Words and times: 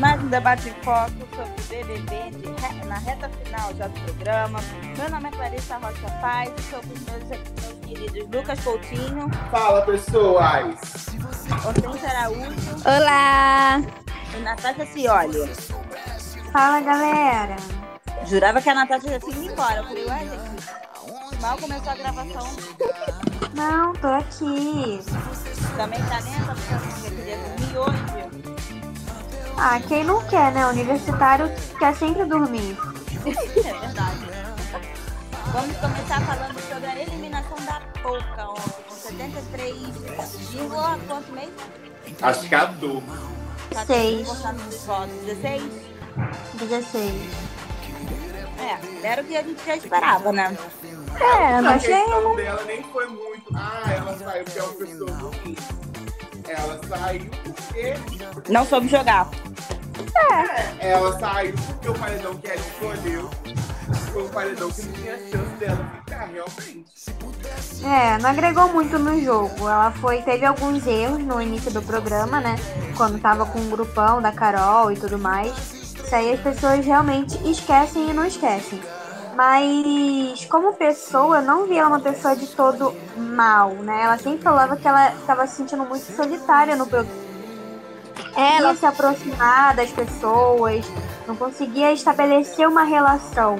Mais 0.00 0.20
um 0.20 0.26
debate 0.26 0.68
em 0.68 0.72
foco 0.82 1.12
sobre 1.36 1.84
BBB 1.84 2.30
de 2.38 2.48
re... 2.60 2.84
na 2.86 2.98
reta 2.98 3.28
final 3.28 3.72
já 3.76 3.86
do 3.86 4.00
programa. 4.00 4.58
Meu 4.98 5.08
nome 5.08 5.28
é 5.28 5.30
Clarissa 5.30 5.76
Rocha 5.76 6.10
Paz 6.20 6.50
e 6.58 6.62
sou 6.62 6.80
com 6.80 6.92
os 6.92 7.00
meus, 7.02 7.22
meus 7.28 7.78
queridos 7.86 8.28
Lucas 8.34 8.58
Coutinho. 8.64 9.30
Fala, 9.52 9.82
pessoas! 9.82 10.76
Hortência 11.64 12.08
Araújo. 12.08 12.50
Olá! 12.84 13.80
E 14.36 14.40
Natasha 14.40 14.86
Cioli. 14.86 15.48
Fala, 16.52 16.80
galera! 16.80 17.56
Jurava 18.26 18.60
que 18.60 18.70
a 18.70 18.74
Natasha 18.74 19.08
já 19.08 19.20
tinha 19.20 19.36
ido 19.36 19.52
embora. 19.52 19.76
Eu 19.76 19.84
falei, 19.84 20.04
ué, 20.04 20.18
gente, 20.18 21.40
mal 21.40 21.56
começou 21.58 21.92
a 21.92 21.94
gravação. 21.94 22.56
Não, 23.54 23.92
tô 23.92 24.08
aqui. 24.08 24.98
Também 25.76 26.02
tá 26.06 26.18
lenta, 26.18 26.54
porque 26.56 27.06
eu 27.06 27.16
queria 27.16 27.36
dormir 27.38 27.78
hoje. 27.78 28.43
Ah, 29.56 29.80
quem 29.86 30.04
não 30.04 30.22
quer, 30.26 30.52
né? 30.52 30.66
Universitário 30.66 31.50
quer 31.78 31.94
sempre 31.94 32.24
dormir. 32.24 32.76
é 33.24 33.72
verdade. 33.80 34.24
Vamos 35.52 35.76
começar 35.76 36.20
falando 36.22 36.60
sobre 36.68 36.86
a 36.86 37.00
eliminação 37.02 37.56
da 37.64 37.80
Pouca 38.02 38.50
ontem, 38.50 38.82
com 38.88 38.94
73, 38.94 39.74
quanto 41.06 41.32
mesmo? 41.32 41.52
Acho 42.20 42.48
que 42.48 42.54
é 42.54 42.58
a 42.58 42.64
dor. 42.66 43.02
6. 43.86 44.26
dos 44.28 44.84
votos, 44.84 45.14
16? 45.24 45.62
16. 46.54 47.12
É, 48.58 49.06
era 49.06 49.22
o 49.22 49.24
que 49.24 49.36
a 49.36 49.42
gente 49.42 49.64
já 49.64 49.76
esperava, 49.76 50.32
né? 50.32 50.56
É, 51.20 51.60
eu 51.60 51.66
A 51.66 51.70
achei. 51.74 51.94
questão 51.94 52.36
dela 52.36 52.64
nem 52.64 52.82
foi 52.82 53.06
muito. 53.06 53.44
Ah, 53.54 53.82
ela 53.96 54.18
saiu 54.18 54.44
porque 54.44 54.58
é 54.58 54.62
uma 54.62 54.72
pessoa 54.74 55.10
ruim. 55.12 55.56
Ela 56.48 56.80
saiu 56.88 57.30
porque. 57.42 58.52
Não 58.52 58.64
soube 58.66 58.88
jogar. 58.88 59.28
Ela 60.80 61.18
saiu 61.18 61.54
porque 61.54 61.88
o 61.88 61.94
paredão 61.94 62.34
que 62.36 62.46
ela 62.46 62.60
escolheu 62.60 63.30
foi 64.12 64.22
um 64.22 64.28
paredão 64.28 64.70
que 64.70 64.82
não 64.82 64.92
tinha 64.92 65.16
chance 65.18 65.56
dela 65.58 65.92
ficar, 66.04 66.26
realmente. 66.26 66.84
É, 67.84 68.18
não 68.18 68.30
agregou 68.30 68.72
muito 68.72 68.98
no 68.98 69.20
jogo. 69.20 69.68
Ela 69.68 69.90
foi, 69.92 70.22
teve 70.22 70.44
alguns 70.46 70.86
erros 70.86 71.22
no 71.22 71.40
início 71.40 71.70
do 71.70 71.82
programa, 71.82 72.40
né? 72.40 72.56
Quando 72.96 73.20
tava 73.20 73.44
com 73.46 73.58
o 73.58 73.70
grupão 73.70 74.22
da 74.22 74.32
Carol 74.32 74.90
e 74.92 74.96
tudo 74.96 75.18
mais. 75.18 75.52
Isso 75.72 76.14
aí 76.14 76.32
as 76.32 76.40
pessoas 76.40 76.84
realmente 76.84 77.36
esquecem 77.48 78.10
e 78.10 78.12
não 78.12 78.24
esquecem. 78.24 78.80
Mas 79.34 80.44
como 80.46 80.74
pessoa, 80.74 81.38
eu 81.38 81.42
não 81.42 81.66
vi 81.66 81.76
ela 81.76 81.88
uma 81.88 82.00
pessoa 82.00 82.36
de 82.36 82.46
todo 82.48 82.94
mal, 83.16 83.70
né? 83.70 84.02
Ela 84.04 84.18
sempre 84.18 84.42
falava 84.42 84.76
que 84.76 84.86
ela 84.86 85.12
estava 85.14 85.46
se 85.46 85.56
sentindo 85.56 85.84
muito 85.84 86.04
solitária 86.14 86.76
no 86.76 86.86
programa. 86.86 87.24
Ela 88.36 88.74
se 88.74 88.86
aproximar 88.86 89.74
das 89.74 89.90
pessoas, 89.90 90.84
não 91.26 91.36
conseguia 91.36 91.92
estabelecer 91.92 92.68
uma 92.68 92.82
relação. 92.82 93.56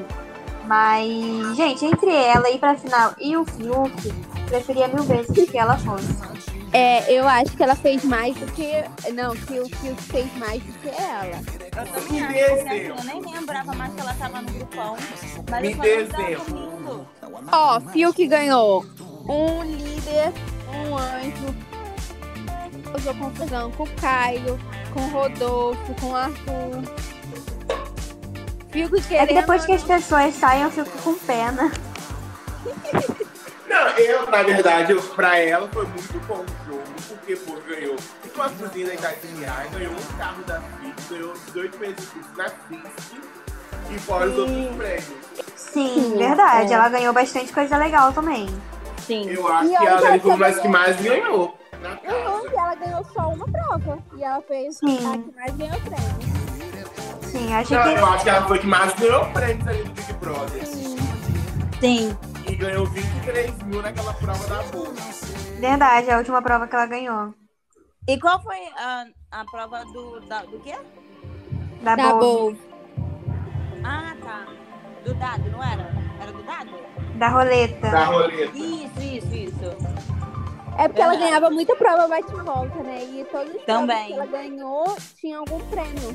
Mas, 0.66 1.56
gente, 1.56 1.84
entre 1.84 2.10
ela 2.10 2.50
e 2.50 2.58
pra 2.58 2.74
final 2.74 3.12
e 3.20 3.36
o 3.36 3.44
Fiuk, 3.44 4.12
preferia 4.46 4.88
mil 4.88 5.02
vezes 5.02 5.50
que 5.50 5.58
ela 5.58 5.76
fosse. 5.78 6.08
É, 6.72 7.12
eu 7.12 7.28
acho 7.28 7.56
que 7.56 7.62
ela 7.62 7.76
fez 7.76 8.02
mais 8.04 8.34
do 8.36 8.46
que. 8.46 8.72
Não, 9.12 9.36
que 9.36 9.60
o 9.60 9.68
Fiuk 9.76 10.02
fez 10.02 10.26
mais 10.38 10.62
do 10.62 10.72
que 10.72 10.88
ela. 10.88 11.40
Eu 11.76 11.86
também 11.86 12.20
Me 12.22 12.28
dê 12.28 12.40
assim, 12.44 12.68
exemplo. 12.70 12.98
eu 12.98 13.04
nem 13.04 13.34
lembrava 13.34 13.72
mais 13.74 13.92
que 13.94 14.00
ela 14.00 14.14
tava 14.14 14.40
no 14.42 14.52
grupão. 14.52 14.96
Mas 15.50 15.62
Me 15.62 15.74
dê 15.74 15.94
exemplo. 16.02 17.08
Ó, 17.52 17.80
Fiuk 17.80 18.26
ganhou 18.28 18.84
um 19.28 19.62
líder, 19.64 20.32
um 20.72 20.96
anjo. 20.96 21.54
Causou 22.90 23.14
confusão 23.14 23.70
com 23.72 23.82
o 23.82 23.90
Caio, 23.96 24.58
com 24.92 25.00
o 25.00 25.08
Rodolfo, 25.08 25.94
com 26.00 26.06
o 26.10 26.14
Arthur. 26.16 26.82
Fiuk 28.70 28.96
É 28.96 29.00
que 29.00 29.08
querendo. 29.08 29.34
depois 29.40 29.64
que 29.66 29.72
as 29.72 29.82
pessoas 29.82 30.34
saem, 30.34 30.62
eu 30.62 30.70
fico 30.70 30.90
com 31.02 31.14
pena. 31.14 31.72
Não, 33.68 33.88
eu, 33.98 34.30
na 34.30 34.42
verdade, 34.42 34.92
eu, 34.92 35.02
pra 35.02 35.38
ela 35.38 35.68
foi 35.68 35.84
muito 35.86 36.26
bom 36.26 36.34
o 36.44 36.66
jogo, 36.66 36.82
porque 37.08 37.36
pô, 37.36 37.54
ganhou 37.68 37.96
uma 38.34 38.48
cozinha 38.50 38.96
da 38.96 39.08
reais, 39.40 39.70
ganhou 39.70 39.92
um 39.92 40.18
carro 40.18 40.42
da 40.44 40.60
FIT, 40.60 41.08
ganhou 41.10 41.32
18 41.46 41.78
meses 41.78 42.08
na 42.36 42.44
FIT 42.48 43.20
e 43.90 43.98
fora 44.00 44.26
os 44.26 44.38
outros 44.38 44.76
prêmios. 44.76 45.04
Sim, 45.56 45.94
Sim, 45.94 46.16
verdade. 46.18 46.72
é. 46.72 46.74
Ela 46.76 46.88
ganhou 46.88 47.12
bastante 47.12 47.52
coisa 47.52 47.76
legal 47.76 48.12
também. 48.12 48.48
Sim. 49.06 49.28
Eu 49.28 49.46
acho 49.48 49.72
E 49.72 49.76
que 49.76 49.86
ela 49.86 50.00
foi 50.00 50.30
uma 50.30 50.38
das 50.38 50.58
que 50.58 50.68
mais 50.68 51.00
ganhou 51.00 51.58
na 51.80 51.90
Uhum, 51.90 52.50
e 52.50 52.56
ela 52.56 52.74
ganhou 52.76 53.04
só 53.12 53.28
uma 53.28 53.46
prova. 53.46 53.98
E 54.16 54.24
ela 54.24 54.40
fez 54.42 54.76
Sim. 54.78 54.96
a 54.96 55.18
que 55.18 55.34
mais 55.36 55.56
ganhou 55.56 55.80
prêmio. 55.80 56.34
Sim, 57.22 57.54
acho 57.54 57.74
Não, 57.74 57.82
que. 57.82 57.88
eu 57.88 58.06
acho 58.06 58.22
que 58.24 58.30
ela 58.30 58.46
foi 58.48 58.58
que 58.58 58.66
mais 58.66 58.94
ganhou 58.94 59.26
prêmios 59.32 59.68
ali 59.68 59.82
do 59.84 59.92
Big 59.92 60.12
Brother. 60.14 60.66
Sim. 61.80 62.16
E 62.48 62.54
ganhou 62.56 62.86
23 62.86 63.62
mil 63.64 63.82
naquela 63.82 64.14
prova 64.14 64.46
da 64.46 64.62
bolsa. 64.64 65.26
Verdade, 65.58 66.10
a 66.10 66.18
última 66.18 66.40
prova 66.40 66.66
que 66.66 66.74
ela 66.74 66.86
ganhou. 66.86 67.34
E 68.06 68.18
qual 68.20 68.40
foi 68.42 68.58
a, 68.76 69.06
a 69.30 69.44
prova 69.46 69.84
do, 69.86 70.20
da, 70.20 70.42
do 70.42 70.58
quê? 70.60 70.74
Da, 71.82 71.96
Boa. 71.96 72.18
bom. 72.18 72.54
Ah, 73.82 74.14
tá. 74.22 74.46
Do 75.04 75.14
dado, 75.14 75.50
não 75.50 75.62
era? 75.62 75.90
Era 76.20 76.32
do 76.32 76.42
dado? 76.42 76.70
Da 77.16 77.28
roleta. 77.28 77.90
Da 77.90 78.04
roleta. 78.04 78.56
Isso, 78.58 79.00
isso, 79.00 79.34
isso. 79.34 79.64
É 80.76 80.88
porque 80.88 81.00
ela 81.00 81.16
ganhava 81.16 81.50
muita 81.50 81.74
prova 81.76 82.08
bate 82.08 82.30
e 82.32 82.40
volta, 82.42 82.82
né? 82.82 83.04
E 83.04 83.24
todos 83.30 83.54
os 83.54 83.62
Também. 83.62 84.08
que 84.08 84.12
ela 84.14 84.26
ganhou 84.26 84.96
tinha 85.18 85.38
algum 85.38 85.60
prêmio. 85.70 86.14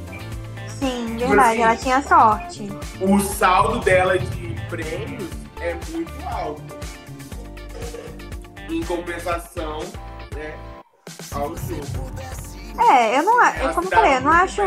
Sim, 0.68 1.18
verdade. 1.18 1.62
Ela 1.62 1.76
tinha 1.76 2.02
sorte. 2.02 2.70
O 3.02 3.20
saldo 3.20 3.80
dela 3.80 4.20
de 4.20 4.56
prêmios 4.70 5.30
é 5.60 5.74
muito 5.92 6.12
alto. 6.28 6.62
Em 8.70 8.84
compensação, 8.84 9.80
né, 10.36 10.56
ao 11.32 11.56
jogo. 11.56 12.12
É, 12.78 13.20
eu 13.20 13.24
não 13.24 13.74
Como 13.74 13.88
eu 13.88 13.90
se 13.90 13.96
falei, 13.96 14.16
eu 14.16 14.22
não 14.22 14.32
acho. 14.32 14.62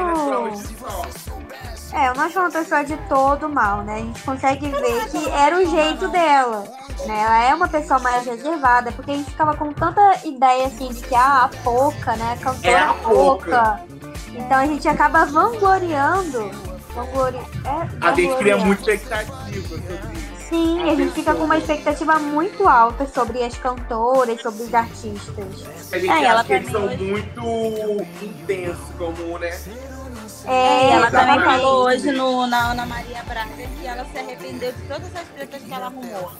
É, 1.95 2.09
eu 2.09 2.15
não 2.15 2.25
acho 2.25 2.39
uma 2.39 2.51
pessoa 2.51 2.85
de 2.85 2.97
todo 3.09 3.49
mal, 3.49 3.83
né? 3.83 3.97
A 3.97 3.99
gente 3.99 4.23
consegue 4.23 4.69
ver 4.69 5.11
que 5.11 5.29
era 5.31 5.57
o 5.59 5.67
jeito 5.67 6.09
dela. 6.09 6.65
Né? 7.07 7.21
Ela 7.21 7.45
é 7.45 7.55
uma 7.55 7.69
pessoa 7.69 7.99
mais 8.01 8.25
reservada, 8.25 8.93
porque 8.93 9.11
a 9.11 9.15
gente 9.15 9.31
ficava 9.31 9.55
com 9.57 9.73
tanta 9.73 10.27
ideia 10.27 10.67
assim 10.67 10.89
de 10.89 11.01
que 11.03 11.15
ah, 11.15 11.45
a 11.45 11.49
Poca, 11.63 12.17
né? 12.17 12.33
A 12.33 12.45
cantora 12.45 12.71
É 12.71 12.79
a 12.79 12.95
Poca. 12.95 13.81
Então 14.29 14.57
a 14.57 14.67
gente 14.67 14.89
acaba 14.89 15.27
vangloriando. 15.27 16.51
Vanglori... 16.95 17.37
É, 17.37 18.07
A 18.07 18.13
gente 18.13 18.37
cria 18.37 18.57
muita 18.59 18.93
expectativa 18.93 19.69
sobre 19.69 19.95
isso. 20.19 20.32
Sim, 20.53 20.83
a 20.83 20.93
a 20.93 20.95
gente 20.95 21.13
fica 21.15 21.35
com 21.35 21.45
uma 21.45 21.57
expectativa 21.57 22.19
muito 22.19 22.69
alta 22.69 23.07
sobre 23.07 23.43
as 23.43 23.57
cantoras, 23.57 24.39
sobre 24.43 24.65
os 24.65 24.75
artistas. 24.75 25.47
A 25.91 25.99
gente 25.99 26.11
É, 26.11 26.25
ela 26.25 26.41
acha 26.41 26.45
que 26.45 26.53
eles 26.53 26.71
são 26.71 26.87
muito 26.89 28.07
intensos, 28.23 28.85
como, 28.99 29.39
né? 29.39 29.59
É, 30.45 30.89
e 30.89 30.91
ela 30.91 31.11
também 31.11 31.41
falou 31.41 31.87
hoje 31.87 32.13
no, 32.13 32.47
na 32.47 32.73
Ana 32.73 32.85
Maria 32.85 33.23
Braga 33.23 33.51
que 33.57 33.87
ela 33.87 34.05
se 34.05 34.19
arrependeu 34.19 34.73
de 34.73 34.83
todas 34.83 35.17
as 35.17 35.27
tretas 35.35 35.63
que 35.63 35.73
ela 35.73 35.87
arrumou. 35.87 36.33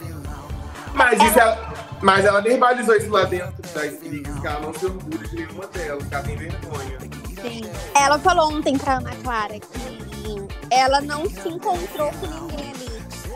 Mas, 0.93 1.23
isso 1.23 1.39
ela, 1.39 1.75
mas 2.03 2.25
ela 2.27 2.43
verbalizou 2.43 2.95
isso 2.95 3.11
lá 3.11 3.25
dentro 3.25 3.63
das 3.73 3.97
brigas, 3.97 4.39
que 4.39 4.47
ela 4.47 4.61
não 4.61 4.75
se 4.75 4.85
orgulha 4.85 5.27
de 5.27 5.37
nenhuma 5.37 5.67
delas, 5.69 6.07
que 6.07 6.15
ela 6.15 6.23
tem 6.23 6.37
vergonha. 6.37 6.99
Sim. 7.41 7.63
Ela 7.95 8.19
falou 8.19 8.53
ontem 8.53 8.77
pra 8.77 8.99
Ana 8.99 9.13
Clara 9.25 9.59
que 9.59 10.49
ela 10.71 11.01
não 11.01 11.25
se 11.31 11.49
encontrou 11.49 12.11
com 12.13 12.27
ninguém 12.27 12.71
ali. 12.73 12.92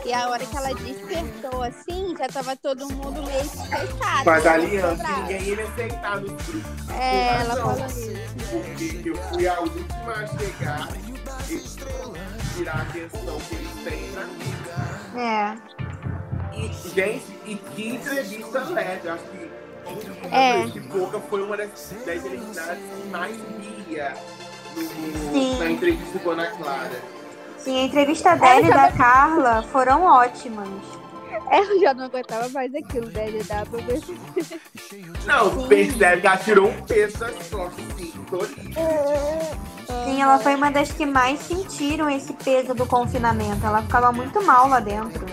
E 0.07 0.13
a 0.13 0.29
hora 0.29 0.45
que 0.45 0.55
ela 0.55 0.73
despertou 0.73 1.63
assim, 1.63 2.15
já 2.17 2.27
tava 2.29 2.55
todo 2.55 2.87
mundo 2.93 3.21
meio 3.23 3.43
fechado. 3.43 4.23
Mas 4.25 4.45
Ela 4.45 4.55
aliança, 4.55 5.03
ninguém 5.17 5.41
ia 5.41 5.63
aceitar 5.65 6.19
grupos. 6.21 6.55
É, 6.97 7.41
ela 7.41 7.55
falou 7.57 7.85
isso. 7.87 8.13
Porque 8.49 9.09
eu 9.09 9.15
fui 9.17 9.47
a 9.49 9.59
última 9.59 10.13
a 10.13 10.27
chegar 10.27 10.87
e 11.49 11.59
tirar 12.55 12.77
a 12.77 12.81
atenção 12.83 13.37
que 13.49 13.55
eles 13.55 13.71
têm 13.83 14.11
pra 14.13 14.23
mim. 14.25 15.19
é. 15.19 15.57
E, 16.55 16.67
gente, 16.95 17.25
e 17.45 17.55
que 17.55 17.89
entrevista 17.89 18.59
leve. 18.63 19.09
Acho 19.09 19.23
que 19.25 19.51
É. 20.31 20.67
que 20.71 20.79
Pouca 20.87 21.19
foi 21.19 21.43
uma 21.43 21.55
das, 21.57 21.69
das 22.05 22.25
eliminadas 22.25 22.77
que 22.79 23.07
mais 23.09 23.35
ria 23.87 24.13
no- 24.75 25.59
na 25.59 25.69
entrevista 25.69 26.17
com 26.19 26.29
a 26.29 26.33
Ana 26.33 26.47
Clara. 26.51 27.01
Sim, 27.67 27.81
a 27.81 27.83
entrevista 27.83 28.33
dela 28.37 28.61
e 28.61 28.69
da 28.69 28.89
Carla 28.93 29.61
foram 29.61 30.03
ótimas. 30.03 30.69
Ela 31.51 31.79
já 31.81 31.93
não 31.93 32.05
aguentava 32.05 32.47
mais 32.47 32.73
aquilo, 32.73 33.11
né? 33.11 33.27
Ele 33.27 33.43
dava 33.43 33.65
pra 33.65 33.81
ver. 33.81 34.01
Não, 35.25 35.67
percebe 35.67 36.21
que 36.21 36.27
ela 36.27 36.37
tirou 36.37 36.69
um 36.69 36.81
peso 36.83 37.19
das 37.19 37.49
costas, 37.49 37.83
sim, 37.97 38.13
todinho. 38.29 38.73
Sim, 39.87 40.21
ela 40.21 40.37
foi 40.39 40.55
uma 40.55 40.69
das 40.69 40.91
que 40.91 41.05
mais 41.05 41.39
sentiram 41.39 42.09
esse 42.09 42.33
peso 42.33 42.73
do 42.73 42.85
confinamento. 42.85 43.65
Ela 43.65 43.81
ficava 43.81 44.11
muito 44.11 44.45
mal 44.45 44.67
lá 44.67 44.79
dentro. 44.79 45.25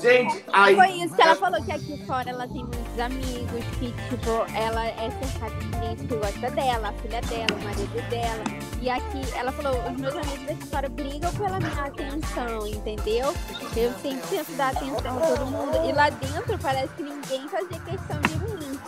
Gente, 0.00 0.44
aí. 0.52 0.74
Foi 0.74 0.88
isso 0.92 1.14
que 1.14 1.20
ela 1.20 1.36
falou, 1.36 1.62
que 1.62 1.72
aqui 1.72 2.02
fora 2.06 2.30
ela 2.30 2.48
tem 2.48 2.64
muitos 2.64 2.98
amigos, 2.98 3.64
que, 3.78 3.92
tipo, 4.08 4.30
ela 4.54 4.86
é 4.86 5.10
cercada 5.10 5.54
de 5.56 5.86
gente 5.86 6.06
que 6.06 6.16
gosta 6.16 6.50
dela, 6.50 6.88
a 6.88 6.92
filha 6.94 7.20
dela, 7.20 7.60
o 7.60 7.64
marido 7.64 8.08
dela. 8.08 8.44
E 8.80 8.88
aqui, 8.88 9.20
ela 9.34 9.52
falou, 9.52 9.74
os 9.90 10.00
meus 10.00 10.14
amigos 10.14 10.46
daqui 10.46 10.66
fora 10.68 10.88
brigam 10.88 11.32
pela 11.34 11.60
minha 11.60 11.84
atenção, 11.84 12.66
entendeu? 12.66 13.34
Eu 13.76 13.92
sempre 14.00 14.22
tento 14.30 14.56
dar 14.56 14.68
atenção 14.70 15.18
a 15.18 15.20
todo 15.20 15.46
mundo. 15.46 15.76
E 15.86 15.92
lá 15.92 16.08
dentro 16.08 16.58
parece 16.58 16.88
que 16.94 17.02
ninguém 17.02 17.46
fazia 17.48 17.78
questão 17.80 18.20
de 18.22 18.38
mim. 18.38 18.80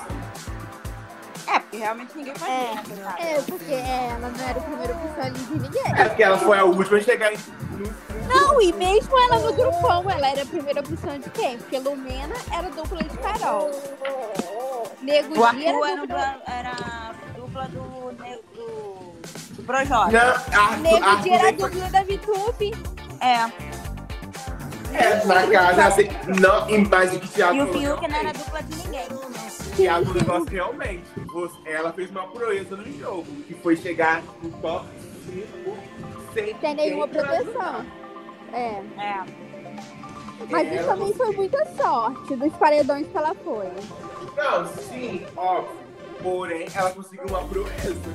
É, 1.46 1.58
porque 1.60 1.76
realmente 1.76 2.16
ninguém 2.16 2.34
fazia. 2.34 2.54
É, 2.54 2.74
né, 2.74 3.14
é, 3.18 3.42
porque 3.42 3.72
ela 3.74 4.28
não 4.28 4.48
era 4.48 4.58
a 4.58 4.62
primeira 4.62 4.92
opção 4.94 5.24
ali 5.24 5.38
de 5.38 5.58
ninguém. 5.58 5.82
É 5.96 6.04
porque 6.08 6.22
ela 6.22 6.38
foi 6.38 6.58
a 6.58 6.64
última 6.64 6.98
a 6.98 7.00
chegar 7.00 7.32
em. 7.32 7.38
Não, 8.28 8.62
e 8.62 8.72
mesmo 8.72 9.18
ela 9.18 9.38
no 9.40 9.52
grupão, 9.52 10.08
ela 10.10 10.28
era 10.30 10.42
a 10.42 10.46
primeira 10.46 10.80
opção 10.80 11.18
de 11.18 11.28
quem? 11.30 11.58
Porque 11.58 11.78
Lumena 11.78 12.34
era 12.52 12.70
dupla 12.70 13.02
de 13.02 13.18
Carol. 13.18 13.70
Nego 15.02 15.40
O 15.40 15.44
Arthur 15.44 15.62
era 15.62 15.90
era, 15.90 16.00
dupla... 16.00 16.42
era 16.46 16.70
a 16.70 17.12
dupla 17.36 17.64
do, 17.68 18.12
do, 18.12 19.12
do 19.56 19.62
Projota. 19.64 20.10
Não, 20.10 20.78
Nego 20.78 21.04
Arthur 21.04 21.22
Dia 21.22 21.34
era 21.34 21.52
dupla 21.52 21.90
da 21.90 22.02
Vitube. 22.04 22.72
É. 23.20 23.82
É, 24.94 25.24
na 25.24 25.46
casa, 25.46 25.86
assim, 25.86 26.08
não, 26.38 26.68
e- 26.68 26.86
mas 26.86 27.14
o 27.14 27.18
que 27.18 27.28
Thiago 27.28 27.54
E 27.56 27.62
o 27.62 27.72
Fiuk 27.72 28.08
não 28.08 28.16
era 28.18 28.32
dupla 28.32 28.62
de 28.62 28.76
ninguém. 28.76 29.06
Thiago 29.76 30.12
negócio 30.14 30.46
realmente. 30.50 31.04
você- 31.26 31.58
Ela 31.70 31.92
fez 31.92 32.10
uma 32.10 32.26
proeza 32.28 32.76
no 32.76 32.98
jogo, 32.98 33.26
que 33.46 33.54
foi 33.54 33.76
chegar 33.76 34.22
no 34.42 34.50
top 34.60 34.86
5 35.26 35.76
sem 36.34 36.56
Sem 36.60 36.74
nenhuma 36.74 37.08
proteção. 37.08 37.84
É. 38.52 38.82
É. 38.98 39.24
Mas 40.50 40.66
isso 40.68 40.78
Ela- 40.82 40.94
também 40.94 41.12
foi 41.14 41.36
muita 41.36 41.64
sorte 41.76 42.36
dos 42.36 42.52
paredões 42.54 43.06
que 43.06 43.16
ela 43.16 43.34
foi. 43.36 43.66
Não, 44.36 44.66
sim, 44.66 45.24
óbvio. 45.36 45.82
Porém, 46.22 46.66
ela 46.74 46.90
conseguiu 46.90 47.26
uma 47.28 47.44
proeza. 47.44 48.14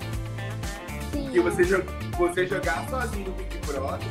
Sim. 1.11 1.29
Que 1.31 1.39
você, 1.39 1.63
jo- 1.63 1.83
você 2.17 2.45
jogar 2.47 2.87
sozinho 2.89 3.27
no 3.29 3.33
Big 3.33 3.57
Brother 3.65 4.07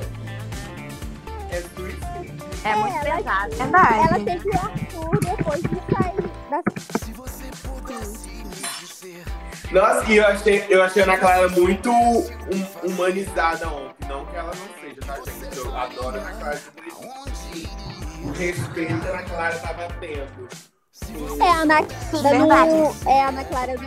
é 1.50 1.60
suicídio. 1.60 2.46
É 2.64 2.74
muito 2.76 2.96
ela- 3.06 3.16
pesado. 3.16 3.54
Verdade. 3.56 3.94
Ela 3.94 4.24
teve 4.24 4.48
o 4.48 4.54
Arthur 4.54 5.20
depois 5.20 5.62
de 5.62 5.94
sair 5.94 6.30
da. 6.50 6.62
Nossa, 9.72 10.10
e 10.12 10.16
eu 10.16 10.26
achei, 10.26 10.64
eu 10.68 10.82
achei 10.82 11.02
a 11.02 11.04
Ana 11.06 11.18
Clara 11.18 11.48
muito 11.48 11.90
hum- 11.90 12.66
humanizada 12.84 13.68
ontem. 13.68 14.08
Não 14.08 14.24
que 14.26 14.36
ela 14.36 14.52
não 14.54 14.80
seja, 14.80 15.00
tá, 15.04 15.16
gente? 15.16 15.56
Eu 15.56 15.76
adoro 15.76 16.16
a 16.16 16.20
Ana 16.20 16.32
Clara. 16.32 16.60
O 18.24 18.30
respeito 18.32 19.06
a 19.06 19.08
Ana 19.08 19.22
Clara 19.24 19.58
tava 19.58 19.88
tendo. 20.00 20.48
É, 21.40 21.50
a 21.50 21.60
Ana 21.62 21.84
Clara 21.84 22.38
não. 22.38 22.52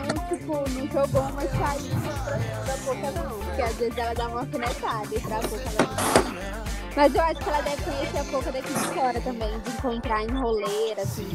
É, 0.04 0.28
tipo, 0.28 0.54
não 0.70 0.86
jogou 0.88 1.22
uma 1.22 1.40
saída 1.42 2.38
da 2.66 2.76
boca, 2.84 3.10
não. 3.10 3.38
Porque 3.40 3.62
às 3.62 3.74
vezes 3.76 3.98
ela 3.98 4.14
dá 4.14 4.28
uma 4.28 4.40
alfinetada 4.40 5.08
e 5.14 5.20
pra 5.20 5.36
boca 5.40 5.64
não. 5.78 6.60
Mas 6.96 7.14
eu 7.14 7.22
acho 7.22 7.36
que 7.40 7.48
ela 7.48 7.60
deve 7.62 7.82
conhecer 7.82 8.18
a 8.18 8.24
boca 8.24 8.52
daqui 8.52 8.72
de 8.72 8.80
fora 8.94 9.20
também, 9.20 9.60
de 9.60 9.70
encontrar 9.70 10.22
em 10.22 10.28
roleira, 10.28 11.02
assim. 11.02 11.28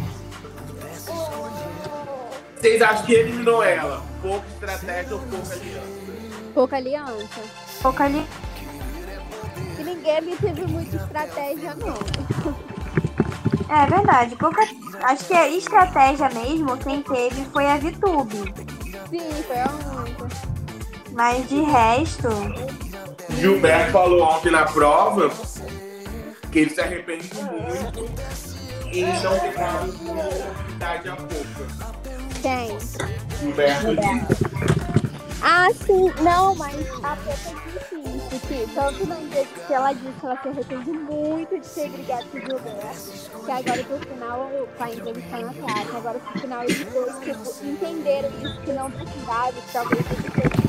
Vocês 2.65 2.81
acham 2.81 3.05
que 3.05 3.13
eliminou 3.13 3.61
ela? 3.61 4.01
Pouca 4.23 4.47
estratégia 4.47 5.13
ou 5.13 5.21
pouca 5.21 5.53
aliança? 5.53 5.87
Pouca 6.51 6.75
aliança. 6.77 7.41
Pouco 7.79 8.01
ali. 8.01 8.25
E 9.77 9.83
ninguém 9.83 10.17
ali 10.17 10.35
teve 10.37 10.65
muita 10.65 10.95
estratégia, 10.95 11.75
não. 11.75 11.93
É 13.69 13.85
verdade. 13.85 14.35
Pouca... 14.37 14.67
Acho 15.03 15.25
que 15.25 15.33
a 15.35 15.47
estratégia 15.47 16.27
mesmo, 16.29 16.75
quem 16.77 17.03
teve 17.03 17.45
foi 17.53 17.67
a 17.67 17.77
Vitube. 17.77 18.51
Sim, 19.11 19.43
foi 19.45 19.59
a 19.59 19.69
única. 19.99 20.27
Mas 21.11 21.47
de 21.47 21.61
resto. 21.61 22.29
Gilberto 23.29 23.91
falou 23.91 24.23
ontem 24.23 24.51
na 24.51 24.65
prova 24.65 25.29
que 26.51 26.57
ele 26.57 26.71
se 26.71 26.81
arrepende 26.81 27.29
muito 27.35 28.09
em 28.91 29.05
não 29.21 29.35
uma 30.13 30.23
oportunidade 30.25 31.09
a 31.09 31.15
pouca. 31.15 32.04
Quem? 32.45 32.77
Gilberto 33.39 33.95
disse. 33.95 34.45
Ah, 35.41 35.67
sim. 35.73 36.13
Não, 36.21 36.53
mas 36.53 36.75
a 37.03 37.15
Pepa 37.15 37.55
disse 37.73 37.95
isso, 37.95 38.47
que 38.47 38.75
tanto 38.75 39.07
no 39.07 39.29
dia 39.29 39.45
que 39.65 39.73
ela 39.73 39.93
disse 39.93 40.13
que 40.19 40.25
ela 40.27 40.39
se 40.39 40.49
arrepende 40.49 40.91
muito 40.91 41.59
de 41.59 41.67
ter 41.67 41.89
brigado 41.89 42.25
com 42.27 42.37
o 42.37 42.41
Gilberto, 42.41 43.45
que 43.45 43.51
agora 43.51 43.83
pro 43.83 43.99
final, 43.99 44.51
com 44.77 44.83
a 44.83 44.91
entrevista 44.91 45.39
na 45.39 45.53
classe, 45.55 45.97
agora 45.97 46.19
pro 46.19 46.39
final 46.39 46.63
eles 46.63 46.85
dois, 46.85 47.19
tipo, 47.21 47.65
entenderam 47.65 48.29
isso, 48.29 48.61
que 48.61 48.73
não 48.73 48.91
precisava, 48.91 49.51
que 49.53 49.73
talvez 49.73 50.05
eles 50.11 50.25
fossem 50.35 50.65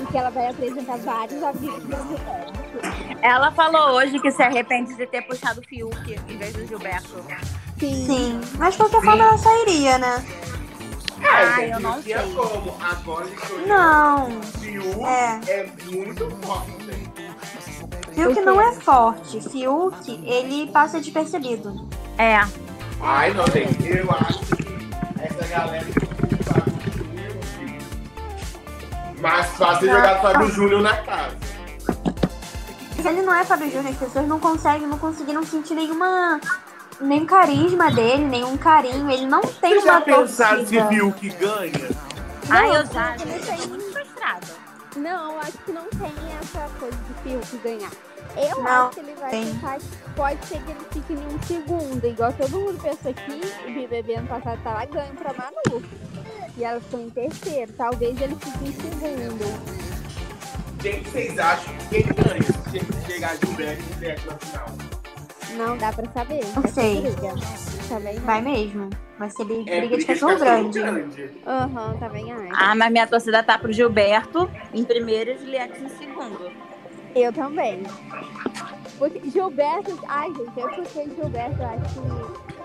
e 0.00 0.06
que 0.06 0.16
ela 0.16 0.30
vai 0.30 0.48
apresentar 0.48 0.96
vários 0.96 1.42
amigos 1.42 1.84
pro 1.84 1.96
Gilberto. 2.08 3.18
Ela 3.20 3.52
falou 3.52 3.96
hoje 3.96 4.18
que 4.20 4.30
se 4.30 4.42
arrepende 4.42 4.94
de 4.94 5.06
ter 5.06 5.20
puxado 5.20 5.60
o 5.60 5.64
Fiuk 5.68 6.18
em 6.30 6.38
vez 6.38 6.54
do 6.54 6.66
Gilberto. 6.66 7.22
Sim. 7.78 8.06
Sim. 8.06 8.40
Mas 8.58 8.74
de 8.74 8.78
qualquer 8.78 9.02
forma 9.02 9.22
ela 9.24 9.38
sairia, 9.38 9.98
né? 9.98 10.24
Ah, 11.22 11.62
É, 11.62 11.74
eu 11.74 11.80
não 11.80 12.02
sei. 12.02 12.14
como. 12.34 12.74
Agora. 12.80 13.26
Não. 13.66 14.40
Fiuk 14.42 15.00
É. 15.04 15.40
é 15.50 15.70
muito 15.86 16.30
forte. 16.46 16.86
Fiuk 18.14 18.40
não 18.42 18.60
é 18.60 18.72
forte. 18.72 19.40
Fiuk, 19.40 20.20
ele 20.24 20.70
passa 20.70 21.00
despercebido. 21.00 21.88
É. 22.18 22.40
Ai, 23.00 23.32
não, 23.34 23.46
gente. 23.48 23.86
Eu 23.88 24.10
acho 24.10 24.38
que 24.56 24.66
essa 25.20 25.46
galera 25.48 25.86
mais 29.20 29.46
fácil 29.56 29.88
jogar 29.88 30.20
Fábio 30.20 30.48
Júnior 30.50 30.82
na 30.82 30.96
casa. 31.02 31.36
Mas 32.96 33.06
ele 33.06 33.22
não 33.22 33.34
é 33.34 33.44
Fábio 33.44 33.70
Júnior, 33.70 33.92
as 33.92 33.96
pessoas 33.98 34.26
não 34.28 34.38
conseguem, 34.38 34.86
não 34.86 34.98
conseguiram 34.98 35.42
sentir 35.44 35.74
nenhuma. 35.74 36.40
Nem 37.00 37.26
carisma 37.26 37.90
dele, 37.90 38.24
nenhum 38.24 38.56
carinho. 38.56 39.10
Ele 39.10 39.26
não 39.26 39.40
tem 39.42 39.70
Vocês 39.74 39.84
já 39.84 39.92
uma 39.92 40.00
pensaram 40.00 40.66
se 40.66 40.76
torcida. 40.76 40.88
Fiuk 40.88 41.28
ganha? 41.30 41.90
Ai, 42.48 42.66
Não, 42.68 42.74
eu 42.76 42.86
já. 42.86 43.12
tô 43.16 43.24
tem- 43.24 43.68
muito 43.68 43.92
frustrada. 43.92 44.46
Não, 44.96 45.38
acho 45.40 45.58
que 45.58 45.72
não 45.72 45.84
tem 45.84 46.12
essa 46.40 46.68
coisa 46.78 46.96
de 46.96 47.22
Fiuk 47.22 47.58
ganhar. 47.58 47.90
Eu 48.36 48.62
Não, 48.62 48.86
acho 48.86 48.90
que 48.94 49.00
ele 49.00 49.14
vai 49.20 49.30
tem. 49.30 49.46
ficar. 49.54 49.78
Pode 50.14 50.46
ser 50.46 50.58
que 50.62 50.70
ele 50.70 50.80
fique 50.92 51.12
em 51.12 51.16
um 51.26 51.42
segundo, 51.42 52.04
igual 52.06 52.32
todo 52.32 52.50
mundo 52.50 52.82
pensou 52.82 53.10
aqui. 53.10 53.40
O 53.68 53.74
BBB 53.74 54.14
ano 54.14 54.28
passado 54.28 54.60
tava 54.62 54.84
ganho 54.86 55.14
pra 55.14 55.32
Manu. 55.34 55.82
E 56.56 56.64
ela 56.64 56.80
ficou 56.80 57.00
em 57.00 57.10
terceiro. 57.10 57.72
Talvez 57.76 58.18
ele 58.20 58.36
fique 58.36 58.68
em 58.68 58.72
segundo. 58.72 59.76
Quem 60.80 61.02
vocês 61.02 61.38
acham 61.38 61.74
que 61.90 62.02
quem 62.02 62.06
ganha 62.14 62.42
se 62.70 63.06
chegar 63.12 63.36
Gilberto 63.36 63.82
e 63.82 63.92
Gilberto 63.92 64.26
na 64.26 64.38
final? 64.38 64.95
Não 65.54 65.76
dá 65.76 65.92
pra 65.92 66.10
saber. 66.12 66.44
Não 66.54 66.62
Vai 66.62 66.72
ser 66.72 66.80
sei. 66.80 67.00
briga. 67.02 67.34
Também 67.88 68.14
não. 68.16 68.22
Vai 68.24 68.42
mesmo. 68.42 68.90
Vai 69.18 69.30
ser 69.30 69.44
briga 69.44 69.72
É 69.72 69.80
briga 69.80 69.98
de 69.98 70.04
cachorro 70.04 70.38
grande. 70.38 70.80
Aham, 71.46 71.96
também 71.98 72.32
acho. 72.32 72.52
Ah, 72.52 72.74
mas 72.74 72.92
minha 72.92 73.06
torcida 73.06 73.42
tá 73.42 73.56
pro 73.58 73.72
Gilberto 73.72 74.50
em 74.74 74.84
primeiro 74.84 75.30
e 75.30 75.38
Juliette 75.38 75.82
em 75.82 75.88
segundo. 75.88 76.50
Eu 77.14 77.32
também. 77.32 77.82
Porque 78.98 79.30
Gilberto. 79.30 79.98
Ai, 80.08 80.28
gente, 80.34 80.58
eu 80.60 80.68
porque 80.68 81.04
Gilberto, 81.14 81.62
eu 81.62 81.66
acho 81.68 81.94
que 81.94 82.55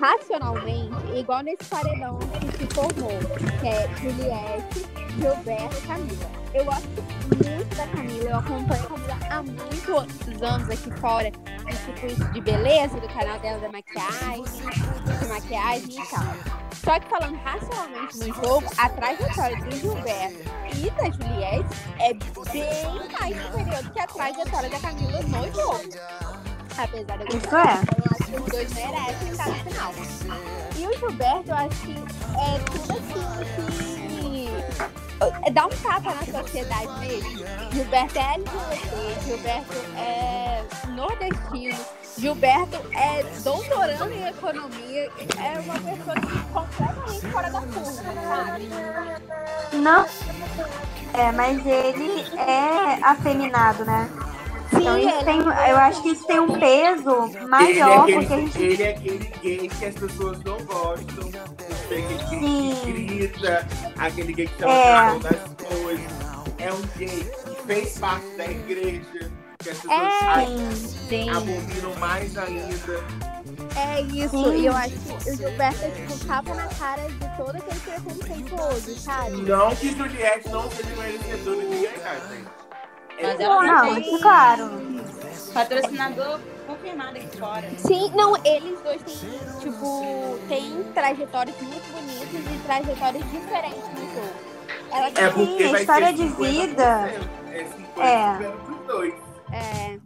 racionalmente, 0.00 1.18
igual 1.18 1.42
nesse 1.42 1.64
paredão 1.64 2.18
que 2.18 2.58
se 2.58 2.74
formou, 2.74 3.18
que 3.60 3.66
é 3.66 3.88
Juliette, 3.96 4.86
Gilberto 5.16 5.76
e 5.76 5.86
Camila. 5.86 6.42
Eu 6.54 6.64
gosto 6.64 6.88
muito 7.44 7.76
da 7.76 7.86
Camila, 7.86 8.30
eu 8.30 8.36
acompanho 8.36 8.82
a 8.82 8.86
Camila 8.86 9.18
há 9.30 9.42
muitos 9.42 10.42
anos 10.42 10.70
aqui 10.70 10.90
fora, 11.00 11.30
tipo 11.30 12.06
isso 12.06 12.24
de 12.32 12.40
beleza, 12.40 13.00
do 13.00 13.08
canal 13.08 13.38
dela 13.40 13.58
da 13.60 13.72
maquiagem, 13.72 14.44
de 14.44 15.26
maquiagem 15.28 16.02
e 16.02 16.06
tal. 16.08 16.62
Só 16.84 16.98
que 16.98 17.08
falando 17.08 17.36
racionalmente 17.36 18.18
no 18.18 18.34
jogo, 18.34 18.64
a 18.76 18.88
trajetória 18.88 19.56
do 19.56 19.70
Gilberto 19.76 20.62
e 20.76 20.90
da 20.90 21.04
Juliette 21.10 21.76
é 22.00 22.12
bem 22.52 23.08
mais 23.18 23.36
superior 23.46 23.82
do 23.82 23.92
que 23.92 24.00
a 24.00 24.06
trajetória 24.06 24.68
da 24.68 24.80
Camila 24.80 25.22
no 25.22 25.52
jogo. 25.54 26.41
Apesar 26.78 27.18
de 27.18 27.32
eu 27.32 27.38
Isso 27.38 27.56
é. 27.56 27.62
eu 27.62 28.04
acho 28.10 28.24
que 28.24 28.40
os 28.40 28.50
dois 28.50 28.72
merecem 28.74 29.28
estar 29.28 29.48
no 29.48 29.54
final. 29.54 29.92
E 30.76 30.86
o 30.86 30.98
Gilberto, 30.98 31.50
eu 31.50 31.56
acho 31.56 31.80
que 31.82 31.92
é 31.92 32.58
tudo 32.64 32.92
assim 32.92 33.22
que 35.44 35.52
dá 35.52 35.66
um 35.66 35.70
tapa 35.70 36.14
na 36.14 36.40
sociedade 36.40 36.98
mesmo. 37.00 37.44
Gilberto 37.72 38.18
é 38.18 38.34
LGBT, 38.34 39.24
Gilberto 39.24 39.72
é 39.96 40.64
nordestino, 40.88 41.78
Gilberto 42.18 42.80
é 42.92 43.22
doutorando 43.42 44.12
em 44.12 44.26
economia, 44.26 45.10
é 45.38 45.60
uma 45.60 45.74
pessoa 45.74 46.14
que 46.16 46.38
completamente 46.52 47.26
fora 47.28 47.50
da 47.50 47.60
curva, 47.60 47.92
sabe? 48.22 48.70
Não. 49.72 50.06
É, 51.14 51.30
mas 51.32 51.64
ele 51.66 52.24
é 52.38 52.98
afeminado, 53.02 53.84
né? 53.84 54.08
Sim, 54.72 54.80
Então 54.80 54.94
Sim, 55.00 55.08
isso 55.08 55.24
tem, 55.24 55.38
ele- 55.40 55.70
eu 55.70 55.76
acho 55.76 56.02
que 56.02 56.08
isso 56.10 56.26
tem 56.26 56.40
um 56.40 56.58
peso 56.58 57.24
Ele 57.26 57.36
é, 57.38 57.46
maior, 57.46 58.06
porque 58.06 58.14
a 58.14 58.36
gente. 58.36 58.62
ele 58.62 58.82
é 58.82 58.90
aquele 58.90 59.32
gay 59.42 59.68
que 59.68 59.84
as 59.84 59.94
pessoas 59.94 60.38
não 60.44 60.56
gostam. 60.64 61.28
Aquele 61.84 62.02
gay 62.02 62.18
que 62.18 62.28
Sim. 62.28 62.76
grita, 62.86 63.68
aquele 63.98 64.32
gay 64.32 64.46
que 64.46 64.58
chama 64.58 64.72
É. 64.72 64.94
atenção 64.94 65.18
das 65.20 65.68
coisas. 65.68 66.06
É 66.58 66.72
um 66.72 66.80
gay 66.96 67.08
que 67.08 67.66
fez 67.66 67.98
parte 67.98 68.26
da 68.36 68.44
igreja, 68.46 69.30
que 69.58 69.70
as 69.70 69.78
pessoas 69.78 69.92
É. 71.10 71.30
abominam 71.30 71.94
mais 71.98 72.36
ainda. 72.38 73.04
É 73.76 74.00
isso, 74.02 74.30
Sim. 74.30 74.56
e 74.56 74.66
eu 74.66 74.72
acho 74.76 74.90
que 74.90 75.30
o 75.30 75.36
Gilberto 75.36 75.84
é 75.84 75.90
tipo 75.90 76.24
tapa 76.26 76.54
na 76.54 76.66
cara 76.68 77.02
de 77.02 77.36
todo 77.36 77.56
aquele 77.56 77.80
preconceituoso, 77.80 78.98
sabe? 79.00 79.36
Não 79.42 79.74
que 79.74 79.96
Juliette 79.96 80.48
não 80.48 80.70
seja 80.70 80.96
merecedora 80.96 81.56
de 81.56 81.66
ganhar, 81.66 82.20
gente. 82.30 82.61
É 83.18 83.26
Mas 83.26 83.40
ela 83.40 83.62
Não, 83.62 83.94
tem 83.94 84.18
claro. 84.20 84.70
patrocinador 85.54 86.40
confirmado 86.66 87.16
aqui 87.18 87.36
fora. 87.38 87.70
Sim, 87.78 88.10
não, 88.14 88.36
eles 88.44 88.80
dois 88.82 89.02
têm, 89.02 89.30
tipo, 89.60 90.38
têm 90.48 90.82
trajetórias 90.94 91.56
muito 91.60 91.92
bonitas 91.92 92.52
e 92.54 92.58
trajetórias 92.66 93.24
diferentes 93.30 93.88
no 93.88 94.14
jogo. 94.14 94.52
Ela 94.90 95.06
É 95.08 95.30
Sim, 95.32 95.46
porque 95.46 95.64
a 95.64 95.70
vai 95.70 95.80
história 95.80 96.06
ser 96.08 96.12
de 96.14 96.22
50%. 96.22 96.36
vida. 96.68 96.82
É 97.50 97.64
50% 97.64 98.00
É. 98.00 98.38
dos 98.68 98.86
dois. 98.86 99.14
é, 99.52 99.98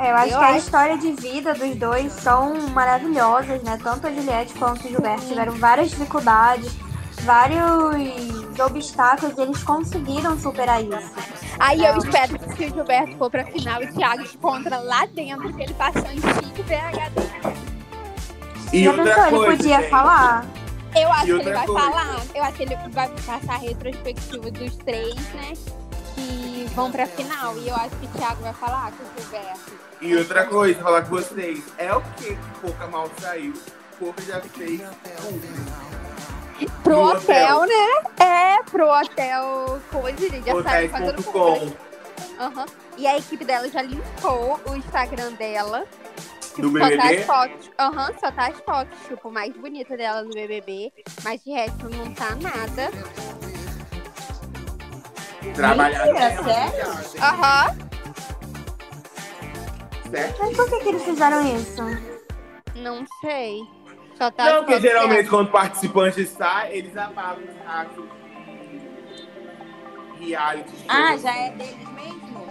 É, 0.00 0.10
eu 0.12 0.16
acho 0.16 0.32
Eu 0.34 0.38
que 0.38 0.44
a 0.44 0.48
acho- 0.48 0.58
história 0.58 0.98
de 0.98 1.12
vida 1.12 1.54
dos 1.54 1.74
dois 1.76 2.12
são 2.12 2.54
maravilhosas, 2.70 3.60
né? 3.64 3.78
Tanto 3.82 4.06
a 4.06 4.12
Juliette 4.12 4.54
quanto 4.54 4.84
o 4.86 4.88
Gilberto 4.88 5.26
tiveram 5.26 5.52
várias 5.54 5.90
dificuldades, 5.90 6.72
vários 7.22 8.58
obstáculos 8.60 9.36
e 9.36 9.40
eles 9.40 9.62
conseguiram 9.62 10.38
superar 10.38 10.82
isso. 10.82 11.12
Aí 11.58 11.84
eu 11.84 11.92
Não. 11.92 11.98
espero 11.98 12.38
que 12.38 12.56
se 12.56 12.64
o 12.66 12.74
Gilberto 12.74 13.16
for 13.16 13.30
pra 13.30 13.44
final 13.46 13.82
e 13.82 13.86
o 13.86 13.94
Thiago 13.94 14.22
encontra 14.22 14.78
lá 14.78 15.06
dentro 15.06 15.52
que 15.52 15.62
ele 15.62 15.74
passou 15.74 16.06
em 16.10 16.16
Chico 16.20 16.64
PHD. 16.64 17.28
E 18.72 18.84
Já 18.84 18.90
outra 18.90 19.04
pensou? 19.04 19.26
Ele 19.26 19.36
coisa, 19.36 19.56
podia 19.56 19.80
gente, 19.80 19.90
falar. 19.90 20.46
Eu 20.94 21.12
acho 21.12 21.24
que 21.24 21.30
ele 21.32 21.52
vai 21.52 21.66
coisa. 21.66 21.80
falar. 21.90 22.20
Eu 22.34 22.44
acho 22.44 22.52
que 22.56 22.62
ele 22.62 22.76
vai 22.90 23.08
passar 23.08 23.54
a 23.54 23.56
retrospectiva 23.58 24.50
dos 24.50 24.76
três, 24.76 25.14
né? 25.34 25.52
Que 26.14 26.66
vão 26.74 26.90
pra 26.90 27.06
final. 27.06 27.56
E 27.58 27.68
eu 27.68 27.74
acho 27.76 27.90
que 27.96 28.06
o 28.06 28.08
Thiago 28.10 28.42
vai 28.42 28.52
falar 28.54 28.92
com 28.92 29.04
o 29.04 29.22
Gilberto. 29.22 29.72
E 30.00 30.16
outra 30.16 30.44
coisa, 30.46 30.80
falar 30.82 31.02
com 31.02 31.10
vocês. 31.10 31.62
É 31.78 31.94
o 31.94 32.00
que 32.16 32.34
que 32.34 32.60
Pouca 32.60 32.86
mal 32.88 33.10
saiu? 33.20 33.52
Pouca 33.98 34.22
já 34.22 34.40
fez 34.40 34.80
tudo. 34.80 35.87
Pro 36.82 36.96
No 36.96 37.10
hotel, 37.12 37.60
né? 37.66 38.24
É, 38.24 38.62
pro 38.70 38.88
hotel 38.88 39.80
coisa, 39.90 40.24
ele 40.24 40.42
já 40.44 40.62
sabe 40.62 40.88
fazendo. 40.88 41.20
Hotéis.com 41.20 41.88
Aham. 42.40 42.66
E 42.96 43.06
a 43.06 43.16
equipe 43.18 43.44
dela 43.44 43.68
já 43.68 43.82
limpou 43.82 44.60
o 44.68 44.74
Instagram 44.76 45.32
dela. 45.32 45.84
do 46.56 46.70
Só 46.70 46.78
tá 46.78 46.86
as 46.86 46.96
BBB. 46.96 47.22
fotos. 47.24 47.70
Aham, 47.78 48.12
só 48.20 48.30
tá 48.32 48.46
as 48.48 48.58
fotos, 48.60 48.98
tipo, 49.06 49.30
mais 49.30 49.52
bonita 49.56 49.96
dela 49.96 50.22
no 50.22 50.30
BBB. 50.30 50.92
Mas 51.22 51.42
de 51.44 51.52
resto 51.52 51.88
não 51.88 52.12
tá 52.14 52.34
nada. 52.36 52.90
Trabalhar 55.54 56.06
Mentira, 56.06 56.42
sério? 56.42 57.22
Aham. 57.22 57.76
Certo? 60.10 60.38
Mas 60.40 60.56
por 60.56 60.68
que, 60.70 60.78
que 60.80 60.88
eles 60.88 61.02
fizeram 61.02 61.56
isso? 61.56 61.82
Não 62.76 63.04
sei. 63.20 63.60
Só 64.18 64.30
tá 64.32 64.44
Não, 64.44 64.64
porque 64.64 64.80
geralmente 64.80 65.16
dela. 65.24 65.28
quando 65.30 65.46
o 65.48 65.50
participante 65.52 66.26
sai, 66.26 66.72
eles 66.72 66.96
apagam 66.96 67.44
os 67.44 67.64
rastros 67.66 68.04
reality 70.20 70.70
show. 70.70 70.86
Ah, 70.88 71.16
já 71.16 71.34
é 71.36 71.50
deles 71.52 71.88
mesmo? 71.94 72.48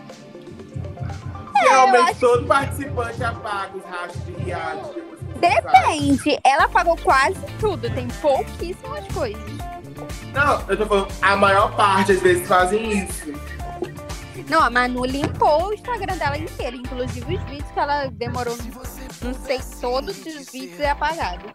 Geralmente 1.62 2.12
acho- 2.12 2.20
todo 2.20 2.46
participante 2.48 3.24
apaga 3.24 3.78
os 3.78 3.84
rastros 3.84 4.26
de 4.26 4.32
reality. 4.44 5.02
que. 5.02 5.40
Depende. 5.40 6.40
Ela 6.44 6.68
pagou 6.70 6.98
quase 6.98 7.40
tudo. 7.60 7.90
Tem 7.94 8.08
pouquíssimas 8.22 9.06
coisas. 9.14 9.58
Não, 10.34 10.64
eu 10.70 10.78
tô 10.78 10.86
falando, 10.86 11.08
a 11.22 11.36
maior 11.36 11.76
parte 11.76 12.12
às 12.14 12.22
vezes 12.22 12.48
fazem 12.48 13.04
isso. 13.04 13.34
Não, 14.50 14.62
a 14.62 14.70
Manu 14.70 15.04
limpou 15.06 15.68
o 15.68 15.74
Instagram 15.74 16.16
dela 16.18 16.38
inteiro. 16.38 16.78
Inclusive 16.78 17.36
os 17.36 17.44
vídeos 17.44 17.70
que 17.72 17.80
ela 17.80 18.06
demorou, 18.08 18.56
não 19.28 19.46
sei, 19.46 19.60
todos 19.82 20.18
os 20.26 20.50
vídeos 20.52 20.80
é 20.80 20.90
apagado. 20.90 21.54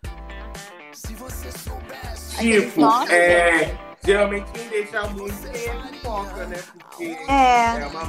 Tipo, 2.38 2.86
é. 3.10 3.74
Geralmente 4.04 4.50
quem 4.50 4.68
deixa 4.68 5.06
muito 5.08 5.46
é 5.46 5.70
a 5.70 5.74
pipoca, 5.86 6.46
né? 6.46 6.58
Porque 6.72 7.16
É. 7.28 7.82
é 7.82 7.86
uma 7.86 8.02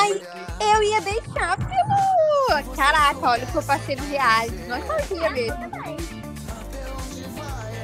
Ai, 0.00 0.20
Eu 0.60 0.82
ia 0.82 1.00
deixar 1.00 1.56
pelo. 1.56 2.74
Caraca, 2.74 3.28
olha 3.30 3.44
o 3.44 3.46
que 3.46 3.56
eu 3.56 3.62
passei 3.62 3.94
no 3.96 4.04
reality. 4.08 4.56
Não 4.66 4.80
sabia 4.84 5.30
mesmo. 5.30 5.64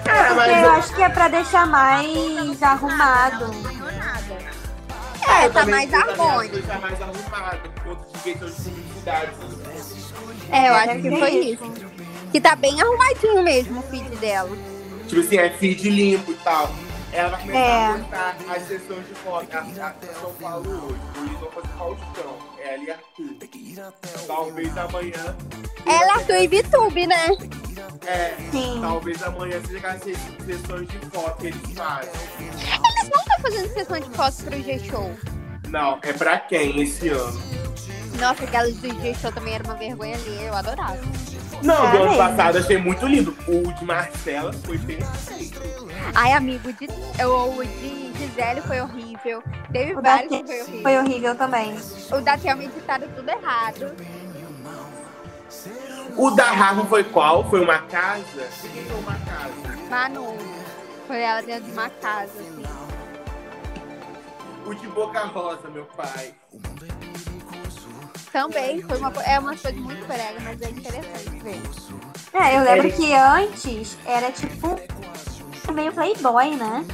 É, 0.04 0.24
Porque 0.24 0.34
mas 0.34 0.50
eu 0.50 0.64
eu, 0.64 0.70
acho 0.72 0.94
que 0.94 1.02
é 1.02 1.08
pra 1.08 1.28
deixar 1.28 1.66
mais 1.66 2.62
arrumado. 2.62 3.46
Não 3.46 3.92
nada. 3.92 4.38
É, 5.28 5.46
eu 5.46 5.52
tá 5.52 5.64
mais 5.66 5.94
harmônico. 5.94 6.66
Tá 6.66 6.78
mais 6.78 7.00
arrumado, 7.00 7.70
por 7.70 7.96
conta 7.96 8.18
de 8.18 8.18
questão 8.24 8.48
de 8.48 8.54
publicidade. 8.60 9.30
É, 10.52 10.68
eu 10.68 10.74
acho 10.74 10.94
que 10.96 11.02
ser 11.02 11.18
foi 11.18 11.30
isso. 11.32 11.72
Que 12.30 12.40
tá 12.40 12.54
bem 12.56 12.80
arrumadinho 12.80 13.42
mesmo 13.42 13.80
o 13.80 13.82
feed 13.84 14.08
dela. 14.16 14.50
Tipo 15.08 15.20
assim, 15.20 15.36
é 15.38 15.50
feed 15.50 15.90
limpo 15.90 16.30
e 16.32 16.34
tal. 16.36 16.70
Ela 17.12 17.28
vai 17.28 17.40
começar 17.42 17.58
É. 17.60 17.86
a 17.86 17.98
postar 17.98 18.36
as 18.56 18.62
sessões 18.68 19.06
de 19.08 19.14
foto. 19.16 19.48
A, 19.54 19.58
a 19.60 20.14
São 20.20 20.32
Paulo 20.40 20.86
hoje. 20.86 21.00
Eles 21.18 21.38
vão 21.40 21.50
fazer 21.50 21.68
Faustão. 21.76 22.36
É 22.64 22.74
ali 22.74 22.90
Arthur. 22.90 24.26
Talvez 24.26 24.78
amanhã. 24.78 25.36
Ela, 25.84 26.14
Arthur 26.14 26.36
e 26.36 26.48
Vitube, 26.48 27.06
né? 27.06 27.26
É, 28.06 28.34
Sim. 28.50 28.78
talvez 28.80 29.22
amanhã 29.22 29.60
seja 29.66 29.78
aquelas 29.78 30.02
se- 30.02 30.16
sessões 30.46 30.88
de 30.88 30.98
foto 31.10 31.36
que 31.38 31.46
eles 31.48 31.60
fazem. 31.76 32.10
Eles 32.40 33.10
não 33.10 33.20
estão 33.20 33.40
fazendo 33.42 33.74
sessão 33.74 34.00
de 34.00 34.10
fotos 34.16 34.40
pro 34.42 34.62
G-Show. 34.62 35.10
Não, 35.68 35.98
é 36.02 36.12
pra 36.14 36.38
quem 36.40 36.80
esse 36.82 37.08
ano? 37.08 37.40
Nossa, 38.22 38.44
aquelas 38.44 38.76
do 38.76 39.00
G-Show 39.00 39.32
também 39.32 39.54
era 39.54 39.64
uma 39.64 39.74
vergonha 39.74 40.14
ali. 40.14 40.44
Eu 40.44 40.54
adorava. 40.54 40.96
Não, 41.60 41.88
É 41.88 41.90
do 41.90 42.02
ano 42.04 42.16
passado 42.16 42.58
achei 42.58 42.78
muito 42.78 43.04
lindo. 43.04 43.36
O 43.48 43.72
de 43.72 43.84
Marcela 43.84 44.52
foi 44.52 44.78
perfeito. 44.78 45.88
Ai, 46.14 46.32
amigo, 46.32 46.72
de, 46.72 46.86
o 46.86 47.64
de 47.64 48.12
Gisele 48.16 48.60
foi 48.60 48.80
horrível. 48.80 49.42
Teve 49.72 49.96
O 49.96 50.00
vários 50.02 50.28
que 50.28 50.44
foi 50.44 50.60
horrível. 50.60 50.82
Foi 50.82 50.98
horrível 50.98 51.34
também. 51.34 51.76
O 52.12 52.20
da 52.20 52.38
Thelma 52.38 52.62
editaram 52.62 53.08
tudo 53.08 53.28
errado. 53.28 53.92
O 56.16 56.30
da 56.30 56.52
Rafa 56.52 56.84
foi 56.86 57.02
qual? 57.02 57.48
Foi 57.50 57.60
uma 57.60 57.78
casa? 57.78 58.48
Quem 58.72 58.84
foi 58.84 58.98
uma 59.00 59.18
casa? 59.18 59.78
Manu. 59.90 60.36
Foi 61.08 61.20
ela 61.20 61.42
dentro 61.42 61.64
de 61.64 61.72
uma 61.72 61.90
casa, 61.90 62.30
assim. 62.38 62.62
O 64.64 64.74
de 64.74 64.86
Boca 64.86 65.24
Rosa, 65.24 65.68
meu 65.70 65.84
pai. 65.86 66.34
Também 68.32 68.80
foi 68.82 68.96
uma, 68.98 69.12
é 69.26 69.38
uma 69.38 69.56
coisa 69.56 69.72
muito 69.78 70.06
brega, 70.06 70.40
mas 70.42 70.60
é 70.62 70.70
interessante 70.70 71.38
ver. 71.42 71.60
É, 72.32 72.56
eu 72.58 72.64
lembro 72.64 72.92
que 72.92 73.14
antes 73.14 73.98
era 74.06 74.32
tipo 74.32 74.80
meio 75.72 75.92
playboy, 75.92 76.56
né? 76.56 76.84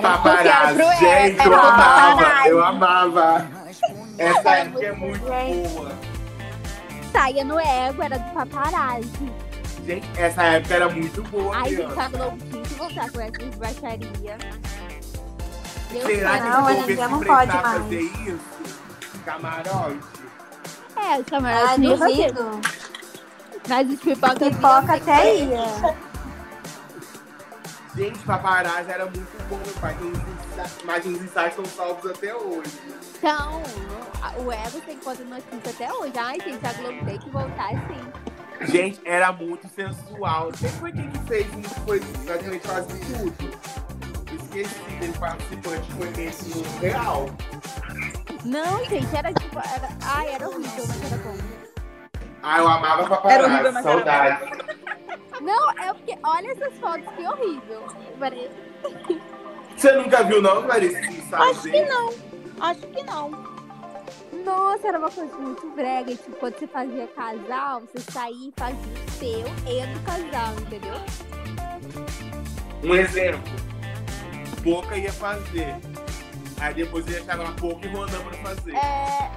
Paparazzi. 0.00 0.78
Gente, 0.98 1.40
era 1.40 1.44
eu 1.44 1.54
amava. 1.54 2.48
Eu 2.48 2.64
amava. 2.64 3.46
Essa 4.18 4.40
Era 4.50 4.58
época 4.58 4.84
é 4.86 4.92
muito 4.92 5.26
Gente. 5.26 5.68
boa. 5.68 5.92
Saia 7.12 7.44
no 7.44 7.60
ego, 7.60 8.02
era 8.02 8.18
do 8.18 8.30
paparazzi. 8.32 9.32
Gente, 9.86 10.08
essa 10.16 10.42
época 10.44 10.74
era 10.74 10.88
muito 10.88 11.22
boa. 11.24 11.56
Ai, 11.56 11.64
criança. 11.74 11.88
gente, 11.88 12.00
a 12.00 12.08
Globo 12.08 12.38
tinha 12.50 12.62
que 12.62 12.74
voltar 12.74 13.10
com 13.10 13.20
essas 13.20 13.54
baixaria. 13.56 14.38
Deus 15.90 16.04
Será 16.04 16.38
que. 16.38 16.48
Não, 16.48 16.66
se 16.66 16.72
hoje 16.72 16.80
em 16.80 16.82
o 16.82 16.86
dia 16.86 16.94
governo 16.96 17.16
não 17.18 17.24
pode 17.26 17.52
mais. 17.52 17.82
fazer 17.82 18.00
isso? 18.00 18.40
Camarote? 19.24 20.21
É, 21.02 21.18
os 21.18 21.26
Ah. 21.32 22.60
Mas 23.68 23.90
os 23.90 24.00
Pipoca 24.00 24.44
iam 24.48 24.94
até 24.94 25.34
ia. 25.36 25.64
Gente, 27.94 28.18
paparazzi 28.20 28.90
era 28.90 29.04
muito 29.04 29.48
bom, 29.48 29.56
meu 29.56 29.74
pai. 29.80 29.94
Os 30.98 31.06
insights 31.06 31.48
estão 31.50 31.64
salvos 31.66 32.10
até 32.10 32.34
hoje. 32.34 32.70
Então, 33.18 33.62
a- 34.22 34.32
o 34.40 34.50
ego 34.50 34.80
tem 34.86 34.96
conta 34.98 35.22
notícia 35.24 35.70
até 35.70 35.92
hoje. 35.92 36.12
Ai, 36.16 36.38
gente, 36.40 36.66
a 36.66 36.72
Globo 36.72 37.04
tem 37.04 37.18
que 37.18 37.30
voltar 37.30 37.68
sim. 37.70 38.66
Gente, 38.66 39.00
era 39.04 39.30
muito 39.32 39.68
sensual. 39.68 40.50
Quem 40.58 40.68
foi 40.70 40.92
quem 40.92 41.10
que 41.10 41.18
fez 41.20 41.46
isso? 41.58 41.74
Foi 41.84 42.00
praticamente 42.24 42.66
quase 42.66 42.88
tudo. 43.00 43.34
Esqueci 44.42 44.80
dele 44.98 45.12
participante, 45.18 45.92
foi 45.92 46.10
nesse 46.16 46.62
real. 46.80 47.26
Não, 48.44 48.84
gente, 48.86 49.14
era 49.16 49.32
tipo. 49.32 49.58
Era... 49.58 49.88
Ai, 50.04 50.28
era 50.34 50.48
horrível, 50.48 50.84
mas 50.88 51.12
era 51.12 51.22
bom. 51.22 51.36
Ah, 52.42 52.58
eu 52.58 52.68
amava 52.68 53.00
Era 53.02 53.08
paparazzi. 53.10 53.44
horrível, 53.44 53.72
mas 53.72 53.86
era 53.86 53.94
Saudade. 53.94 54.62
Não, 55.40 55.70
é 55.72 55.92
porque 55.94 56.18
olha 56.24 56.50
essas 56.52 56.74
fotos, 56.78 57.06
que 57.16 57.26
horrível. 57.26 57.82
Parece- 58.18 58.50
Você 59.76 59.92
nunca 59.92 60.22
viu, 60.24 60.40
não, 60.42 60.62
Clarice? 60.62 61.24
Acho 61.32 61.62
que 61.62 61.80
não. 61.84 62.12
Acho 62.60 62.80
que 62.80 63.02
não. 63.04 63.30
Nossa, 64.44 64.88
era 64.88 64.98
uma 64.98 65.10
coisa 65.10 65.36
muito 65.36 65.68
brega. 65.70 66.10
Tipo, 66.14 66.32
quando 66.36 66.58
você 66.58 66.66
fazia 66.66 67.06
casal, 67.08 67.80
você 67.82 68.00
saía 68.12 68.48
e 68.48 68.52
fazia 68.56 68.76
o 69.06 69.10
seu 69.12 69.72
e 69.72 69.86
do 69.86 70.00
casal, 70.04 70.54
entendeu? 70.60 70.94
Um 72.82 72.94
exemplo. 72.96 73.40
Boca 74.62 74.96
ia 74.96 75.12
fazer. 75.12 75.76
Aí 76.62 76.74
depois 76.74 77.04
ia 77.08 77.24
chamar 77.24 77.48
a 77.48 77.50
Boca 77.52 77.84
e 77.84 77.88
Ronan 77.90 78.22
pra 78.22 78.38
fazer. 78.38 78.76
É. 78.76 79.30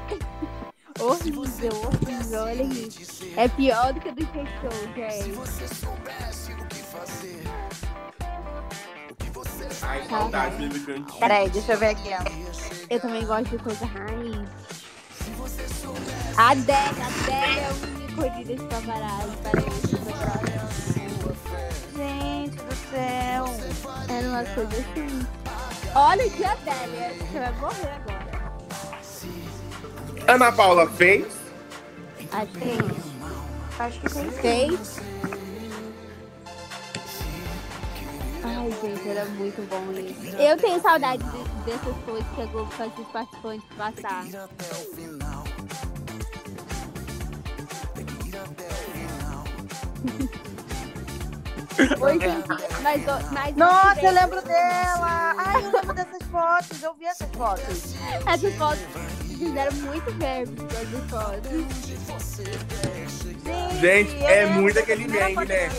Horrível, 1.01 1.41
horrível, 1.44 2.44
olha 2.44 2.63
isso. 2.63 3.25
É 3.36 3.50
pior 3.50 3.91
do 3.91 4.00
que 4.00 4.12
do 4.13 4.22
G-Show, 4.22 4.72
gente. 4.96 5.34
Ai, 9.82 10.08
saudade 10.08 10.55
do 10.55 10.70
Bebê 10.70 10.79
Grande. 10.79 11.12
Peraí, 11.20 11.50
deixa 11.50 11.74
eu 11.74 11.79
ver 11.79 11.88
aqui, 11.88 12.10
ó. 12.13 12.24
Eu 12.89 13.00
também 13.01 13.25
gosto 13.25 13.50
de 13.50 13.58
coisa 13.58 13.86
raiz. 13.86 14.48
A 16.38 16.51
Adele, 16.51 17.01
a 17.01 17.08
Adele 17.08 17.60
é 17.60 17.70
o 17.72 18.12
ícone 18.12 18.46
desse 18.46 18.65
paparazzi. 18.67 19.38
Peraí, 19.44 19.70
deixa 19.82 19.98
eu 19.98 20.01
ver. 20.05 20.15
Gente 21.98 22.55
do 22.55 22.75
céu. 22.89 23.46
Era 24.08 24.29
uma 24.29 24.46
coisa 24.46 24.77
assim. 24.77 25.45
Olha 25.96 26.30
que 26.30 26.44
Adélia, 26.44 27.14
você 27.18 27.40
vai 27.40 27.52
morrer 27.54 27.92
agora. 27.96 28.25
Ana 30.28 30.52
Paula 30.52 30.90
fez? 30.90 31.25
Acho 32.32 32.52
que 32.52 32.78
Acho 33.80 34.00
que 34.02 34.10
tem. 34.10 34.32
fez. 34.78 35.00
Ai, 38.44 38.72
gente, 38.82 39.10
era 39.10 39.25
muito 39.25 39.62
bom 39.70 39.92
isso. 39.94 40.36
Eu 40.38 40.58
tenho 40.58 40.82
saudade 40.82 41.24
de- 41.24 41.66
dessas 41.72 41.96
coisas 42.06 42.28
que 42.36 42.42
a 42.42 42.46
Globo 42.46 42.72
fazia 42.72 43.04
os 43.04 43.08
participantes 43.12 43.68
passar. 43.78 44.25
Oi, 51.77 52.20
gente, 52.20 52.48
mas, 52.82 53.01
mas 53.32 53.55
Nossa, 53.55 54.01
eu 54.01 54.12
lembro 54.12 54.41
dela. 54.41 55.36
Ai, 55.38 55.65
eu 55.65 55.72
lembro 55.72 55.94
dessas 55.94 56.24
fotos. 56.32 56.84
Eu 56.84 56.94
vi 56.94 57.05
essas 57.05 57.29
fotos. 57.32 57.96
essas 58.25 58.55
fotos 58.55 58.79
fizeram 59.38 59.72
muito 59.74 60.12
verbo 60.13 60.63
com 60.63 60.75
essas 60.75 61.10
fotos. 61.10 62.65
Gente, 63.79 64.24
é 64.24 64.46
muito 64.46 64.79
aquele 64.79 65.08
meme, 65.08 65.46
né? 65.46 65.70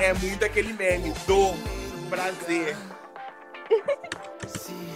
É 0.00 0.14
muito 0.14 0.44
aquele 0.44 0.72
meme 0.72 1.12
do 1.26 1.54
prazer. 2.08 2.76
Gente 3.70 4.90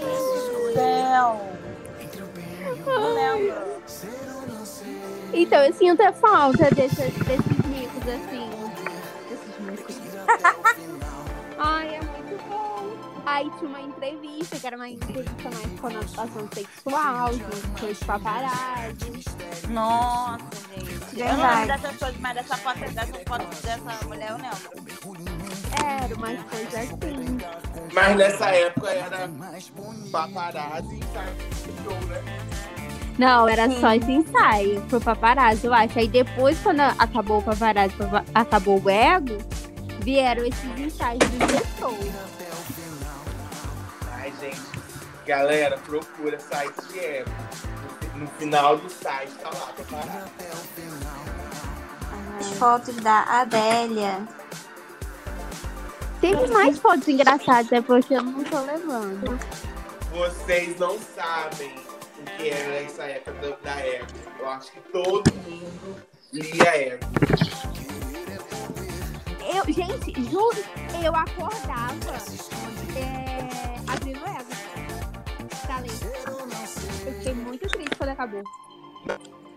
do 0.00 0.72
céu. 0.74 1.40
Eu 2.86 3.14
lembro. 3.14 3.76
Então, 5.32 5.62
eu 5.64 5.72
sinto 5.72 6.02
a 6.02 6.12
falta 6.12 6.70
desses, 6.74 6.98
desses 6.98 7.66
micos, 7.66 8.02
assim. 8.08 8.45
Ai, 11.58 11.94
é 11.94 12.00
muito 12.00 12.48
bom. 12.48 12.66
Aí 13.24 13.50
tinha 13.58 13.68
uma 13.68 13.80
entrevista, 13.80 14.58
que 14.60 14.66
era 14.66 14.76
uma 14.76 14.88
entrevista 14.88 15.50
mais 15.50 15.66
com 15.66 15.76
conotação 15.78 16.48
sexual, 16.54 17.30
com 17.80 17.86
os 17.86 17.98
paparazzi. 18.00 19.24
Nossa, 19.68 20.38
gente. 20.76 21.20
Eu 21.20 21.36
não 21.36 21.50
lembro 21.50 21.66
dessas 21.66 21.96
coisas, 21.96 22.20
mas 22.20 22.34
dessa 22.34 22.56
foto, 22.58 22.78
dessa 22.78 23.06
foto 23.26 23.46
dessa 23.62 24.06
mulher 24.06 24.30
eu 24.30 24.36
lembro. 24.36 24.86
Era 25.84 26.14
umas 26.14 26.42
coisas 26.44 26.74
assim. 26.74 27.38
Mas 27.92 28.16
nessa 28.16 28.50
época 28.50 28.90
era 28.90 29.28
paparazzi 30.12 30.94
e 30.96 31.04
né? 32.06 32.24
Não, 33.18 33.48
era 33.48 33.70
só 33.80 33.94
esse 33.94 34.12
ensaio 34.12 34.82
pro 34.82 35.00
paparazzi, 35.00 35.66
eu 35.66 35.72
acho. 35.72 35.98
Aí 35.98 36.06
depois, 36.06 36.58
quando 36.60 36.80
acabou 36.80 37.38
o 37.38 37.42
paparazzi, 37.42 37.94
papa- 37.96 38.24
acabou 38.34 38.78
o 38.82 38.90
ego, 38.90 39.38
vieram 40.06 40.44
esses 40.44 40.78
ensaios 40.78 41.18
do 41.18 41.48
gestor. 41.50 41.92
Ai, 44.12 44.32
gente. 44.40 44.62
Galera, 45.26 45.76
procura 45.78 46.38
site 46.38 46.80
de 46.92 46.98
Evo. 47.00 47.30
No 48.14 48.28
final 48.28 48.78
do 48.78 48.88
site 48.88 49.32
tá 49.42 49.50
lá, 49.50 49.72
paparazzi. 49.76 50.30
As 52.38 52.46
fotos 52.52 52.94
da 52.96 53.22
Adélia. 53.22 54.28
Teve 56.20 56.46
mais 56.52 56.78
fotos 56.78 57.08
engraçadas, 57.08 57.72
é 57.72 57.82
porque 57.82 58.14
eu 58.14 58.22
não 58.22 58.44
tô 58.44 58.60
levando. 58.60 59.36
Vocês 60.12 60.78
não 60.78 60.96
sabem 61.16 61.74
o 62.20 62.24
que 62.36 62.50
era 62.50 62.74
essa 62.76 63.02
época 63.02 63.32
da, 63.32 63.74
da 63.74 63.80
Evo. 63.84 64.06
Eu 64.38 64.48
acho 64.50 64.70
que 64.70 64.80
todo 64.92 65.34
mundo 65.34 66.00
lia 66.32 66.94
Evo. 66.94 67.85
Eu, 69.48 69.72
gente, 69.72 70.12
juro, 70.28 70.56
eu 71.04 71.14
acordava 71.14 71.94
é, 72.96 73.92
abrindo 73.92 74.18
ego. 74.18 74.50
Pra 75.64 75.78
ler. 75.78 75.90
Eu 77.06 77.12
fiquei 77.14 77.34
muito 77.34 77.68
triste 77.68 77.96
quando 77.96 78.10
acabou. 78.10 78.42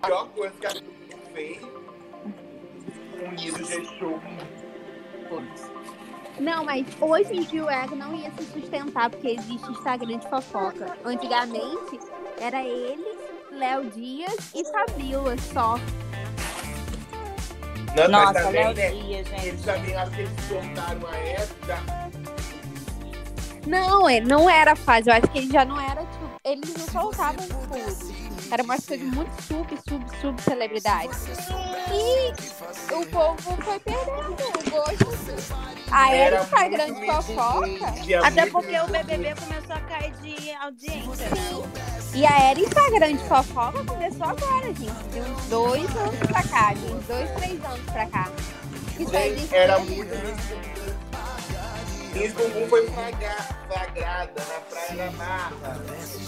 A 0.01 0.07
pior 0.07 0.27
coisa 0.29 0.53
que 0.59 0.67
a 0.67 0.69
gente 0.69 0.89
fez 1.33 1.59
unido 3.27 3.65
G-Show. 3.65 4.19
Não, 6.39 6.63
mas 6.63 6.85
hoje 7.01 7.35
em 7.35 7.43
dia 7.43 7.65
o 7.65 7.69
ego 7.69 7.95
não 7.95 8.15
ia 8.15 8.31
se 8.31 8.45
sustentar 8.45 9.09
porque 9.09 9.29
existe 9.29 9.71
Instagram 9.71 10.19
de 10.19 10.29
fofoca. 10.29 10.97
Antigamente 11.03 11.99
era 12.39 12.63
ele, 12.63 13.17
Léo 13.51 13.89
Dias 13.89 14.53
e 14.55 14.63
Fabiola 14.71 15.35
só. 15.37 15.75
Não, 17.95 18.09
mas 18.09 18.09
Nossa, 18.09 18.43
também, 18.43 18.73
né? 18.73 18.91
Dias, 18.91 19.27
gente. 19.27 19.47
Eles 19.47 19.61
também 19.63 19.95
acho 19.95 20.11
que 20.11 20.21
eles 20.21 20.31
soltaram 20.47 21.07
a 21.07 21.17
época. 21.17 21.79
Não, 23.67 24.09
é, 24.09 24.21
não 24.21 24.49
era 24.49 24.75
fase. 24.75 25.09
Eu 25.09 25.15
acho 25.15 25.27
que 25.27 25.39
ele 25.39 25.51
já 25.51 25.65
não 25.65 25.79
era, 25.79 26.01
tipo, 26.05 26.29
eles 26.45 26.73
não 26.75 26.87
soltavam 26.87 27.47
tudo. 27.47 28.18
Era 28.51 28.63
uma 28.63 28.77
coisa 28.77 29.03
muito 29.03 29.41
sub, 29.43 29.67
sub, 29.87 30.05
sub 30.19 30.41
celebridade. 30.41 31.09
E 31.91 32.93
o 32.93 33.05
povo 33.07 33.61
foi 33.61 33.79
perdendo 33.79 34.31
o 34.31 34.69
gosto. 34.71 35.09
A 35.91 36.13
era 36.13 36.35
Era 36.37 36.43
Instagram 36.43 36.93
de 36.93 37.05
fofoca. 37.05 38.27
Até 38.27 38.45
porque 38.47 38.79
o 38.79 38.87
BBB 38.87 39.35
começou 39.35 39.75
a 39.75 39.81
cair 39.81 40.11
de 40.21 40.51
audiência? 40.53 41.29
E 42.13 42.25
a 42.25 42.39
era 42.49 42.59
Instagram 42.59 43.15
de 43.17 43.23
fofoca 43.27 43.83
começou 43.85 44.25
agora, 44.25 44.65
gente. 44.67 45.03
De 45.11 45.19
uns 45.19 45.45
dois 45.45 45.95
anos 45.95 46.19
pra 46.19 46.43
cá, 46.43 46.73
de 46.73 46.85
uns 46.85 47.05
dois, 47.05 47.31
três 47.31 47.63
anos 47.65 47.91
pra 47.91 48.05
cá. 48.07 48.31
Gente, 48.97 49.15
existe 49.15 49.55
era 49.55 49.79
isso. 49.79 49.91
muito. 49.95 50.88
Miss 52.13 52.33
Bumbum 52.33 52.67
foi 52.67 52.87
flagra- 52.87 53.47
flagrada 53.67 54.31
na 54.35 54.59
Praia 54.69 54.95
da 55.05 55.11
Marra. 55.11 55.79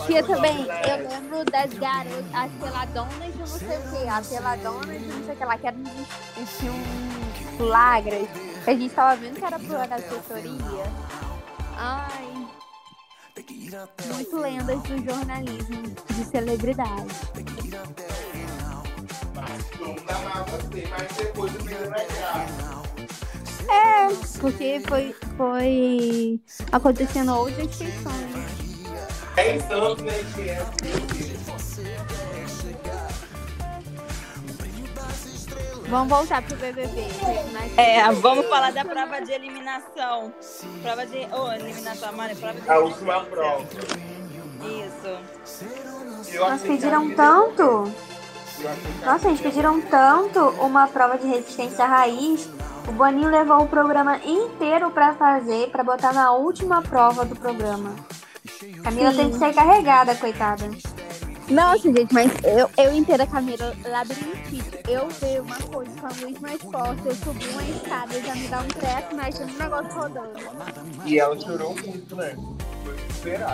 Tinha 0.06 0.24
também, 0.24 0.66
eu 0.68 1.10
lembro 1.10 1.46
das 1.46 1.74
garotas, 1.74 2.26
as 2.34 2.52
peladonas 2.54 3.34
de 3.34 3.40
não 3.40 3.48
sei 3.48 3.78
o 3.78 3.92
que, 3.92 4.08
a 4.08 4.22
peladona 4.22 5.00
de 5.00 5.06
não 5.08 5.26
sei 5.26 5.34
o 5.34 5.38
que 5.38 5.46
lá, 5.46 5.58
que 5.58 5.68
eram 5.68 5.80
uns 5.80 7.58
flagras, 7.58 8.28
a 8.68 8.72
gente 8.72 8.94
tava 8.94 9.16
vendo 9.16 9.36
que 9.40 9.46
era 9.46 9.60
por 9.60 9.76
assessoria. 9.76 10.84
Ai, 11.78 12.48
muito 14.14 14.38
lendas 14.38 14.82
do 14.84 15.04
jornalismo 15.04 15.82
de 16.10 16.26
celebridade. 16.26 17.16
Mundo 19.80 20.04
amava 20.10 20.46
você, 20.58 20.88
mas 20.90 21.18
depois 21.18 21.56
o 21.56 21.60
vídeo 21.60 21.90
não 21.90 22.81
é 23.72 24.08
porque 24.40 24.82
foi, 24.88 25.16
foi 25.38 26.40
acontecendo 26.72 27.34
outras 27.36 27.76
questões. 27.76 28.32
10 29.36 29.72
anos, 29.72 30.00
né, 30.02 30.14
que 30.36 30.50
é. 30.50 30.66
Vamos 35.90 36.08
voltar 36.08 36.42
pro 36.42 36.56
BBB. 36.56 37.06
É, 37.76 38.10
vamos 38.14 38.46
falar 38.48 38.72
da 38.72 38.86
prova 38.86 39.20
de 39.22 39.32
eliminação. 39.34 40.32
Prova 40.82 41.06
de. 41.06 41.18
Ô, 41.34 41.52
eliminação, 41.52 42.14
mano, 42.14 42.36
prova 42.36 42.62
de. 42.62 42.70
A 42.70 42.80
última 42.80 43.22
prova. 43.26 43.66
Isso. 44.62 46.34
Eu 46.34 46.50
Nós 46.50 46.62
que 46.62 46.68
pediram 46.70 47.12
a- 47.12 47.16
tanto. 47.16 47.92
Nossa, 49.04 49.30
gente, 49.30 49.42
pediram 49.42 49.82
tanto 49.82 50.40
uma 50.62 50.88
prova 50.88 51.18
de 51.18 51.28
resistência 51.28 51.86
raiz. 51.86 52.48
O 52.88 52.92
Boninho 52.92 53.30
levou 53.30 53.62
o 53.62 53.68
programa 53.68 54.18
inteiro 54.18 54.92
pra 54.92 55.14
fazer, 55.14 55.70
pra 55.70 55.84
botar 55.84 56.14
na 56.14 56.32
última 56.34 56.82
prova 56.82 57.24
do 57.24 57.36
programa. 57.36 57.96
Camila 58.84 59.12
Sim. 59.12 59.18
tem 59.18 59.30
que 59.32 59.38
ser 59.38 59.54
carregada, 59.54 60.16
coitada. 60.16 60.70
Nossa, 61.50 61.92
gente, 61.92 62.14
mas 62.14 62.32
eu, 62.44 62.70
eu 62.78 62.94
entendo 62.94 63.22
a 63.22 63.28
Camila 63.28 63.76
labirintite. 63.86 64.80
Eu 64.88 65.08
vejo 65.10 65.42
uma 65.44 65.58
coisa 65.58 65.92
com 66.00 66.08
a 66.08 66.10
luz 66.10 66.40
mais 66.40 66.62
forte, 66.62 67.06
eu 67.06 67.16
subi 67.16 67.46
uma 67.50 67.64
escada, 67.64 68.22
já 68.22 68.36
me 68.36 68.48
dá 68.48 68.60
um 68.62 68.68
treco, 68.68 69.16
mas 69.16 69.36
tinha 69.36 69.48
um 69.48 69.58
negócio 69.58 70.00
rodando. 70.00 70.40
E 71.06 71.20
ela 71.20 71.40
chorou 71.40 71.76
muito, 71.76 72.16
né? 72.16 72.36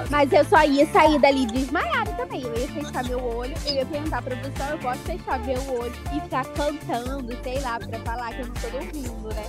Mas 0.10 0.32
eu 0.32 0.46
só 0.46 0.64
ia 0.64 0.86
sair 0.88 1.20
dali 1.20 1.46
desmaiada 1.48 2.12
também. 2.14 2.42
Eu 2.44 2.56
ia 2.58 2.68
fechar 2.68 3.04
meu 3.04 3.22
olho, 3.24 3.54
eu 3.66 3.74
ia 3.74 3.86
perguntar 3.86 4.22
pra 4.22 4.36
produção, 4.36 4.70
eu 4.70 4.78
posso 4.80 5.00
fechar 5.00 5.40
meu 5.40 5.80
olho 5.80 5.94
e 6.16 6.22
ficar 6.22 6.46
cantando, 6.46 7.38
sei 7.44 7.60
lá, 7.60 7.78
pra 7.80 8.00
falar 8.00 8.34
que 8.34 8.42
eu 8.42 8.48
não 8.48 8.54
tô 8.54 8.70
dormindo, 8.70 9.28
né? 9.36 9.44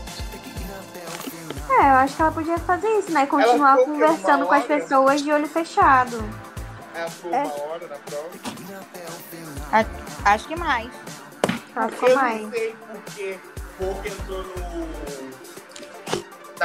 É, 1.70 1.80
eu 1.90 1.94
acho 1.94 2.16
que 2.16 2.22
ela 2.22 2.32
podia 2.32 2.58
fazer 2.58 2.88
isso, 2.98 3.12
né? 3.12 3.26
Continuar 3.26 3.76
ficou 3.76 3.94
quê? 3.94 4.00
conversando 4.00 4.46
com 4.46 4.54
as 4.54 4.64
pessoas 4.64 5.22
de 5.22 5.30
olho 5.30 5.46
fechado. 5.46 6.18
Ela 6.94 7.10
ficou 7.10 7.34
É. 7.34 7.42
uma 7.44 7.54
hora 7.72 7.86
na 7.88 7.96
prova. 7.96 8.28
Acho 10.24 10.48
que 10.48 10.56
mais. 10.56 10.90
Ela 11.76 11.88
ficou 11.90 12.08
Eu 12.08 12.16
mais. 12.16 12.42
não 12.42 12.50
sei 12.50 12.74
porque 12.90 13.38
pouco 13.78 14.08
entrou 14.08 14.42
no... 14.42 14.88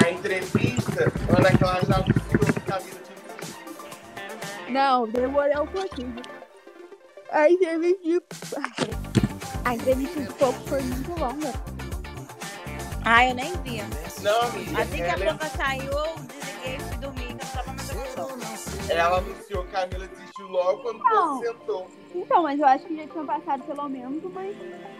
na 0.01 0.09
entrevista, 0.09 1.11
Ana 1.37 1.57
Clara 1.57 1.85
já 1.85 2.01
que 2.01 2.13
Camila 2.13 2.51
tinha 2.65 2.77
desistido. 2.79 3.02
Não, 4.73 5.07
demorou 5.07 5.63
um 5.63 5.67
pouquinho. 5.67 6.15
A 7.31 7.49
entrevista. 7.49 8.61
A 9.65 9.75
entrevista 9.75 10.19
de 10.19 10.33
pouco 10.33 10.59
foi 10.67 10.81
muito 10.81 11.11
longa. 11.11 11.53
Ah, 13.05 13.25
eu 13.27 13.33
nem 13.35 13.51
vi. 13.63 13.81
Não, 14.21 14.41
amiga, 14.41 14.81
Assim 14.81 14.95
que 14.97 15.01
a 15.03 15.07
ela, 15.07 15.33
boca 15.33 15.45
saiu, 15.49 15.91
eu 15.91 16.15
desliguei 16.15 16.75
e 16.75 16.79
fui 16.81 16.97
dormir, 16.97 17.35
tava 17.53 17.67
mais 17.71 17.89
aguentando. 17.89 18.91
ela 18.91 19.17
anunciou 19.19 19.63
que 19.65 19.75
a 19.75 19.79
Camila 19.87 20.07
desistiu 20.07 20.47
logo 20.47 20.81
quando 20.81 20.99
Não. 20.99 21.39
povo 21.39 21.45
sentou. 21.45 21.87
Então, 22.13 22.43
mas 22.43 22.59
eu 22.59 22.65
acho 22.65 22.85
que 22.85 22.95
já 22.97 23.07
tinham 23.07 23.25
passado 23.25 23.63
pelo 23.63 23.87
menos 23.89 24.23
umas 24.23 24.55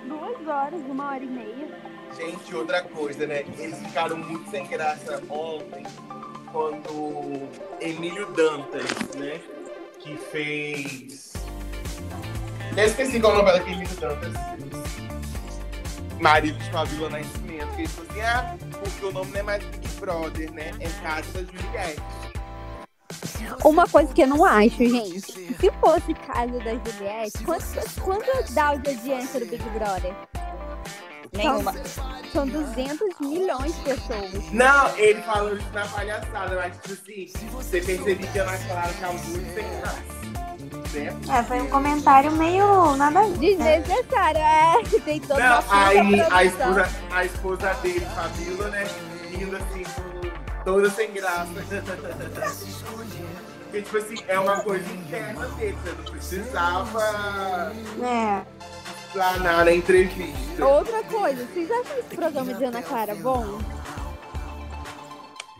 duas 0.07 0.47
horas, 0.47 0.81
uma 0.89 1.07
hora 1.11 1.23
e 1.23 1.27
meia. 1.27 1.67
Gente, 2.15 2.55
outra 2.55 2.83
coisa, 2.83 3.27
né? 3.27 3.41
Eles 3.57 3.77
ficaram 3.79 4.15
muito 4.17 4.49
sem 4.49 4.65
graça 4.67 5.21
ontem 5.29 5.83
quando 6.53 7.49
Emílio 7.81 8.27
Dantas, 8.33 8.85
né? 9.15 9.41
Que 10.03 10.17
fez. 10.17 11.33
Eu 12.75 12.83
esqueci 12.83 13.21
qual 13.21 13.35
novela 13.35 13.59
que 13.61 13.73
Dantas 13.95 14.33
fez. 14.33 16.19
Marido 16.19 16.57
de 16.57 16.71
Fabíola 16.71 17.19
Nascimento. 17.19 17.75
Que 17.75 17.81
ele 17.83 17.87
falou 17.87 18.11
assim: 18.11 18.21
ah, 18.21 18.57
porque 18.83 19.05
o 19.05 19.11
nome 19.13 19.31
não 19.31 19.39
é 19.39 19.43
mais 19.43 19.63
Big 19.63 19.87
Brother, 19.99 20.51
né? 20.51 20.71
É 20.81 20.89
Casa 21.01 21.31
da 21.31 21.39
Juliette. 21.39 22.01
Uma 23.63 23.87
coisa 23.87 24.13
que 24.13 24.23
eu 24.23 24.27
não 24.27 24.43
acho, 24.43 24.77
gente. 24.77 25.21
Se 25.21 25.71
fosse 25.79 26.13
casa 26.13 26.59
da 26.59 26.71
Juliette, 26.71 27.43
quanto, 27.45 28.01
quanto 28.01 28.53
dá 28.53 28.75
de 28.75 28.89
audiência 28.89 29.39
do 29.39 29.45
Big 29.45 29.63
Brother? 29.69 30.13
Nenhuma. 31.35 31.73
São 32.31 32.47
200 32.47 33.19
milhões 33.19 33.75
de 33.75 33.81
pessoas. 33.81 34.51
Não, 34.51 34.97
ele 34.97 35.21
falou 35.21 35.55
isso 35.55 35.69
na 35.73 35.85
palhaçada, 35.85 36.55
mas 36.55 36.75
tipo 36.77 36.93
assim, 36.93 37.47
você 37.51 37.81
percebeu 37.81 38.27
que 38.27 38.39
a 38.39 38.43
Ana 38.43 38.57
Clara 38.57 38.93
tava 38.99 39.13
muito 39.13 39.53
sem 39.53 39.79
graça. 39.79 40.23
Né? 40.93 41.37
É, 41.37 41.43
foi 41.43 41.61
um 41.61 41.69
comentário 41.69 42.31
meio 42.31 42.95
nada 42.95 43.23
ver. 43.23 43.37
Desnecessário, 43.57 44.39
é. 44.39 44.83
Tem 45.03 45.19
toda 45.19 45.39
uma 45.39 45.49
Não, 45.49 45.63
puta 45.63 45.75
aí 45.75 46.21
a 46.21 46.43
esposa, 46.43 46.89
a 47.11 47.25
esposa 47.25 47.73
dele, 47.75 48.07
Fabíola, 48.15 48.67
né? 48.69 48.87
Rindo 49.31 49.57
assim, 49.57 49.83
toda 50.63 50.89
sem 50.89 51.11
graça. 51.11 51.49
Porque, 53.63 53.81
tipo 53.81 53.97
assim, 53.97 54.15
é 54.27 54.39
uma 54.39 54.59
coisa 54.61 54.85
interna 54.93 55.47
dele, 55.47 55.75
você 55.83 55.91
não 55.97 56.03
precisava 56.03 57.73
É. 58.03 58.45
planar 59.13 59.65
na 59.65 59.71
entrevista. 59.73 60.65
Outra 60.65 61.03
coisa, 61.03 61.45
vocês 61.53 61.69
acham 61.71 61.97
esse 61.99 62.15
programa 62.15 62.53
de 62.53 62.63
Ana 62.65 62.81
Clara 62.81 63.15
bom? 63.15 63.59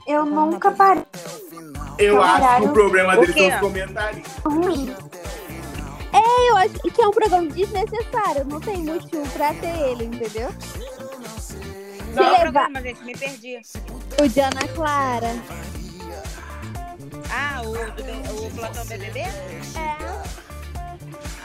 Eu 0.06 0.26
nunca 0.26 0.70
parei 0.72 1.04
Eu 1.98 2.22
acho 2.22 2.62
que 2.62 2.68
o 2.68 2.74
problema 2.74 3.16
O 3.18 3.22
dele 3.22 3.34
são 3.34 3.48
os 3.48 3.56
comentários. 3.62 4.28
ruim. 4.46 4.96
Eu 6.48 6.58
acho 6.58 6.74
que 6.74 7.02
é 7.02 7.08
um 7.08 7.12
programa 7.12 7.48
desnecessário. 7.48 8.46
Não 8.46 8.60
tem 8.60 8.84
motivo 8.84 9.28
pra 9.30 9.54
ter 9.56 9.76
ele, 9.90 10.06
entendeu? 10.06 10.50
Qual 12.14 12.26
Se 12.28 12.36
é 12.36 12.38
o 12.38 12.40
programa, 12.42 12.82
gente? 12.82 13.04
Me 13.04 13.18
perdi. 13.18 13.60
o 14.22 14.28
de 14.28 14.40
Ana 14.40 14.68
Clara. 14.76 15.36
Ah, 17.32 17.62
o, 17.64 17.72
do, 17.72 18.46
o 18.46 18.52
Plantão 18.52 18.86
BBB? 18.86 19.20
É. 19.22 19.98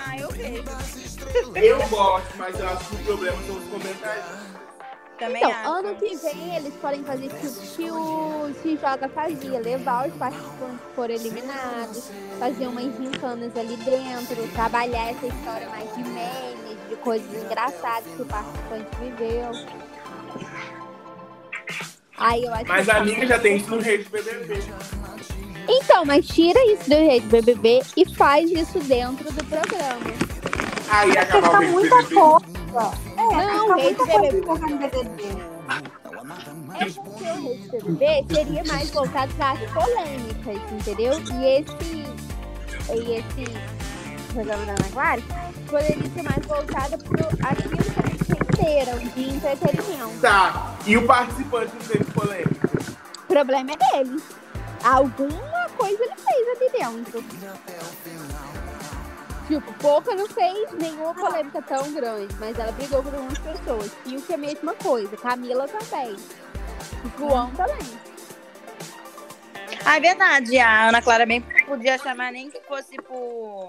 Ah, 0.08 0.16
eu 0.18 0.30
vejo. 0.30 0.64
Eu 1.54 1.88
gosto, 1.88 2.36
mas 2.38 2.58
eu 2.58 2.68
acho 2.68 2.84
que 2.88 2.94
o 2.94 2.98
problema 3.04 3.36
são 3.46 3.56
os 3.56 3.64
comentários. 3.64 4.24
Também 5.18 5.42
Então, 5.42 5.50
acho. 5.50 5.68
ano 5.70 5.94
que 5.96 6.16
vem 6.16 6.56
eles 6.56 6.74
podem 6.74 7.02
fazer 7.02 7.28
tipo 7.28 7.60
que 7.76 7.90
o 7.90 8.54
Se 8.62 8.76
Joga 8.76 9.08
fazia, 9.08 9.58
levar 9.60 10.08
os 10.08 10.14
participantes 10.14 10.78
que 10.86 10.94
foram 10.94 11.14
eliminados, 11.14 12.10
fazer 12.38 12.66
umas 12.68 12.96
gincanas 12.96 13.56
ali 13.56 13.76
dentro, 13.78 14.48
trabalhar 14.54 15.10
essa 15.10 15.26
história 15.26 15.68
mais 15.70 15.92
de 15.94 16.04
memes, 16.04 16.78
de 16.88 16.96
coisas 16.96 17.42
engraçadas 17.42 18.04
que 18.14 18.22
o 18.22 18.26
participante 18.26 18.96
viveu. 19.00 19.50
Aí 22.16 22.44
eu 22.44 22.54
acho 22.54 22.64
Mas 22.68 22.84
que 22.84 22.90
a 22.92 22.96
amiga 22.96 23.26
já 23.26 23.38
tem 23.40 23.56
isso 23.56 23.70
no 23.70 23.80
Rede 23.80 24.04
BBB. 24.04 24.54
Então, 25.68 26.04
mas 26.04 26.26
tira 26.26 26.58
isso 26.72 26.84
do 26.84 26.96
jeito 26.96 27.26
BBB 27.26 27.82
e 27.96 28.14
faz 28.14 28.50
isso 28.50 28.78
dentro 28.80 29.30
do 29.32 29.44
programa. 29.44 30.00
Aí 30.90 31.10
fica 31.10 31.58
Rede 31.58 31.72
muita 31.72 31.96
BBB. 31.96 32.14
coisa. 32.14 32.46
É, 33.16 33.46
Não, 33.46 33.76
Rede 33.76 33.98
muita 33.98 34.46
coisa 34.46 34.66
BBB. 34.66 35.48
É 36.80 36.84
porque 36.86 37.22
o 37.22 37.42
Rede 37.42 37.68
BBB 37.70 38.34
seria 38.34 38.64
mais 38.64 38.90
voltado 38.90 39.34
para 39.34 39.52
as 39.52 39.58
polêmicas, 39.70 40.72
entendeu? 40.72 41.12
E 41.20 41.44
esse, 41.58 42.04
e 42.94 43.14
esse 43.18 44.32
programa 44.32 44.64
da 44.64 44.72
Ana 44.72 44.88
Clara 44.92 45.22
poderia 45.68 46.10
ser 46.10 46.22
mais 46.22 46.46
voltado 46.46 46.98
para 47.04 47.50
aquilo 47.50 47.76
que 47.76 48.00
eles 48.00 48.30
entenderam 48.30 48.98
de 48.98 49.36
entretenimento. 49.36 50.20
Tá. 50.22 50.74
E 50.86 50.96
o 50.96 51.06
participante 51.06 51.72
não 51.74 51.86
teve 51.86 52.04
polêmica? 52.12 52.68
O 53.24 53.26
problema 53.26 53.70
é 53.72 53.76
dele. 53.76 54.22
Alguma 54.82 55.68
coisa 55.76 56.04
ele 56.04 56.14
fez 56.16 56.48
ali 56.48 56.70
dentro. 56.70 57.24
Tipo, 59.46 59.72
Pouca 59.74 60.14
não 60.14 60.28
fez 60.28 60.72
nenhuma 60.74 61.14
polêmica 61.14 61.62
tão 61.62 61.90
grande, 61.92 62.34
mas 62.38 62.58
ela 62.58 62.70
brigou 62.72 63.02
com 63.02 63.08
algumas 63.08 63.38
pessoas. 63.38 63.90
E 64.04 64.16
o 64.16 64.22
que 64.22 64.32
é 64.32 64.34
a 64.34 64.38
mesma 64.38 64.74
coisa. 64.74 65.16
Camila 65.16 65.66
também. 65.66 66.16
E 67.04 67.18
João 67.18 67.50
também. 67.52 67.98
Ah, 69.84 69.96
é 69.96 70.00
verdade. 70.00 70.58
A 70.58 70.88
Ana 70.88 71.00
Clara 71.00 71.24
bem 71.24 71.40
podia 71.66 71.96
chamar 71.98 72.30
nem 72.30 72.50
que 72.50 72.60
fosse 72.60 72.96
por, 72.96 73.68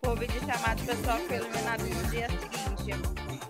por 0.00 0.18
vídeo 0.18 0.40
chamado 0.40 0.84
pessoal 0.84 1.18
que 1.18 1.28
foi 1.28 1.36
eliminado 1.36 1.82
no 1.82 2.10
dia 2.10 2.28
seguinte. 2.28 2.90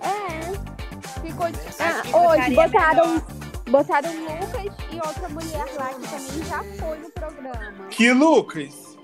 É. 0.00 1.20
Ficou. 1.20 1.46
Ah, 1.46 2.18
hoje 2.18 2.54
botaram, 2.54 3.08
melhor. 3.08 3.41
Botaram 3.72 4.10
o 4.10 4.20
Lucas 4.20 4.74
e 4.92 4.96
outra 4.96 5.28
mulher 5.30 5.66
lá 5.76 5.88
que 5.94 6.02
também 6.02 6.44
já 6.44 6.62
foi 6.78 6.98
no 6.98 7.10
programa. 7.10 7.86
Que 7.88 8.12
Lucas. 8.12 8.98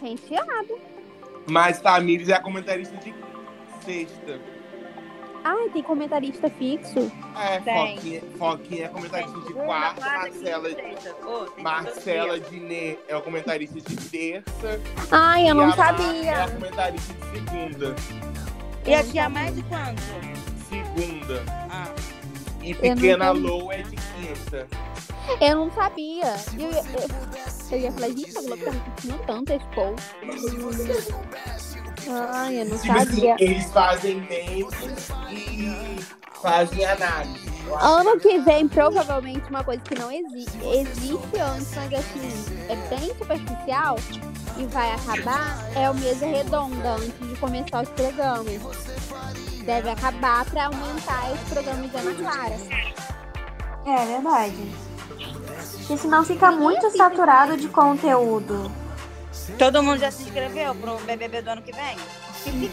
Recheado. 0.00 0.78
Mas 1.46 1.80
Tamires 1.80 2.28
é 2.28 2.34
a 2.34 2.40
comentarista 2.40 2.96
de 2.98 3.12
sexta. 3.84 4.40
Ai, 5.44 5.70
tem 5.70 5.82
comentarista 5.82 6.48
fixo. 6.50 7.10
É, 7.36 7.58
Tem. 7.58 7.96
Foquinha, 7.96 8.22
Foquinha 8.38 8.84
é 8.84 8.88
comentarista 8.88 9.40
de 9.40 9.46
Segunda, 9.48 9.64
quarta, 9.64 10.00
Marcela, 10.00 10.68
tem 10.70 10.96
Marcela. 11.64 12.40
Diné 12.40 12.96
é 13.08 13.16
o 13.16 13.22
comentarista 13.22 13.80
de 13.80 13.96
terça. 14.08 14.80
Ai, 15.10 15.50
eu 15.50 15.54
não 15.56 15.64
a 15.64 15.66
Mar 15.66 15.76
sabia. 15.76 16.30
É 16.30 16.44
a 16.44 16.48
comentarista 16.48 17.12
de 17.12 17.30
segunda. 17.30 17.96
E 18.86 18.94
a 18.94 19.02
tia 19.02 19.28
mais 19.28 19.56
de 19.56 19.62
quanto? 19.64 20.00
Segunda. 20.68 21.42
Ah, 21.68 21.88
E 22.62 22.74
Pequena. 22.74 23.30
Lou 23.32 23.72
é 23.72 23.82
de 23.82 23.96
quinta. 23.96 24.66
Eu 25.40 25.56
não 25.56 25.70
sabia. 25.72 26.34
Eu, 26.58 26.70
eu, 26.70 27.08
eu 27.72 27.78
ia 27.78 27.92
falar, 27.92 28.08
gente, 28.08 28.36
a 28.36 28.42
Globo 28.42 28.64
tá 28.64 28.70
repetindo 28.70 29.26
tanto 29.26 29.52
esse 29.52 29.66
povo. 29.74 29.96
Ai, 32.08 32.60
eu 32.60 32.64
não 32.66 32.78
Tipo 32.78 32.92
assim, 32.92 33.04
sabia. 33.14 33.36
eles 33.38 33.64
fazem 33.72 34.16
memes 34.22 34.74
e 35.30 35.98
fazem 36.40 36.84
análise. 36.84 37.52
Ano 37.80 38.18
que 38.18 38.38
vem, 38.40 38.68
provavelmente, 38.68 39.48
uma 39.48 39.62
coisa 39.64 39.80
que 39.82 39.94
não 39.94 40.10
existe. 40.10 40.58
Existe 40.64 41.38
antes, 41.40 41.74
mas 41.76 41.92
assim, 41.94 42.44
é 42.68 42.76
bem 42.88 43.08
superficial 43.16 43.96
e 44.58 44.66
vai 44.66 44.90
acabar, 44.92 45.56
é 45.76 45.88
o 45.88 45.94
mesa 45.94 46.26
redonda 46.26 46.94
antes 46.94 47.28
de 47.28 47.36
começar 47.36 47.82
os 47.84 47.88
programas. 47.90 48.60
Deve 49.64 49.90
acabar 49.90 50.44
pra 50.46 50.66
aumentar 50.66 51.32
os 51.32 51.40
programas 51.48 51.90
de 51.90 51.96
Ana 51.96 52.14
Clara. 52.14 52.56
É 53.86 54.06
verdade. 54.06 54.72
Porque 55.78 55.96
senão 55.96 56.24
fica 56.24 56.50
muito 56.50 56.90
saturado 56.96 57.56
de 57.56 57.68
conteúdo. 57.68 58.70
todo 59.58 59.82
mundo 59.82 59.98
já 59.98 60.10
se 60.10 60.24
inscreveu 60.24 60.74
pro 60.74 60.96
BBB 60.98 61.42
do 61.42 61.50
ano 61.50 61.62
que 61.62 61.72
vem? 61.72 61.96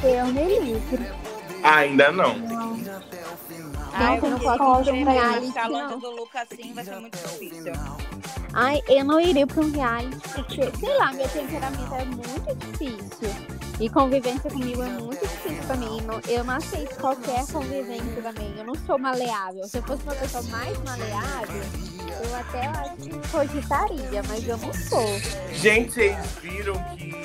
Deus 0.02 0.30
me 0.30 0.60
livre. 0.60 1.12
Ainda 1.64 2.12
não. 2.12 2.36
Ah, 3.94 4.16
eu 4.16 4.30
não 4.30 4.40
posso 4.40 4.94
mas 5.04 5.44
isso, 5.44 5.48
ficar 5.48 5.70
não. 5.70 5.90
longe 5.90 6.02
do 6.02 6.12
Lucas 6.12 6.48
assim 6.52 6.74
vai 6.74 6.86
ser 6.86 6.96
muito 7.00 7.18
difícil. 7.18 7.74
Ai, 8.54 8.82
eu 8.88 9.04
não 9.04 9.20
iria 9.20 9.46
pra 9.46 9.62
um 9.62 9.72
reality, 9.72 10.30
porque, 10.34 10.72
sei 10.78 10.98
lá, 10.98 11.12
meu 11.12 11.28
temperamento 11.28 11.94
é 11.96 12.06
muito 12.06 12.56
difícil. 12.56 13.59
E 13.80 13.90
convivência 13.90 14.50
comigo 14.50 14.84
é 14.84 14.90
muito 14.90 15.22
difícil 15.26 15.64
pra 15.66 15.76
mim. 15.78 16.00
Eu 16.28 16.44
não 16.44 16.56
aceito 16.56 16.96
qualquer 17.00 17.48
convivência 17.48 18.22
também. 18.22 18.54
Eu 18.58 18.66
não 18.66 18.76
sou 18.86 19.00
maleável. 19.00 19.64
Se 19.66 19.78
eu 19.78 19.84
fosse 19.84 20.04
uma 20.04 20.16
pessoa 20.16 20.44
mais 20.44 20.78
maleável, 20.80 21.62
eu 22.24 22.36
até 22.36 22.68
acho 22.68 22.96
que 22.98 23.30
cogitaria, 23.30 24.22
mas 24.28 24.46
eu 24.46 24.58
não 24.58 24.74
sou. 24.74 25.08
Gente, 25.54 25.94
vocês 25.94 26.18
viram 26.42 26.74
que 26.96 27.16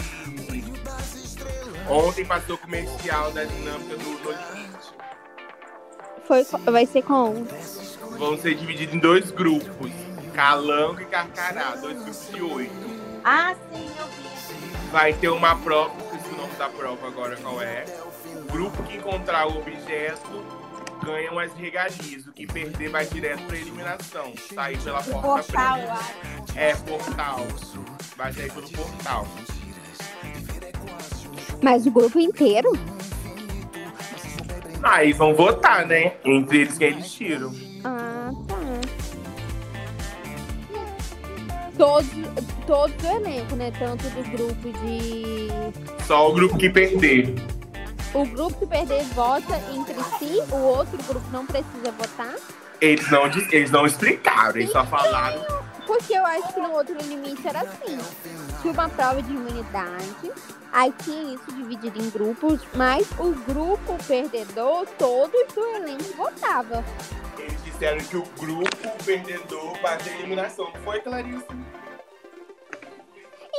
ontem 1.89 2.25
passou 2.25 2.55
o 2.55 2.59
comercial 2.59 3.33
da 3.33 3.45
dinâmica 3.45 3.97
do 3.97 4.05
No 4.05 4.31
Limite. 4.31 4.95
Foi, 6.27 6.45
vai 6.71 6.87
ser 6.87 7.03
com. 7.03 7.45
Vão 8.17 8.39
ser 8.39 8.55
divididos 8.55 8.95
em 8.95 8.99
dois 9.01 9.33
grupos. 9.33 9.91
Calango 10.33 11.01
e 11.01 11.05
Carcará, 11.05 11.75
dois 11.77 11.97
grupos 11.97 12.29
de 12.33 12.43
oito. 12.43 12.73
Ah, 13.25 13.55
sim, 13.73 13.87
eu 13.99 14.07
vi. 14.07 14.91
Vai 14.91 15.13
ter 15.13 15.29
uma 15.29 15.57
prova, 15.57 15.93
da 16.57 16.69
prova 16.69 17.07
agora 17.09 17.37
qual 17.37 17.61
é. 17.61 17.85
O 18.37 18.53
grupo 18.53 18.83
que 18.85 18.97
encontrar 18.97 19.47
o 19.47 19.59
objeto 19.59 20.45
ganha 21.05 21.31
umas 21.31 21.53
regalias. 21.55 22.27
O 22.27 22.33
que 22.33 22.47
perder 22.47 22.89
vai 22.91 23.05
direto 23.07 23.43
pra 23.43 23.57
eliminação. 23.57 24.33
Sair 24.55 24.79
pela 24.79 25.03
porta 25.03 25.21
Portal, 25.21 25.79
preta. 25.79 26.59
É, 26.61 26.75
portal. 26.77 27.41
Vai 28.17 28.33
sair 28.33 28.53
pelo 28.53 28.69
portal. 28.71 29.27
Mas 31.63 31.87
o 31.87 31.91
grupo 31.91 32.19
inteiro? 32.19 32.73
Aí 34.83 35.13
vão 35.13 35.35
votar, 35.35 35.87
né? 35.87 36.15
Entre 36.25 36.59
eles 36.59 36.77
quem 36.79 36.89
eles 36.89 37.11
tiram. 37.11 37.53
Ah, 37.85 38.31
tá. 38.47 38.94
Todos, 41.77 42.09
todos 42.67 42.95
do 42.97 43.07
elenco, 43.07 43.57
né? 43.57 43.73
Tanto 43.79 44.05
do 44.11 44.23
grupo 44.31 44.73
de. 44.81 45.49
Só 46.07 46.31
o 46.31 46.35
grupo 46.35 46.57
que 46.57 46.71
perder. 46.71 47.35
O 48.13 48.25
grupo 48.27 48.61
que 48.61 48.67
perder 48.67 49.03
vota 49.15 49.57
entre 49.75 49.95
si, 50.19 50.41
o 50.53 50.57
outro 50.57 50.97
grupo 51.09 51.27
não 51.33 51.45
precisa 51.45 51.91
votar. 51.99 52.35
Eles 52.81 53.11
não, 53.11 53.27
eles 53.27 53.71
não 53.71 53.87
explicaram, 53.87 54.57
eles 54.57 54.71
só 54.71 54.85
falaram. 54.85 55.45
Porque 55.87 56.15
eu 56.15 56.25
acho 56.25 56.55
que 56.55 56.61
no 56.61 56.73
outro 56.73 56.97
limite 57.03 57.47
era 57.47 57.61
assim. 57.61 57.99
Tinha 58.63 58.73
uma 58.73 58.89
prova 58.89 59.23
de 59.23 59.31
imunidade, 59.31 60.33
aí 60.73 60.93
tinha 61.03 61.35
isso 61.35 61.53
dividido 61.53 62.01
em 62.01 62.09
grupos, 62.11 62.61
mas 62.75 63.07
o 63.19 63.33
grupo 63.47 63.97
perdedor, 64.07 64.87
todos 64.99 65.53
do 65.55 65.67
elenco 65.77 66.17
votavam. 66.17 66.85
Eles 67.39 67.64
disseram 67.75 67.99
que 67.99 68.17
o 68.17 68.23
grupo 68.39 69.05
perdedor 69.05 69.79
vai 69.83 69.99
ter 69.99 70.11
eliminação. 70.19 70.71
Não 70.73 70.81
foi, 70.83 71.01
Clarice? 71.01 71.45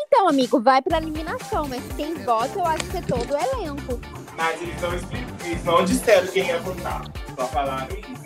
Então, 0.08 0.28
amigo, 0.30 0.62
vai 0.62 0.82
pra 0.82 0.97
eliminação, 0.97 1.67
mas 1.67 1.82
quem 1.95 2.13
vota 2.23 2.58
eu 2.60 2.65
acho 2.65 2.84
que 2.89 2.97
é 2.97 3.01
todo 3.01 3.32
o 3.34 3.38
elenco. 3.38 3.99
Mas 4.36 4.62
eles 4.62 4.82
não, 4.82 4.95
expli- 4.95 5.25
eles 5.45 5.63
não 5.63 5.86
disseram 5.86 6.28
quem 6.28 6.47
ia 6.47 6.60
votar. 6.60 7.01
Só 7.36 7.47
falaram 7.47 7.88
isso. 7.97 8.25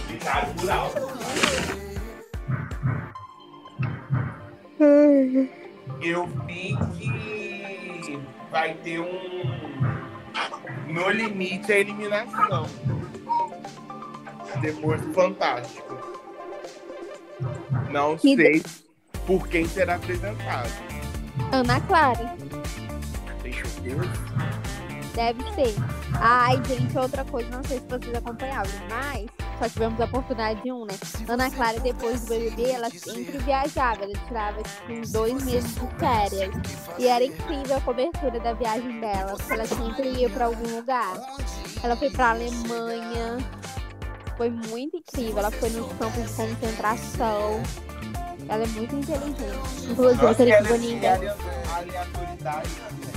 Explicaram 0.00 0.54
por 0.54 0.70
alto. 0.70 1.16
Eu 6.02 6.26
vi 6.46 6.76
que 6.98 8.20
vai 8.50 8.74
ter 8.74 9.00
um. 9.00 9.66
No 10.88 11.10
limite 11.10 11.72
a 11.72 11.78
eliminação. 11.78 12.66
Depois 14.60 15.00
do 15.00 15.12
Fantástico. 15.12 15.96
Não 17.90 18.18
sei 18.18 18.62
por 19.26 19.46
quem 19.48 19.66
será 19.66 19.96
apresentado. 19.96 20.70
Ana 21.52 21.80
Clara, 21.82 22.34
Deixa 23.42 23.60
eu 23.66 23.82
ver. 23.82 24.08
deve 25.14 25.42
ser. 25.54 25.74
Ai, 26.18 26.60
gente, 26.64 26.96
outra 26.96 27.24
coisa, 27.24 27.50
não 27.50 27.62
sei 27.64 27.78
se 27.78 27.86
vocês 27.86 28.14
acompanhavam, 28.14 28.72
mas 28.88 29.26
só 29.58 29.68
tivemos 29.68 30.00
a 30.00 30.04
oportunidade 30.04 30.62
de 30.62 30.72
um, 30.72 30.84
né? 30.86 30.94
Ana 31.28 31.50
Clara, 31.50 31.78
depois 31.80 32.22
do 32.22 32.28
BBB, 32.28 32.70
ela 32.70 32.88
sempre 32.90 33.38
viajava, 33.38 34.04
ela 34.04 34.12
tirava 34.26 34.62
tipo, 34.62 35.08
dois 35.12 35.44
meses 35.44 35.74
de 35.74 35.86
férias. 35.98 36.50
E 36.98 37.06
era 37.06 37.24
incrível 37.24 37.76
a 37.76 37.80
cobertura 37.80 38.40
da 38.40 38.54
viagem 38.54 38.98
dela, 39.00 39.34
porque 39.36 39.52
ela 39.52 39.66
sempre 39.66 40.08
ia 40.10 40.30
pra 40.30 40.46
algum 40.46 40.76
lugar. 40.76 41.14
Ela 41.82 41.96
foi 41.96 42.10
pra 42.10 42.30
Alemanha, 42.30 43.36
foi 44.36 44.50
muito 44.50 44.96
incrível. 44.96 45.38
Ela 45.38 45.50
foi 45.50 45.70
nos 45.70 45.90
campos 45.94 46.22
de 46.22 46.28
concentração. 46.34 47.62
Ela 48.48 48.62
é 48.62 48.66
muito 48.66 48.94
inteligente. 48.94 49.42
Inclusive, 49.90 50.26
aquele 50.26 50.50
ela 50.52 50.68
é 50.68 51.34
aleatoriedade 51.74 52.70
também. 52.70 53.16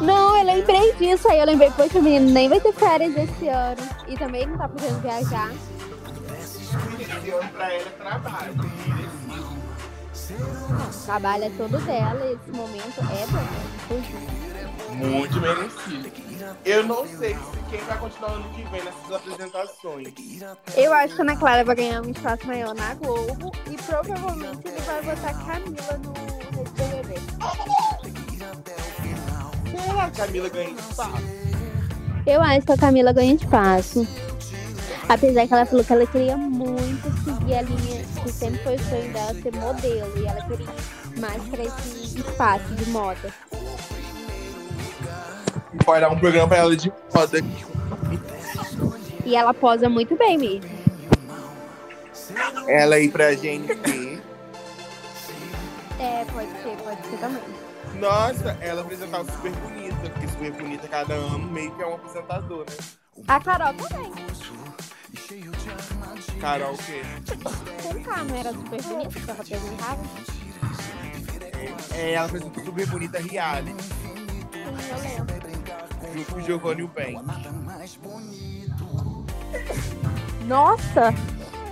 Não, 0.00 0.36
eu 0.36 0.44
lembrei 0.44 0.92
disso. 0.94 1.28
Aí 1.28 1.38
eu 1.38 1.46
lembrei, 1.46 1.70
poxa, 1.70 1.98
o 1.98 2.02
menino 2.02 2.30
nem 2.30 2.48
vai 2.48 2.60
ter 2.60 2.72
férias 2.72 3.16
esse 3.16 3.48
ano. 3.48 3.82
E 4.08 4.16
também 4.16 4.46
não 4.46 4.58
tá 4.58 4.68
podendo 4.68 5.00
viajar. 5.00 5.50
Esse 6.40 7.30
ano 7.30 7.48
pra 7.52 7.72
ela 7.72 7.88
é 7.88 7.90
trabalho. 7.90 8.54
É 11.44 11.50
todo 11.50 11.78
dela. 11.84 12.26
e 12.26 12.32
Esse 12.34 12.50
momento 12.50 13.00
é 13.00 13.26
dela. 13.26 13.48
Muito 14.94 15.40
merecido. 15.40 16.29
Eu 16.64 16.84
não 16.86 17.06
sei 17.06 17.34
se 17.34 17.60
quem 17.70 17.80
vai 17.80 17.98
continuar 17.98 18.32
ano 18.32 18.48
que 18.50 18.62
vem 18.64 18.82
nessas 18.84 19.12
apresentações. 19.12 20.08
Eu 20.76 20.92
acho 20.92 21.14
que 21.14 21.20
a 21.20 21.24
Ana 21.24 21.36
Clara 21.36 21.64
vai 21.64 21.76
ganhar 21.76 22.02
um 22.02 22.10
espaço 22.10 22.46
maior 22.46 22.74
na 22.74 22.94
Globo. 22.94 23.52
E 23.70 23.76
provavelmente 23.76 24.68
ele 24.68 24.80
vai 24.80 25.02
botar 25.02 25.34
Camila 25.34 26.00
no 26.02 26.12
BBB. 26.72 27.14
Será 29.70 30.10
que 30.10 30.20
a 30.20 30.26
Camila 30.26 30.48
ganha 30.48 30.70
espaço? 30.70 31.22
Eu 32.26 32.42
acho 32.42 32.66
que 32.66 32.72
a 32.72 32.76
Camila 32.76 33.12
ganha 33.12 33.34
espaço. 33.34 34.06
Apesar 35.08 35.46
que 35.46 35.54
ela 35.54 35.66
falou 35.66 35.84
que 35.84 35.92
ela 35.92 36.06
queria 36.06 36.36
muito 36.36 37.10
seguir 37.24 37.54
a 37.54 37.62
linha 37.62 38.04
que 38.22 38.32
sempre 38.32 38.62
foi 38.62 38.76
o 38.76 38.78
sonho 38.78 39.12
dela 39.12 39.34
ser 39.34 39.54
modelo. 39.54 40.18
E 40.18 40.26
ela 40.26 40.42
queria 40.46 40.68
mais 41.18 41.42
pra 41.44 41.64
esse 41.64 42.18
espaço 42.18 42.74
de 42.74 42.90
moda. 42.90 43.32
Pode 45.84 46.00
dar 46.00 46.10
um 46.10 46.18
programa 46.18 46.48
pra 46.48 46.58
ela 46.58 46.76
de 46.76 46.92
moda. 47.14 47.38
E 49.24 49.36
ela 49.36 49.54
posa 49.54 49.88
muito 49.88 50.16
bem 50.16 50.36
mesmo. 50.36 50.70
Ela 52.66 52.98
ir 52.98 53.10
pra 53.10 53.34
GNT. 53.34 54.20
É, 55.98 56.24
pode 56.32 56.50
ser, 56.62 56.76
pode 56.82 57.06
ser 57.06 57.16
também. 57.18 57.42
Nossa, 57.94 58.56
ela 58.60 58.80
apresentava 58.82 59.30
super 59.30 59.52
bonita. 59.52 60.10
Porque 60.10 60.28
super 60.28 60.52
bonita 60.52 60.88
cada 60.88 61.14
ano 61.14 61.50
meio 61.50 61.74
que 61.74 61.82
é 61.82 61.86
uma 61.86 61.96
apresentadora. 61.96 62.72
A 63.28 63.40
Carol 63.40 63.74
também. 63.74 64.12
Carol, 66.40 66.74
o 66.74 66.78
quê? 66.78 67.02
Com 67.82 68.02
K, 68.02 68.24
não 68.24 68.36
era 68.36 68.52
super 68.52 68.82
bonita 68.82 69.20
que 69.20 69.30
ela 69.30 69.40
apresentava? 69.40 70.02
É, 71.94 72.12
ela 72.12 72.26
apresentou 72.26 72.64
super 72.64 72.86
bonita 72.86 73.18
reality. 73.20 73.74
Eu 74.54 74.98
lembro. 74.98 75.39
Junto 76.12 76.32
com 76.32 76.38
o 76.38 76.42
Giovanni 76.42 76.80
e 76.80 76.84
o 76.84 76.88
Ben. 76.88 77.20
Nossa! 80.46 81.14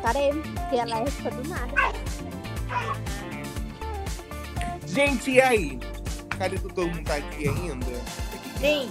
Parei, 0.02 0.30
que 0.70 0.76
ela 0.76 0.98
é 0.98 1.02
época 1.02 1.30
do 1.30 1.48
nada. 1.48 1.72
Gente, 4.86 5.30
e 5.32 5.40
aí? 5.40 5.80
Cadê 6.38 6.56
que 6.58 6.72
todo 6.72 6.88
mundo 6.88 7.04
tá 7.04 7.16
aqui 7.16 7.48
ainda? 7.48 7.86
Sim. 8.60 8.90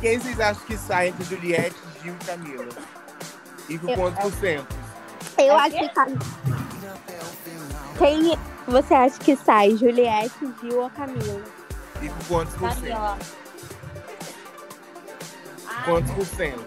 Quem 0.00 0.18
vocês 0.18 0.40
acham 0.40 0.64
que 0.66 0.76
sai 0.76 1.08
entre 1.08 1.24
Juliette, 1.24 1.76
Gil 2.02 2.14
e 2.14 2.24
Camila? 2.24 2.68
E 3.68 3.78
com 3.78 3.94
quantos 3.94 4.22
por 4.22 4.32
cento? 4.32 4.76
Eu 5.38 5.56
acho 5.56 5.76
que 5.76 5.88
Cam... 5.90 6.18
Quem 7.96 8.38
você 8.66 8.94
acha 8.94 9.18
que 9.18 9.36
sai? 9.36 9.76
Juliette, 9.76 10.34
Gil 10.60 10.82
ou 10.82 10.90
Camila? 10.90 11.42
E 12.02 12.08
com 12.08 12.24
quantos 12.28 12.54
por 12.54 12.70
cento? 12.72 13.41
Quantos 15.84 16.10
por 16.12 16.26
cento? 16.26 16.66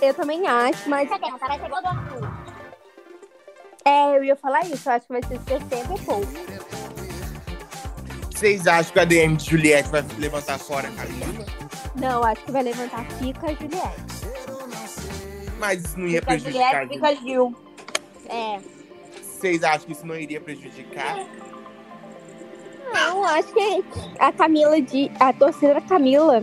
Eu 0.00 0.14
também 0.14 0.46
acho, 0.46 0.88
mas. 0.88 1.08
Cadê? 1.08 1.26
Parece 1.38 1.64
igual 1.64 1.82
do 1.82 1.88
Arthur. 1.88 2.30
É, 3.84 4.16
eu 4.16 4.24
ia 4.24 4.36
falar 4.36 4.60
isso. 4.66 4.88
Eu 4.88 4.92
acho 4.94 5.06
que 5.06 5.12
vai 5.12 5.22
ser 5.22 5.40
60 5.40 5.94
e 5.94 6.04
pouco. 6.04 6.26
Vocês 8.30 8.66
acham 8.66 8.92
que 8.92 8.98
a 9.00 9.04
DM 9.04 9.36
de 9.36 9.50
Juliette 9.50 9.88
vai 9.90 10.02
levantar 10.18 10.58
fora 10.58 10.88
a 10.88 10.90
Camila? 10.92 11.46
Não, 11.96 12.22
acho 12.24 12.42
que 12.42 12.52
vai 12.52 12.62
levantar 12.62 13.04
fica 13.12 13.46
a 13.46 13.54
Juliette. 13.54 14.04
Mas 15.58 15.84
isso 15.84 15.98
não 15.98 16.06
ia 16.08 16.20
Fica 16.20 16.32
prejudicar 16.32 16.82
Juliette. 16.86 16.94
fica 16.94 17.16
Gil. 17.16 17.54
É. 18.28 18.58
Vocês 19.22 19.62
acham 19.62 19.86
que 19.86 19.92
isso 19.92 20.06
não 20.06 20.16
iria 20.16 20.40
prejudicar? 20.40 21.16
Não, 22.92 23.24
acho 23.24 23.52
que 23.52 23.84
a 24.18 24.32
Camila 24.32 24.80
de. 24.80 25.10
A 25.20 25.32
torcida 25.32 25.74
da 25.74 25.80
Camila. 25.80 26.42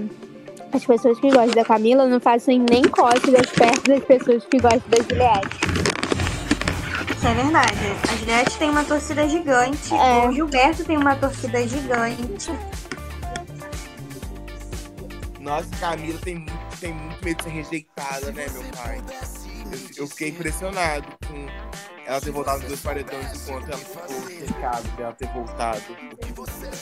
As 0.73 0.85
pessoas 0.85 1.19
que 1.19 1.29
gostam 1.29 1.55
da 1.55 1.65
Camila 1.65 2.07
não 2.07 2.19
fazem 2.19 2.63
nem 2.69 2.83
cócegas 2.83 3.49
perto 3.51 3.89
das 3.89 4.03
pessoas 4.03 4.45
que 4.45 4.57
gostam 4.57 4.83
da 4.89 4.97
Juliette. 5.03 5.71
Isso 7.17 7.27
é 7.27 7.33
verdade. 7.33 7.79
A 8.09 8.15
Juliette 8.15 8.57
tem 8.57 8.69
uma 8.69 8.83
torcida 8.83 9.27
gigante. 9.27 9.93
É. 9.93 10.27
O 10.27 10.31
Gilberto 10.31 10.83
tem 10.85 10.97
uma 10.97 11.15
torcida 11.15 11.67
gigante. 11.67 12.51
Nossa, 15.39 15.69
Camila 15.79 16.19
tem 16.23 16.35
muito, 16.35 16.77
tem 16.79 16.93
muito 16.93 17.25
medo 17.25 17.37
de 17.37 17.43
ser 17.43 17.49
rejeitada, 17.49 18.31
né, 18.31 18.45
meu 18.53 18.63
pai? 18.75 19.01
Eu, 19.71 20.03
eu 20.03 20.07
fiquei 20.07 20.29
impressionado 20.29 21.07
com 21.27 21.47
ela 22.05 22.19
ter 22.19 22.31
voltado 22.31 22.59
nos 22.59 22.67
dois 22.67 22.81
paredões 22.81 23.25
enquanto 23.33 23.69
ela 23.69 23.77
ficou 23.77 24.29
cercada 24.29 24.89
dela 24.97 25.13
ter 25.13 25.27
voltado. 25.29 25.81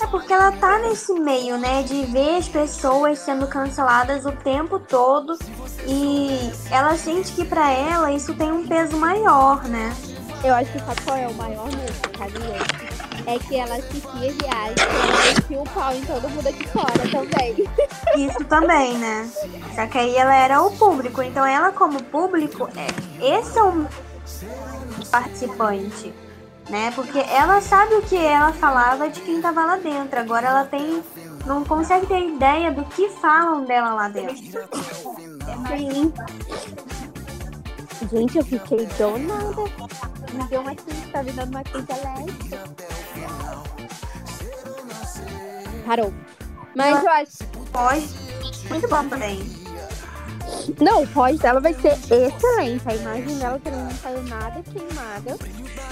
É 0.02 0.08
porque 0.08 0.34
ela 0.34 0.52
tá 0.54 0.80
nesse 0.80 1.14
meio, 1.14 1.58
né? 1.58 1.84
De 1.84 2.06
ver 2.06 2.38
as 2.38 2.48
pessoas 2.48 3.20
sendo 3.20 3.48
canceladas 3.48 4.26
o 4.26 4.32
tempo 4.32 4.80
todo. 4.80 5.38
E 5.88 6.52
ela 6.72 6.98
sente 6.98 7.32
que 7.34 7.46
pra 7.46 7.70
ela 7.72 8.12
isso 8.12 8.34
tem 8.34 8.52
um 8.52 8.68
peso 8.68 8.98
maior, 8.98 9.64
né? 9.66 9.96
Eu 10.44 10.56
acho 10.56 10.72
que 10.72 10.80
sabe 10.80 11.02
qual 11.04 11.18
é 11.18 11.28
o 11.28 11.34
maior 11.34 11.70
sabia? 12.20 13.09
É 13.26 13.40
que 13.40 13.56
ela 13.56 13.76
assistia 13.76 14.34
viagem 14.34 14.76
e 14.78 15.10
ela 15.10 15.34
metia 15.34 15.60
o 15.60 15.64
pau 15.66 15.94
em 15.94 16.02
todo 16.02 16.30
mundo 16.30 16.48
aqui 16.48 16.68
fora 16.68 17.10
também. 17.12 17.68
Isso 18.28 18.44
também, 18.46 18.98
né? 18.98 19.30
Só 19.76 19.88
que 19.88 19.98
aí 19.98 20.16
ela 20.16 20.36
era 20.36 20.62
o 20.62 20.72
público. 20.78 21.22
Então 21.22 21.46
ela, 21.46 21.72
como 21.72 22.04
público, 22.04 22.70
é, 22.76 23.38
esse 23.40 23.58
é 23.58 23.64
o 23.64 23.88
participante. 25.12 26.14
Né? 26.70 26.92
Porque 26.96 27.18
ela 27.18 27.62
sabe 27.62 27.96
o 27.96 28.02
que 28.04 28.16
ela 28.16 28.54
falava 28.54 29.10
de 29.10 29.20
quem 29.22 29.42
tava 29.42 29.66
lá 29.66 29.78
dentro. 29.78 30.20
Agora 30.20 30.48
ela 30.48 30.66
tem. 30.66 31.04
Não 31.46 31.64
consegue 31.64 32.06
ter 32.06 32.28
ideia 32.28 32.72
do 32.72 32.84
que 32.86 33.10
falam 33.10 33.66
dela 33.66 33.94
lá 33.94 34.10
dentro. 34.10 34.36
Sim. 35.68 36.14
Gente, 38.12 38.38
eu 38.38 38.46
fiquei 38.46 38.86
donada. 38.98 39.64
Me 40.34 40.44
deu 40.48 40.62
uma 40.62 40.76
crise, 40.76 41.08
tá 41.12 41.24
me 41.24 41.32
dando 41.32 41.50
uma 41.50 41.64
crise 41.64 41.88
alérgica. 41.92 42.64
Parou. 45.86 46.14
Mas 46.76 47.04
eu 47.04 47.10
acho. 47.10 47.46
Pós. 47.72 48.16
Muito 48.70 48.88
bom 48.88 49.08
também. 49.10 49.40
Não, 50.80 51.04
o 51.04 51.08
pós 51.08 51.40
dela 51.40 51.60
vai 51.60 51.74
ser 51.74 51.94
excelente. 51.94 52.88
A 52.88 52.96
imagem 52.96 53.38
dela 53.38 53.60
também 53.60 53.80
não 53.82 53.92
saiu 53.92 54.24
nada 54.24 54.62
queimada. 54.64 55.38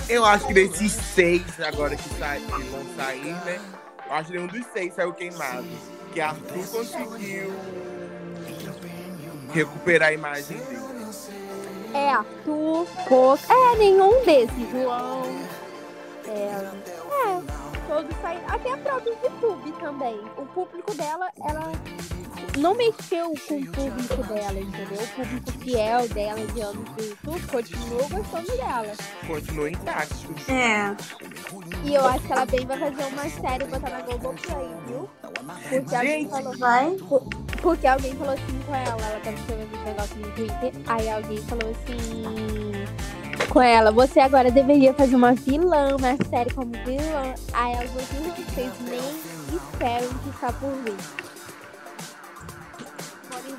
Eu 0.08 0.26
acho 0.26 0.48
que 0.48 0.54
desses 0.54 0.92
seis 0.92 1.44
agora 1.60 1.96
que, 1.96 2.10
sai, 2.18 2.40
que 2.40 2.52
vão 2.52 2.86
sair, 2.96 3.34
né? 3.46 3.60
Eu 4.06 4.14
acho 4.14 4.28
que 4.28 4.38
nenhum 4.38 4.48
dos 4.48 4.66
seis 4.68 4.94
saiu 4.94 5.14
queimado. 5.14 5.68
Que 6.14 6.22
Arthur 6.22 6.68
conseguiu 6.68 7.54
recuperar 9.54 10.10
a 10.10 10.14
imagem 10.14 10.58
dele. 10.58 10.87
É 11.94 12.10
Arthur, 12.10 12.86
Poço. 13.08 13.52
É, 13.52 13.76
nenhum 13.78 14.24
desses. 14.24 14.70
João. 14.72 15.24
É. 16.28 16.88
É, 17.28 17.42
todos 17.88 18.16
saíram. 18.22 18.44
Até 18.48 18.74
a 18.74 18.78
própria 18.78 19.14
YouTube 19.24 19.72
também. 19.80 20.20
O 20.38 20.46
público 20.48 20.94
dela, 20.96 21.30
ela 21.48 21.72
não 22.58 22.76
mexeu 22.76 23.34
com 23.48 23.56
o 23.56 23.68
público 23.68 24.24
dela, 24.24 24.60
entendeu? 24.60 25.04
O 25.04 25.08
público 25.08 25.52
fiel 25.60 26.08
dela 26.10 26.46
de 26.48 26.62
anos 26.62 26.92
do 26.94 27.04
YouTube 27.04 27.48
continuou 27.48 28.10
gostando 28.10 28.58
dela. 28.58 28.94
Continua 29.26 29.70
intacto. 29.70 30.52
É. 30.52 30.96
E 31.84 31.94
eu 31.94 32.06
acho 32.06 32.26
que 32.26 32.32
ela 32.32 32.46
bem 32.46 32.66
vai 32.66 32.78
fazer 32.80 33.04
uma 33.06 33.30
série 33.30 33.64
e 33.64 33.68
botar 33.68 33.90
na 33.90 34.02
Globoplay, 34.02 34.68
viu? 34.88 35.10
Porque 35.70 35.96
alguém 35.96 36.30
falou. 36.30 36.58
Vai. 36.58 36.98
Porque 37.62 37.88
alguém 37.88 38.16
falou 38.16 38.34
assim 38.34 38.60
com 38.66 38.76
ela, 38.76 38.90
ela 38.90 39.20
tava 39.20 39.36
escrevendo 39.36 39.74
esse 39.74 39.84
negócio 39.84 40.16
no 40.18 40.32
Twitter, 40.32 40.72
aí 40.88 41.10
alguém 41.10 41.38
falou 41.38 41.72
assim 41.72 42.88
com 43.50 43.62
ela, 43.62 43.92
você 43.92 44.20
agora 44.20 44.52
deveria 44.52 44.94
fazer 44.94 45.16
uma 45.16 45.34
vilã, 45.34 45.96
uma 45.96 46.16
série 46.30 46.54
como 46.54 46.72
vilã. 46.86 47.34
Aí 47.54 47.74
ela 47.74 47.88
falou 47.88 48.04
assim, 48.04 48.44
vocês 48.44 48.72
nem 48.82 49.58
esperam 49.58 50.10
que 50.24 50.30
está 50.30 50.52
por 50.54 50.72
vir. 50.84 51.27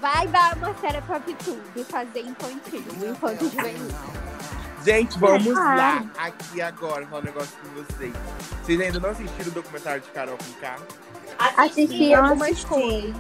Vai 0.00 0.26
dar 0.28 0.56
uma 0.56 0.74
série 0.78 1.00
pra 1.02 1.18
Pitube 1.20 1.84
fazer 1.84 2.20
infantil, 2.20 2.84
infanto 3.10 3.44
juvenil. 3.44 3.88
Gente, 4.84 5.18
vamos 5.18 5.56
Ah. 5.56 5.74
lá. 5.74 6.04
Aqui 6.18 6.60
agora, 6.62 7.04
falar 7.06 7.20
um 7.22 7.24
negócio 7.24 7.56
com 7.60 7.68
vocês. 7.82 8.12
Vocês 8.62 8.80
ainda 8.80 9.00
não 9.00 9.10
assistiram 9.10 9.48
o 9.50 9.54
documentário 9.54 10.00
de 10.00 10.08
Carol 10.10 10.38
com 10.38 10.52
K? 10.60 10.76
Assisti 11.56 12.10
não 12.10 12.24
algumas 12.26 12.64
coisas. 12.64 13.14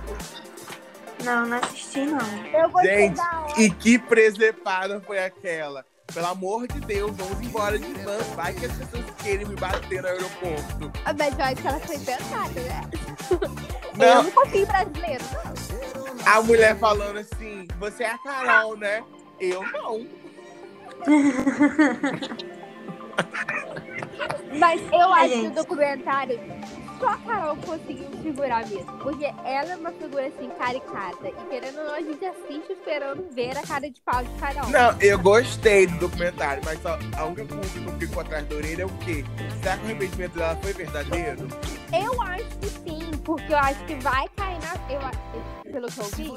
Não, 1.24 1.46
não 1.46 1.56
assisti, 1.58 2.04
não. 2.06 2.18
Eu 2.52 2.70
Gente, 2.82 3.20
e 3.56 3.70
que 3.70 3.98
presepada 3.98 5.00
foi 5.00 5.18
aquela? 5.18 5.84
Pelo 6.14 6.26
amor 6.28 6.66
de 6.68 6.80
Deus, 6.80 7.14
vamos 7.16 7.40
embora 7.44 7.78
de 7.78 7.92
van. 8.02 8.18
Vai 8.34 8.54
que 8.54 8.64
as 8.64 8.72
pessoas 8.72 9.04
querem 9.22 9.44
me 9.46 9.56
bater 9.56 10.00
no 10.00 10.08
aeroporto. 10.08 10.92
Mas 11.04 11.38
eu 11.38 11.44
acho 11.44 11.56
que 11.56 11.68
ela 11.68 11.80
foi 11.80 11.98
pensada, 11.98 12.60
né? 12.60 12.80
Eu 13.30 14.14
Não, 14.14 14.22
não 14.22 14.30
confio 14.30 14.62
em 14.62 14.64
brasileiro, 14.64 15.24
não. 15.44 15.57
A 16.28 16.42
mulher 16.42 16.78
falando 16.78 17.18
assim, 17.18 17.66
você 17.78 18.04
é 18.04 18.10
a 18.10 18.18
Carol, 18.18 18.76
né? 18.76 19.02
Eu 19.40 19.62
não. 19.72 20.06
Mas 24.58 24.80
eu 24.92 25.14
acho 25.14 25.40
que 25.40 25.46
o 25.46 25.50
documentário 25.50 26.40
só 26.98 27.08
a 27.08 27.16
Carol 27.18 27.56
conseguiu 27.56 28.08
segurar 28.22 28.66
mesmo. 28.66 28.92
Porque 28.98 29.24
ela 29.44 29.72
é 29.72 29.76
uma 29.76 29.92
figura 29.92 30.26
assim, 30.26 30.50
caricata. 30.58 31.28
E 31.28 31.48
querendo 31.48 31.78
ou 31.78 31.84
não, 31.84 31.94
a 31.94 32.00
gente 32.00 32.24
assiste 32.24 32.72
esperando 32.72 33.32
ver 33.32 33.56
a 33.56 33.62
cara 33.62 33.88
de 33.88 34.00
pau 34.00 34.22
de 34.22 34.30
Carol. 34.40 34.68
Não, 34.70 35.00
eu 35.00 35.18
gostei 35.18 35.86
do 35.86 35.98
documentário, 35.98 36.62
mas 36.64 36.80
só, 36.82 36.98
a 37.16 37.24
única 37.24 37.46
coisa 37.46 37.70
que 37.70 37.86
eu 37.86 37.98
fico 37.98 38.20
atrás 38.20 38.46
da 38.46 38.56
orelha 38.56 38.82
é 38.82 38.86
o 38.86 38.98
quê? 38.98 39.24
Será 39.62 39.76
que 39.76 39.82
o 39.82 39.86
arrependimento 39.86 40.32
dela 40.34 40.58
foi 40.60 40.72
verdadeiro? 40.72 41.48
Eu 41.92 42.22
acho 42.22 42.44
que 42.58 42.68
sim, 42.68 42.77
porque 43.28 43.52
eu 43.52 43.58
acho 43.58 43.84
que 43.84 43.94
vai 43.96 44.26
cair 44.36 44.58
na. 44.62 44.74
Eu, 44.90 45.70
pelo 45.70 45.86
que 45.88 45.98
eu 46.00 46.04
vi, 46.16 46.32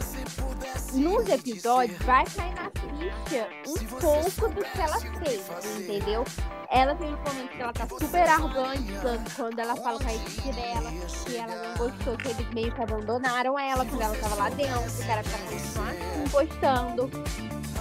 nos 0.99 1.29
episódios 1.29 1.97
vai 1.99 2.25
cair 2.25 2.53
na 2.53 2.69
ficha 2.69 3.47
um 3.65 3.99
pouco 4.01 4.53
do 4.53 4.61
que 4.61 4.81
ela 4.81 4.99
fez, 4.99 5.41
entendeu? 5.79 6.25
Ela 6.69 6.93
tem 6.95 7.07
um 7.07 7.17
momento 7.17 7.49
que 7.55 7.61
ela 7.61 7.71
tá 7.71 7.87
super 7.87 8.27
arrogante 8.27 8.91
quando- 9.35 9.59
ela 9.59 9.75
fala 9.77 9.99
com 9.99 10.07
a 10.09 10.13
equipe 10.13 10.51
dela 10.51 10.91
que 11.25 11.37
ela 11.37 11.55
não 11.55 11.77
gostou, 11.77 12.17
que 12.17 12.27
eles 12.27 12.53
meio 12.53 12.73
que 12.75 12.81
abandonaram 12.81 13.57
ela 13.57 13.85
quando 13.85 14.01
ela 14.01 14.17
tava 14.17 14.35
lá 14.35 14.49
dentro, 14.49 14.81
que 15.03 15.09
era 15.09 15.23
pra 15.23 15.37
continuar 15.39 16.29
gostando. 16.29 17.09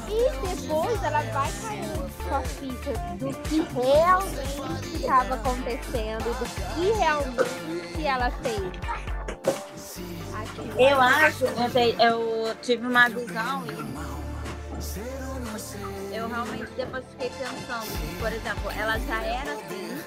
E 0.08 0.56
depois 0.56 1.02
ela 1.02 1.22
vai 1.32 1.50
caindo 1.62 2.09
com 2.30 2.36
a 2.36 2.42
ficha 2.42 2.92
do 3.18 3.34
que 3.42 3.60
realmente 3.74 4.96
estava 4.96 5.34
acontecendo, 5.34 6.24
do 6.38 6.46
que 6.74 6.92
realmente 6.92 8.06
ela 8.06 8.30
fez. 8.30 8.62
Eu 10.78 11.00
acho, 11.00 11.46
eu, 12.00 12.54
tive 12.62 12.86
uma 12.86 13.08
visão 13.08 13.64
e 13.66 13.70
eu 16.16 16.28
realmente 16.28 16.70
depois 16.76 17.04
fiquei 17.10 17.30
pensando, 17.30 17.88
por 18.20 18.32
exemplo, 18.32 18.70
ela 18.78 18.96
já 19.00 19.20
era 19.22 19.54
assim, 19.54 20.00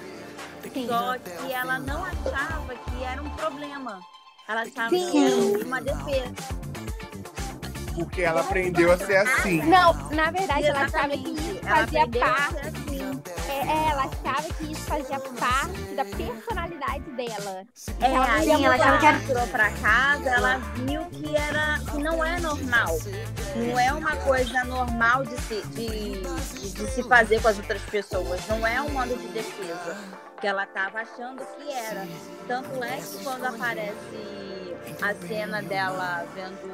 Sim. 0.74 0.88
só 0.88 1.18
que 1.18 1.52
ela 1.52 1.78
não 1.80 2.06
achava 2.06 2.74
que 2.74 3.04
era 3.04 3.22
um 3.22 3.30
problema. 3.32 4.00
Ela 4.48 4.62
achava 4.62 4.90
Sim. 4.90 5.12
que 5.12 5.26
era 5.26 5.36
uma 5.66 5.82
defesa. 5.82 6.34
Porque 7.96 8.22
ela 8.22 8.42
aprendeu 8.42 8.92
a 8.92 8.98
ser 8.98 9.18
assim. 9.18 9.62
Não, 9.64 9.94
na 10.12 10.32
verdade, 10.32 10.66
ela 10.68 10.82
achava 10.82 11.10
que 11.10 11.30
isso 11.32 11.60
fazia 11.64 12.08
parte. 12.08 12.68
assim. 12.68 13.04
É, 13.50 13.90
ela 13.92 14.04
achava 14.06 14.54
que 14.56 14.72
isso 14.72 14.82
fazia 14.82 15.20
parte 15.20 15.80
da 15.96 16.04
personalidade 16.06 17.04
dela. 17.12 17.64
É, 18.02 18.06
Ela 18.06 18.34
aí 18.34 18.50
ela 18.50 18.60
mudar. 18.60 18.78
quando 18.78 19.04
ela 19.06 19.14
entrou 19.16 19.48
pra 19.48 19.70
casa, 19.72 20.30
ela 20.30 20.58
viu 20.76 21.06
que 21.06 21.36
era 21.36 21.80
que 21.92 21.98
não 22.02 22.24
é 22.26 22.40
normal. 22.40 22.98
Não 23.56 23.80
é 23.80 23.94
uma 23.94 24.16
coisa 24.18 24.64
normal 24.66 25.24
de 25.26 25.40
se, 25.42 25.62
de, 25.68 25.88
de- 26.22 26.72
de 26.74 26.88
se 26.92 27.04
fazer 27.04 27.42
com 27.42 27.48
as 27.48 27.58
outras 27.58 27.82
pessoas. 27.84 28.42
Não 28.48 28.66
é 28.66 28.82
um 28.82 28.90
modo 28.90 29.16
de 29.16 29.28
defesa. 29.28 29.96
Que 30.42 30.48
ela 30.48 30.66
tava 30.66 31.00
achando 31.02 31.42
que 31.58 31.72
era. 31.72 32.06
Tanto 32.48 32.84
é 32.84 32.98
que 32.98 33.24
quando 33.24 33.46
aparece 33.46 34.76
a 35.02 35.14
cena 35.28 35.62
dela 35.62 36.26
vendo 36.36 36.74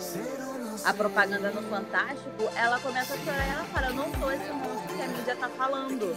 a 0.85 0.93
propaganda 0.93 1.51
no 1.51 1.61
Fantástico, 1.63 2.49
ela 2.55 2.79
começa 2.79 3.13
a 3.13 3.17
chorar 3.17 3.47
e 3.47 3.51
ela 3.51 3.63
fala, 3.65 3.87
eu 3.87 3.93
não 3.93 4.13
sou 4.19 4.31
esse 4.31 4.51
monstro 4.51 4.95
que 4.95 5.01
a 5.01 5.07
mídia 5.07 5.35
tá 5.35 5.49
falando. 5.49 6.15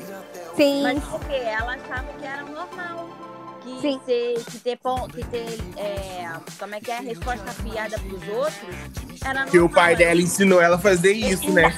Sim. 0.56 0.82
Mas 0.82 1.04
porque 1.04 1.34
ela 1.34 1.74
achava 1.74 2.12
que 2.18 2.24
era 2.24 2.42
normal. 2.42 3.08
Que, 3.62 3.80
Sim. 3.80 4.00
ser, 4.04 4.44
que 4.44 4.58
ter, 4.58 4.78
que 5.12 5.24
ter 5.28 5.58
é, 5.76 6.28
como 6.58 6.74
é 6.74 6.80
que 6.80 6.90
é, 6.90 6.98
resposta 6.98 7.46
fiada 7.52 7.96
pros 7.96 8.28
outros, 8.28 9.22
era 9.22 9.34
normal. 9.34 9.50
Que 9.50 9.58
o 9.60 9.68
pai 9.68 9.94
dela 9.94 10.20
ensinou 10.20 10.60
ela 10.60 10.74
a 10.76 10.78
fazer 10.80 11.12
isso, 11.12 11.48
né? 11.52 11.72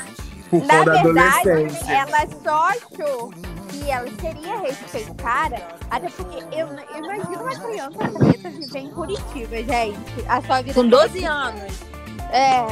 Por 0.49 0.65
Na 0.65 0.79
conta 0.79 0.93
da 0.93 1.03
verdade, 1.03 1.51
adolescência. 1.51 1.93
ela 1.93 2.19
só 2.43 2.69
achou 2.71 3.33
que 3.71 3.91
ela 3.91 4.09
seria 4.19 4.59
respeitada, 4.61 5.57
até 5.91 6.09
porque 6.09 6.39
eu, 6.57 6.69
eu 6.69 7.05
imagino 7.05 7.43
uma 7.43 7.55
criança 7.55 8.19
preta 8.19 8.51
viver 8.51 8.79
em 8.79 8.91
Curitiba, 8.91 9.57
gente. 9.57 10.27
A 10.27 10.41
sua 10.41 10.63
vida 10.63 10.75
Com 10.75 10.89
toda 10.89 11.09
12 11.09 11.25
anos. 11.25 11.94
É. 12.35 12.67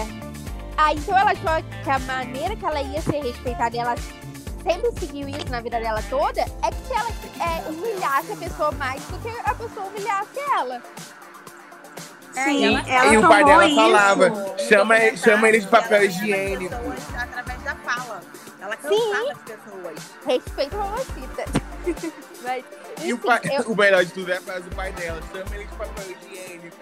Ah, 0.77 0.93
então 0.93 1.17
ela 1.17 1.31
achou 1.31 1.63
que 1.85 1.91
a 1.91 1.99
maneira 2.01 2.57
que 2.57 2.65
ela 2.67 2.83
ia 2.83 3.01
ser 3.03 3.23
respeitada, 3.23 3.77
ela 3.77 3.95
sempre 4.63 4.91
seguiu 4.99 5.29
isso 5.29 5.49
na 5.51 5.61
vida 5.61 5.79
dela 5.81 6.03
toda, 6.11 6.41
é 6.41 6.71
que 6.71 6.87
se 6.87 6.93
ela 6.95 7.09
é, 7.41 7.69
humilhasse 7.69 8.33
a 8.33 8.37
pessoa 8.37 8.73
mais 8.73 9.01
do 9.05 9.19
que 9.19 9.29
a 9.29 9.55
pessoa 9.55 9.87
humilhasse 9.87 10.39
ela. 10.59 10.83
Sim, 12.33 12.51
e 12.51 12.65
ela- 12.65 12.89
ela 12.89 13.13
e 13.15 13.19
o 13.19 13.29
pai 13.29 13.45
dela 13.45 13.67
isso. 13.67 13.77
falava, 13.77 14.25
chama, 14.59 14.95
documentários 14.95 15.21
chama 15.21 15.49
ele 15.49 15.61
de 15.61 15.67
papel 15.69 15.99
ela 15.99 16.07
cansava 16.07 16.07
as 16.07 16.15
higiênico. 16.23 16.75
pessoas 16.77 17.23
Através 17.23 17.63
da 17.63 17.75
fala. 17.77 18.21
Ela 18.61 18.77
cansava 18.77 19.33
as 19.33 19.39
pessoas. 19.39 19.99
Respeito 20.27 20.75
a 20.75 20.79
mamacita. 20.79 21.45
Mas, 22.43 22.65
E 23.05 23.13
o, 23.13 23.19
pai, 23.19 23.41
eu- 23.45 23.63
o 23.71 23.77
melhor 23.77 24.05
de 24.05 24.13
tudo 24.13 24.33
é 24.33 24.37
a 24.39 24.41
frase 24.41 24.63
do 24.63 24.75
pai 24.75 24.93
dela, 24.93 25.21
chama 25.31 25.55
ele 25.55 25.67
de 25.67 25.75
papel 25.77 26.05
higiênico. 26.11 26.77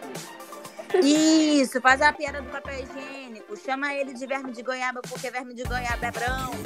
Isso, 0.98 1.80
faz 1.80 2.02
a 2.02 2.12
piada 2.12 2.42
do 2.42 2.50
papel 2.50 2.74
higiênico. 2.82 3.56
Chama 3.56 3.94
ele 3.94 4.12
de 4.12 4.26
verme 4.26 4.52
de 4.52 4.62
goiaba, 4.62 5.00
porque 5.02 5.30
verme 5.30 5.54
de 5.54 5.62
goiaba 5.64 6.06
é 6.06 6.10
branco. 6.10 6.56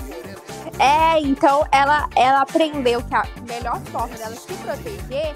É, 0.78 1.20
então 1.20 1.66
ela, 1.70 2.08
ela 2.16 2.40
aprendeu 2.40 3.02
que 3.02 3.14
a 3.14 3.24
melhor 3.46 3.80
forma 3.86 4.16
dela 4.16 4.34
se 4.34 4.52
proteger 4.54 5.34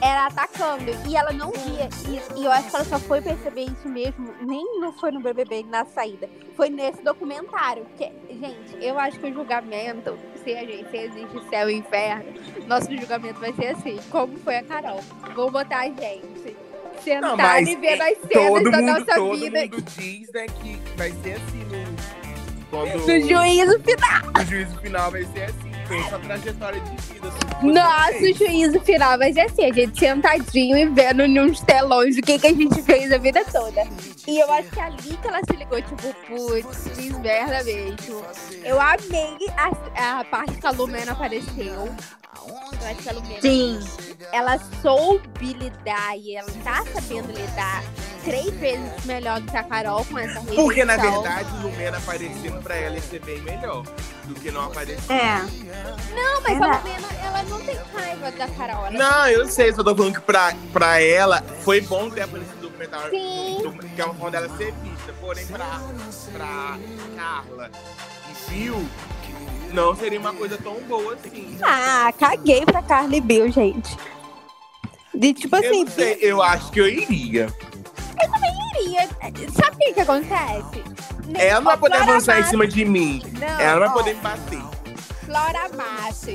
era 0.00 0.26
atacando. 0.26 0.90
E 1.08 1.16
ela 1.16 1.32
não 1.32 1.50
via 1.50 1.88
isso. 1.88 2.32
E 2.36 2.44
eu 2.44 2.50
acho 2.50 2.70
que 2.70 2.76
ela 2.76 2.84
só 2.84 2.98
foi 2.98 3.20
perceber 3.20 3.64
isso 3.64 3.88
mesmo, 3.88 4.34
nem 4.40 4.80
não 4.80 4.92
foi 4.92 5.10
no 5.10 5.20
BBB 5.20 5.64
na 5.64 5.84
saída. 5.84 6.28
Foi 6.56 6.70
nesse 6.70 7.02
documentário. 7.02 7.84
Porque, 7.84 8.10
gente, 8.30 8.84
eu 8.84 8.98
acho 8.98 9.18
que 9.18 9.30
o 9.30 9.34
julgamento, 9.34 10.18
se, 10.42 10.56
a 10.56 10.64
gente, 10.64 10.90
se 10.90 10.96
existe 10.96 11.48
céu 11.48 11.68
e 11.68 11.74
inferno, 11.74 12.32
nosso 12.66 12.94
julgamento 12.96 13.40
vai 13.40 13.52
ser 13.52 13.68
assim, 13.68 13.98
como 14.10 14.38
foi 14.38 14.56
a 14.56 14.62
Carol. 14.62 15.00
Vou 15.34 15.50
botar 15.50 15.80
a 15.80 15.86
gente. 15.86 16.56
Não, 17.20 17.30
Sentar 17.30 17.36
mas 17.36 17.68
e 17.68 17.76
ver 17.76 18.00
as 18.00 18.08
cenas 18.18 18.30
Todo 18.32 18.70
da 18.70 18.78
mundo, 18.78 18.86
nossa 18.92 19.14
todo 19.14 19.36
vida. 19.38 19.60
mundo 19.60 19.82
diz 19.98 20.32
né, 20.32 20.46
que 20.62 20.78
vai 20.96 21.10
ser 21.22 21.32
assim 21.32 21.64
no, 21.64 21.96
quando 22.70 22.92
No 22.98 23.20
juízo 23.28 23.80
final. 23.80 24.32
o 24.40 24.44
juízo 24.46 24.78
final 24.80 25.10
vai 25.10 25.24
ser 25.24 25.42
assim. 25.44 25.70
Pensa 25.88 26.14
a 26.14 26.18
trajetória 26.20 26.80
de 26.80 26.90
vida. 27.12 27.26
assim, 27.28 27.66
Nossa, 27.72 28.18
o 28.18 28.32
juízo 28.34 28.80
final 28.82 29.18
vai 29.18 29.32
ser 29.32 29.40
assim, 29.40 29.64
a 29.64 29.72
gente 29.72 29.98
sentadinho 29.98 30.76
e 30.76 30.86
vendo 30.86 31.26
nos 31.26 31.60
telões 31.62 32.16
o 32.16 32.22
que, 32.22 32.38
que 32.38 32.46
a 32.46 32.54
gente 32.54 32.80
fez 32.82 33.10
a 33.10 33.18
vida 33.18 33.44
toda. 33.50 33.82
E 34.28 34.38
eu 34.38 34.52
acho 34.52 34.68
que 34.70 34.78
é 34.78 34.82
ali 34.84 35.16
que 35.20 35.26
ela 35.26 35.40
se 35.40 35.56
ligou, 35.56 35.82
tipo, 35.82 36.14
putz, 36.28 36.88
fiz 36.94 37.18
merda 37.18 37.64
mesmo. 37.64 38.22
Eu 38.62 38.80
amei 38.80 39.36
a, 39.56 40.20
a 40.20 40.24
parte 40.24 40.54
que 40.60 40.66
a 40.66 40.70
Lumena 40.70 41.10
apareceu. 41.10 41.88
Eu 42.38 42.86
acho 42.86 43.02
que 43.02 43.08
a 43.08 43.12
Lumena, 43.12 43.40
Sim. 43.40 43.80
ela 44.32 44.58
soube 44.80 45.52
lidar 45.54 46.16
e 46.16 46.36
ela 46.36 46.50
tá 46.64 46.84
sabendo 46.94 47.32
lidar 47.32 47.82
três 48.24 48.50
vezes 48.54 49.04
melhor 49.04 49.40
do 49.40 49.50
que 49.50 49.56
a 49.56 49.62
Carol 49.64 50.04
com 50.04 50.18
essa 50.18 50.38
rejeição. 50.40 50.64
Porque, 50.64 50.84
na 50.84 50.96
verdade, 50.96 51.50
Lumena 51.62 51.98
aparecendo 51.98 52.62
pra 52.62 52.76
ela 52.76 52.94
ia 52.94 53.02
ser 53.02 53.20
bem 53.20 53.40
melhor 53.42 53.82
do 54.24 54.34
que 54.34 54.50
não 54.50 54.62
aparecer. 54.66 55.12
É. 55.12 55.38
Não, 56.14 56.40
mas 56.42 56.62
a 56.62 56.68
Verdade. 56.78 56.88
Lumena, 56.88 57.08
ela 57.24 57.42
não 57.44 57.60
tem 57.62 57.76
raiva 57.94 58.30
da 58.32 58.48
Carol. 58.48 58.86
Ela 58.86 58.98
Não, 58.98 59.28
eu 59.28 59.48
sei, 59.48 59.72
só 59.74 59.82
tô 59.82 59.94
falando 59.96 60.14
que 60.14 60.20
pra, 60.20 60.54
pra 60.72 61.00
ela 61.00 61.42
foi 61.64 61.80
bom 61.80 62.08
ter 62.10 62.22
aparecido 62.22 62.54
no 62.56 62.62
documentário. 62.62 63.10
Sim. 63.10 63.58
do- 63.62 63.72
Que 63.94 64.00
é 64.00 64.04
uma 64.04 64.14
forma 64.14 64.30
dela 64.30 64.48
ser 64.56 64.72
vista. 64.72 65.12
Porém, 65.20 65.46
pra, 65.46 65.80
pra 66.32 66.78
Carla 67.16 67.70
e 68.30 68.50
Bill, 68.50 68.88
não 69.72 69.94
seria 69.94 70.18
uma 70.20 70.32
coisa 70.32 70.56
tão 70.58 70.74
boa 70.82 71.14
assim. 71.14 71.56
Ah, 71.62 72.12
caguei 72.18 72.64
pra 72.64 72.82
Carla 72.82 73.16
e 73.16 73.20
Bill, 73.20 73.50
gente. 73.50 73.96
De 75.14 75.32
tipo 75.34 75.56
Eu 75.56 75.60
assim, 75.70 75.86
sei, 75.88 76.18
eu 76.20 76.42
acho 76.42 76.70
que 76.70 76.80
eu 76.80 76.88
iria. 76.88 77.48
queria. 78.72 79.08
Sabe 79.52 79.76
o 79.76 79.78
que, 79.78 79.92
que 79.94 80.00
acontece? 80.00 80.84
Nem- 81.26 81.42
Ela 81.42 81.60
não 81.60 81.64
vai 81.66 81.76
poder 81.76 81.96
Flora 81.96 82.10
avançar 82.12 82.40
em 82.40 82.44
cima 82.44 82.66
de 82.66 82.84
mim. 82.84 83.22
Não, 83.38 83.60
Ela 83.60 83.80
não 83.86 83.94
vai 83.94 83.96
poder 83.98 84.14
me 84.14 84.20
bater. 84.20 84.62
Flora 85.24 85.68
Massa, 85.76 86.30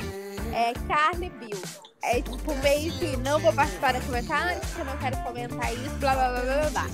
é, 0.53 0.73
Carla 0.87 1.25
e 1.25 1.29
Bill. 1.29 1.61
É 2.03 2.21
tipo 2.21 2.53
meio 2.61 2.93
que 2.93 3.17
não 3.17 3.39
vou 3.39 3.51
participar 3.51 3.93
do 3.93 4.05
comentário, 4.05 4.59
porque 4.61 4.81
eu 4.81 4.85
não 4.85 4.97
quero 4.97 5.17
comentar 5.23 5.73
isso, 5.73 5.89
blá 5.99 6.13
blá 6.13 6.29
blá 6.29 6.41
blá 6.41 6.69
blá. 6.69 6.85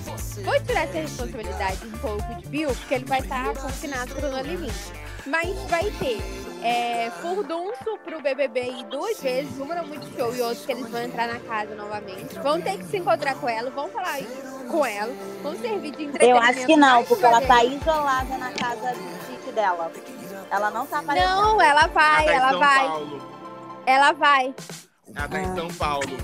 Vou 0.45 0.61
tirar 0.61 0.83
essa 0.83 0.99
responsabilidade 1.01 1.85
um 1.85 1.91
pouco 1.97 2.35
de 2.35 2.47
Bill, 2.47 2.69
porque 2.69 2.93
ele 2.95 3.05
vai 3.05 3.19
estar 3.19 3.53
confinado 3.55 4.15
pro 4.15 4.31
No 4.31 4.39
Limite. 4.41 4.73
Mas 5.25 5.49
vai 5.69 5.89
ter 5.99 6.21
é, 6.63 7.09
furdunço 7.21 7.97
pro 8.03 8.21
BBB 8.21 8.61
ir 8.61 8.83
duas 8.85 9.19
vezes, 9.19 9.57
uma 9.59 9.75
no 9.75 9.87
Multishow 9.87 10.33
e 10.35 10.41
outra 10.41 10.65
que 10.65 10.71
eles 10.71 10.89
vão 10.89 11.01
entrar 11.01 11.27
na 11.27 11.39
casa 11.39 11.75
novamente. 11.75 12.37
Vão 12.39 12.61
ter 12.61 12.77
que 12.77 12.85
se 12.85 12.97
encontrar 12.97 13.35
com 13.35 13.47
ela, 13.49 13.69
vão 13.71 13.87
falar 13.89 14.17
com 14.69 14.85
ela, 14.85 15.13
vão 15.43 15.55
servir 15.57 15.91
de 15.91 16.03
Eu 16.03 16.09
entretenimento. 16.09 16.45
acho 16.49 16.65
que 16.65 16.75
não, 16.77 17.03
porque 17.03 17.25
ela 17.25 17.39
vez. 17.39 17.47
tá 17.49 17.63
isolada 17.63 18.37
na 18.37 18.51
casa 18.51 18.93
do 18.93 19.25
sítio 19.27 19.51
dela. 19.53 19.91
Ela 20.49 20.71
não 20.71 20.85
tá 20.85 20.99
aparecendo. 20.99 21.29
Não, 21.29 21.61
ela 21.61 21.87
vai, 21.87 22.27
ela 22.27 22.27
tá 22.27 22.33
em 22.33 22.35
ela 22.35 22.49
São 22.49 22.59
vai, 22.59 22.87
Paulo. 22.87 23.21
ela 23.85 24.11
vai. 24.13 24.55
Ela 25.15 25.27
tá 25.27 25.39
em 25.41 25.55
São 25.55 25.67
Paulo. 25.75 26.17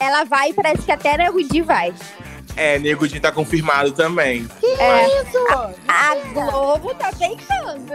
Ela 0.00 0.24
vai 0.24 0.50
e 0.50 0.54
parece 0.54 0.82
que 0.82 0.90
até 0.92 1.16
Nego 1.16 1.42
Di 1.44 1.60
vai. 1.62 1.94
É, 2.56 2.78
Nego 2.78 3.08
Di 3.08 3.18
tá 3.18 3.32
confirmado 3.32 3.92
também. 3.92 4.46
É, 4.78 5.06
Isso! 5.22 5.38
a 5.88 6.14
Globo 6.32 6.94
tá 6.94 7.10
tentando. 7.12 7.92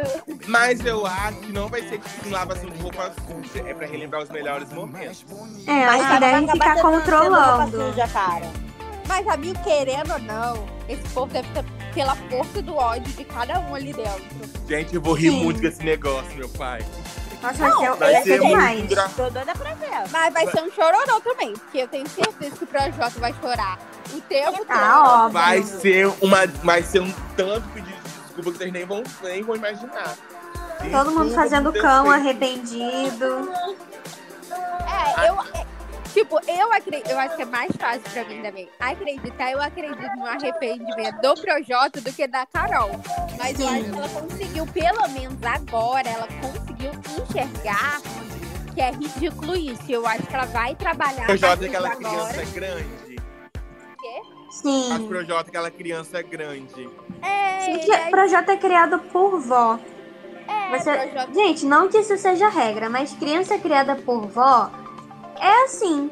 Mas 0.48 0.84
eu 0.86 1.06
acho 1.06 1.38
que 1.40 1.52
não 1.52 1.68
vai 1.68 1.82
ser 1.88 2.00
tipo 2.00 2.30
lavação 2.30 2.70
de 2.70 2.82
roupa 2.82 3.12
suja. 3.28 3.64
É 3.68 3.74
pra 3.74 3.86
relembrar 3.86 4.24
os 4.24 4.30
melhores 4.30 4.72
momentos. 4.74 5.26
É, 5.68 5.86
Mas 5.86 6.02
acho 6.02 6.14
que 6.14 6.20
vai 6.20 6.20
devem 6.20 6.50
ficar 6.50 6.82
controlando. 6.82 7.78
suja, 7.92 8.08
cara. 8.08 8.52
Mas, 9.08 9.28
amigo, 9.28 9.60
querendo 9.64 10.14
ou 10.14 10.20
não, 10.20 10.68
esse 10.90 11.04
povo 11.14 11.32
deve 11.32 11.48
ter 11.54 11.64
pela 11.94 12.16
força 12.16 12.62
do 12.62 12.76
ódio 12.76 13.14
de 13.14 13.24
cada 13.24 13.60
um 13.60 13.76
ali 13.76 13.94
dentro. 13.94 14.68
Gente, 14.68 14.96
eu 14.96 15.02
vou 15.02 15.14
rir 15.14 15.32
Sim. 15.32 15.44
muito 15.44 15.62
com 15.62 15.68
esse 15.68 15.84
negócio, 15.84 16.36
meu 16.36 16.50
pai. 16.50 16.86
Nossa, 17.42 17.58
vai 17.58 17.72
ser, 17.72 17.96
Vai 17.98 18.14
vai 18.14 18.24
ser 18.24 18.42
muito 18.42 18.88
demais. 18.88 19.14
Tô 19.16 19.30
doida 19.30 19.54
pra 19.54 19.74
ver. 19.76 20.10
Mas 20.12 20.34
vai 20.34 20.48
ser 20.48 20.62
um 20.62 20.72
chororô 20.72 21.20
também, 21.22 21.54
porque 21.54 21.78
eu 21.80 21.88
tenho 21.88 22.08
certeza 22.10 22.56
que 22.56 22.64
o 22.64 22.68
Projota 22.68 23.20
vai 23.20 23.34
chorar 23.40 23.80
o 24.14 24.22
tempo 24.22 24.58
todo. 24.58 24.68
Ah, 24.70 25.26
óbvio. 25.26 25.32
Vai 25.42 25.64
ser, 25.64 26.08
uma, 26.22 26.48
vai 26.64 26.84
ser 26.84 27.02
um 27.02 27.12
tanto 27.36 27.68
pedido 27.70 27.96
de 27.96 28.10
desculpa 28.10 28.52
que 28.52 28.58
vocês 28.58 28.72
nem 28.72 28.86
vão, 28.86 29.04
nem 29.24 29.44
vão 29.44 29.56
imaginar. 29.56 30.16
Todo 30.92 31.12
mundo 31.12 31.34
fazendo 31.34 31.74
cão, 31.74 32.06
feito. 32.06 32.16
arrependido. 32.16 33.50
É, 35.18 35.30
eu. 35.30 35.34
é, 35.54 35.68
Tipo, 36.18 36.40
eu 36.48 36.74
acredito, 36.74 37.12
eu 37.12 37.20
acho 37.20 37.36
que 37.36 37.44
é 37.44 37.46
mais 37.46 37.72
fácil 37.78 38.02
pra 38.12 38.24
mim 38.26 38.42
também 38.42 38.68
acreditar. 38.80 39.52
Eu 39.52 39.62
acredito 39.62 40.16
no 40.18 40.26
arrependimento 40.26 41.22
do 41.22 41.36
Projota 41.36 42.02
do 42.02 42.12
que 42.12 42.26
da 42.26 42.44
Carol. 42.48 42.90
Mas 43.38 43.60
eu 43.60 43.68
acho 43.68 43.84
que 43.84 43.90
ela 43.92 44.10
conseguiu, 44.10 44.66
pelo 44.66 45.08
menos 45.10 45.38
agora, 45.44 46.10
ela 46.10 46.28
conseguiu 46.42 46.92
enxergar 47.22 48.02
que 48.74 48.82
é 48.82 48.90
ridículo 48.92 49.56
isso. 49.56 49.84
Eu 49.92 50.08
acho 50.08 50.24
que 50.24 50.34
ela 50.34 50.46
vai 50.46 50.74
trabalhar. 50.74 51.28
Projota 51.28 51.66
é 51.66 51.68
aquela 51.68 51.92
agora. 51.92 52.34
criança 52.34 52.52
grande. 52.52 53.07
Sim. 54.62 55.08
Projota 55.08 55.48
é 55.48 55.50
aquela 55.50 55.72
criança 55.72 56.22
grande. 56.22 56.90
É, 57.22 57.60
Sim, 57.62 57.80
que 57.80 57.92
é, 57.92 58.08
o 58.08 58.12
projeto 58.12 58.50
é 58.50 58.58
criado 58.58 59.00
por 59.12 59.40
vó. 59.40 59.80
é, 60.48 60.78
Você- 60.78 60.92
Projota- 60.98 61.34
Gente, 61.34 61.66
não 61.66 61.88
que 61.90 61.98
isso 62.00 62.18
seja 62.18 62.50
regra, 62.50 62.90
mas 62.90 63.14
criança 63.14 63.58
criada 63.60 63.96
por 63.96 64.28
vó 64.28 64.70
é 65.40 65.64
assim. 65.66 66.10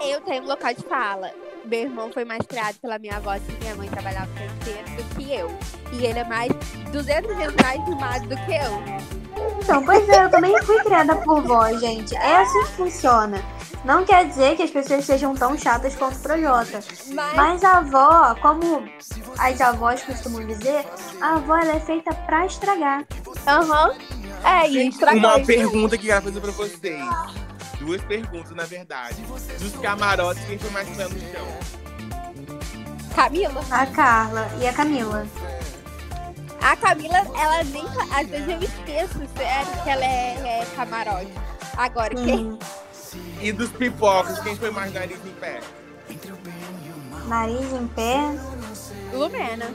Eu 0.00 0.20
tenho 0.22 0.42
um 0.44 0.46
local 0.46 0.72
de 0.74 0.82
fala. 0.82 1.30
Meu 1.64 1.80
irmão 1.80 2.10
foi 2.10 2.24
mais 2.24 2.40
criado 2.46 2.76
pela 2.80 2.98
minha 2.98 3.16
avó, 3.16 3.34
que 3.38 3.52
minha 3.62 3.74
mãe 3.76 3.88
trabalhava 3.88 4.30
o 4.30 4.64
tempo 4.64 5.02
do 5.02 5.14
que 5.16 5.30
eu. 5.32 5.50
E 5.92 6.06
ele 6.06 6.18
é 6.18 6.24
mais 6.24 6.50
200 6.90 7.36
vezes 7.36 7.54
mais 7.62 7.86
mimado 7.86 8.26
do 8.26 8.36
que 8.46 8.52
eu. 8.52 9.19
Então, 9.62 9.82
pois 9.84 10.08
é, 10.08 10.24
eu 10.24 10.30
também 10.30 10.60
fui 10.62 10.78
criada 10.82 11.14
por 11.16 11.42
vó, 11.42 11.70
gente. 11.78 12.14
É 12.16 12.36
assim 12.38 12.60
que 12.64 12.72
funciona. 12.72 13.42
Não 13.84 14.04
quer 14.04 14.26
dizer 14.26 14.56
que 14.56 14.62
as 14.62 14.70
pessoas 14.70 15.04
sejam 15.04 15.34
tão 15.34 15.56
chatas 15.56 15.94
quanto 15.96 16.16
o 16.16 16.20
Projota. 16.20 16.80
Mas, 17.34 17.64
a 17.64 17.78
avó, 17.78 18.34
como 18.42 18.84
as 19.38 19.60
avós 19.60 20.02
costumam 20.02 20.46
dizer, 20.46 20.84
a 21.20 21.34
avó 21.36 21.56
ela 21.56 21.76
é 21.76 21.80
feita 21.80 22.12
pra 22.12 22.44
estragar. 22.44 23.04
aham. 23.46 23.92
É, 24.44 24.68
e 24.68 24.88
estragou. 24.88 25.18
Uma 25.20 25.38
isso. 25.38 25.46
pergunta 25.46 25.96
que 25.96 26.06
eu 26.08 26.12
quero 26.14 26.24
fazer 26.24 26.40
pra 26.40 26.50
vocês. 26.50 27.04
Duas 27.80 28.02
perguntas, 28.02 28.50
na 28.50 28.64
verdade. 28.64 29.16
Dos 29.58 29.72
camarotes, 29.80 30.44
quem 30.44 30.58
foi 30.58 30.70
mais 30.70 30.88
pé 30.90 31.04
no 31.04 31.18
chão? 31.18 31.46
Camila? 33.14 33.64
A 33.70 33.86
Carla 33.86 34.50
e 34.60 34.66
a 34.66 34.72
Camila. 34.72 35.26
A 36.60 36.76
Camila, 36.76 37.18
ela 37.18 37.64
nem. 37.64 37.84
Às 38.14 38.26
vezes 38.28 38.48
eu 38.48 38.60
esqueço, 38.62 39.18
sério, 39.36 39.82
que 39.82 39.90
ela 39.90 40.04
é, 40.04 40.60
é 40.62 40.66
camarote. 40.76 41.32
Agora, 41.76 42.14
quem? 42.14 42.46
Hum, 42.50 42.58
E 43.40 43.52
dos 43.52 43.70
pipocas, 43.70 44.38
quem 44.40 44.54
foi 44.56 44.70
mais 44.70 44.92
nariz 44.92 45.18
em 45.24 45.32
pé? 45.34 45.60
nariz 47.26 47.72
em 47.72 47.86
pé. 47.88 48.16
Lumena. 49.12 49.70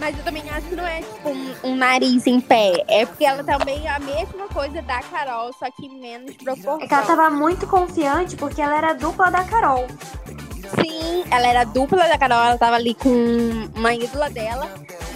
Mas 0.00 0.16
eu 0.16 0.24
também 0.24 0.42
acho 0.48 0.66
que 0.66 0.74
não 0.74 0.86
é 0.86 1.02
tipo 1.02 1.28
um, 1.28 1.54
um 1.62 1.76
nariz 1.76 2.26
em 2.26 2.40
pé. 2.40 2.82
É 2.88 3.04
porque 3.04 3.24
ela 3.24 3.44
também 3.44 3.86
é 3.86 3.90
a 3.90 3.98
mesma 3.98 4.48
coisa 4.48 4.80
da 4.80 5.02
Carol, 5.02 5.52
só 5.52 5.70
que 5.70 5.90
menos 5.90 6.34
proporção. 6.36 6.80
É 6.80 6.88
que 6.88 6.94
ela 6.94 7.04
tava 7.04 7.28
muito 7.30 7.66
confiante 7.66 8.34
porque 8.34 8.62
ela 8.62 8.78
era 8.78 8.94
dupla 8.94 9.30
da 9.30 9.44
Carol. 9.44 9.86
Sim, 10.74 11.24
ela 11.30 11.46
era 11.46 11.64
dupla 11.64 12.08
da 12.08 12.16
Carol, 12.16 12.38
ela 12.38 12.56
tava 12.56 12.76
ali 12.76 12.94
com 12.94 13.68
uma 13.74 13.92
ídola 13.92 14.30
dela. 14.30 14.70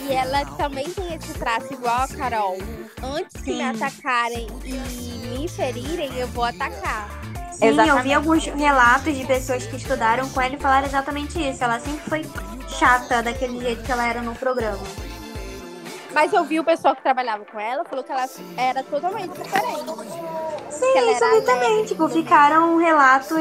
E 0.06 0.12
ela 0.12 0.44
também 0.58 0.84
tem 0.90 1.14
esse 1.14 1.32
traço 1.32 1.72
igual 1.72 2.02
a 2.02 2.08
Carol. 2.08 2.58
antes 3.02 3.42
que 3.42 3.52
me 3.54 3.62
atacarem 3.62 4.46
e 4.64 5.38
me 5.38 5.48
ferirem, 5.48 6.14
eu 6.18 6.28
vou 6.28 6.44
atacar. 6.44 7.08
Sim, 7.52 7.66
eu 7.66 7.74
vi 7.74 7.80
Exatamente. 7.80 8.12
alguns 8.12 8.44
relatos 8.44 9.16
de 9.16 9.24
pessoas 9.24 9.64
que 9.64 9.76
estudaram 9.76 10.28
com 10.28 10.40
ela 10.40 10.54
e 10.54 10.58
falaram 10.58 10.86
exatamente 10.86 11.38
isso. 11.38 11.64
Ela 11.64 11.80
sempre 11.80 12.02
foi 12.10 12.22
chata 12.78 13.22
daquele 13.22 13.60
jeito 13.60 13.82
que 13.82 13.92
ela 13.92 14.06
era 14.06 14.20
no 14.20 14.34
programa. 14.34 14.82
Mas 16.12 16.32
eu 16.32 16.44
vi 16.44 16.60
o 16.60 16.64
pessoal 16.64 16.94
que 16.94 17.02
trabalhava 17.02 17.44
com 17.44 17.58
ela, 17.58 17.84
falou 17.84 18.04
que 18.04 18.12
ela 18.12 18.26
era 18.56 18.84
totalmente 18.84 19.32
diferente. 19.32 19.84
Sim, 20.70 21.10
isso 21.10 21.30
vi 21.32 21.42
também. 21.44 21.84
Tipo, 21.86 22.08
ficaram 22.08 22.76
relatos 22.76 23.36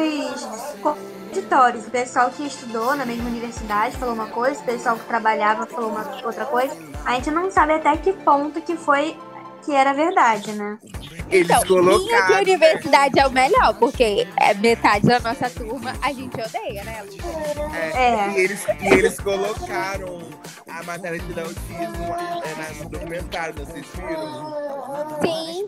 contraditórios. 0.81 1.87
O 1.87 1.91
pessoal 1.91 2.29
que 2.31 2.45
estudou 2.45 2.95
na 2.95 3.05
mesma 3.05 3.29
universidade 3.29 3.97
falou 3.97 4.13
uma 4.13 4.27
coisa, 4.27 4.59
o 4.59 4.65
pessoal 4.65 4.95
que 4.95 5.05
trabalhava 5.05 5.65
falou 5.65 5.91
uma 5.91 6.25
outra 6.25 6.45
coisa. 6.45 6.75
A 7.05 7.15
gente 7.15 7.31
não 7.31 7.51
sabe 7.51 7.73
até 7.73 7.95
que 7.97 8.13
ponto 8.13 8.61
que 8.61 8.75
foi 8.75 9.17
que 9.65 9.71
era 9.73 9.93
verdade, 9.93 10.51
né? 10.53 10.77
Eles 11.29 11.49
Então, 11.49 11.63
minha 11.63 11.81
de 11.81 11.89
colocaram. 11.97 12.29
né? 12.35 12.41
universidade 12.41 13.19
é 13.19 13.27
o 13.27 13.31
melhor, 13.31 13.73
porque 13.75 14.27
é 14.37 14.53
metade 14.55 15.05
da 15.07 15.19
nossa 15.19 15.49
turma 15.49 15.93
a 16.01 16.11
gente 16.13 16.35
odeia, 16.39 16.83
né? 16.83 17.03
É, 17.93 17.97
É. 17.97 18.31
E, 18.31 18.39
eles, 18.39 18.65
e 18.81 18.87
eles 18.87 19.19
colocaram 19.19 20.19
a 20.69 20.83
matéria 20.83 21.19
de 21.19 21.39
autismo 21.39 22.05
é, 22.43 22.83
no 22.83 22.89
documentário, 22.89 23.53
vocês 23.55 23.85
viram? 23.95 24.53
Sim. 25.21 25.67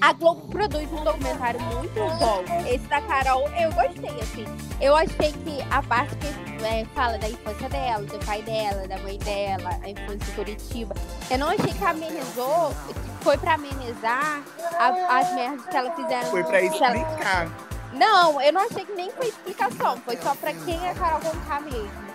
A 0.00 0.14
Globo 0.14 0.48
produz 0.48 0.90
um 0.92 1.04
documentário 1.04 1.60
muito 1.60 1.94
bom. 1.94 2.42
Esse 2.66 2.86
da 2.86 3.02
Carol, 3.02 3.46
eu 3.50 3.70
gostei, 3.72 4.20
assim. 4.22 4.46
Eu 4.80 4.96
achei 4.96 5.30
que 5.32 5.58
a 5.70 5.82
parte 5.82 6.16
que 6.16 6.64
é, 6.64 6.86
fala 6.94 7.18
da 7.18 7.28
infância 7.28 7.68
dela, 7.68 8.02
do 8.04 8.18
pai 8.24 8.40
dela, 8.42 8.88
da 8.88 8.96
mãe 8.98 9.18
dela, 9.18 9.70
a 9.82 9.88
infância 9.90 10.30
em 10.30 10.34
Curitiba, 10.34 10.94
eu 11.30 11.38
não 11.38 11.48
achei 11.48 11.72
que 11.74 11.84
amenizou, 11.84 12.74
foi 13.20 13.36
pra 13.36 13.54
amenizar 13.54 14.42
a- 14.78 15.18
as 15.18 15.34
merdas 15.34 15.66
que 15.66 15.76
ela 15.76 15.90
fizeram. 15.94 16.30
Foi 16.30 16.44
pra 16.44 16.60
que 16.60 16.66
ela- 16.82 16.96
explicar. 16.96 17.50
Não, 17.92 18.40
eu 18.40 18.52
não 18.54 18.62
achei 18.66 18.84
que 18.86 18.92
nem 18.92 19.10
foi 19.10 19.28
explicação. 19.28 19.98
Foi 20.04 20.16
só 20.16 20.34
pra 20.34 20.54
quem 20.54 20.88
é 20.88 20.94
Carol 20.94 21.20
Conká 21.20 21.60
mesmo. 21.60 22.10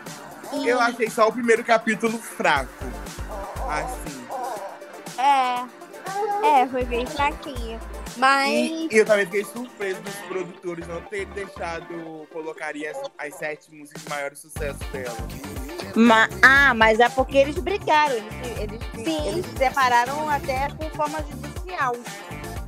E- 0.54 0.68
Eu 0.68 0.80
achei 0.80 1.10
só 1.10 1.28
o 1.28 1.32
primeiro 1.32 1.64
capítulo 1.64 2.18
fraco. 2.18 2.72
Assim. 3.70 4.26
É. 5.18 5.66
É, 6.62 6.68
foi 6.68 6.84
bem 6.86 7.06
fraquinho. 7.06 7.80
Mas. 8.18 8.50
E, 8.50 8.88
e 8.92 8.98
eu 8.98 9.06
também 9.06 9.26
fiquei 9.26 9.44
surpreso 9.44 10.00
dos 10.02 10.16
produtores 10.28 10.88
não 10.88 11.02
terem 11.02 11.28
deixado 11.34 12.28
colocaria 12.32 12.92
as, 12.92 12.98
as 13.18 13.36
sete 13.36 13.74
músicas 13.74 14.04
de 14.04 14.10
maior 14.10 14.36
sucesso 14.36 14.80
dela. 14.94 15.18
Ma- 15.96 16.30
ah, 16.42 16.74
mas 16.74 17.00
é 17.00 17.10
porque 17.10 17.38
eles 17.38 17.58
brigaram. 17.58 18.16
Eles, 18.16 18.60
eles, 18.60 18.82
Sim. 19.06 19.28
eles 19.28 19.46
se 19.46 19.58
separaram 19.58 20.30
até 20.30 20.70
por 20.70 20.90
forma 20.92 21.20
judicial. 21.24 21.94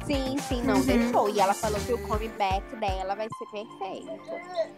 Sim, 0.07 0.37
sim, 0.47 0.61
não 0.63 0.75
Uhum. 0.75 0.81
deixou. 0.85 1.29
E 1.29 1.39
ela 1.39 1.53
falou 1.53 1.79
que 1.81 1.93
o 1.93 1.97
comeback 2.07 2.63
dela 2.77 3.13
vai 3.15 3.27
ser 3.37 3.45
perfeito. 3.51 4.09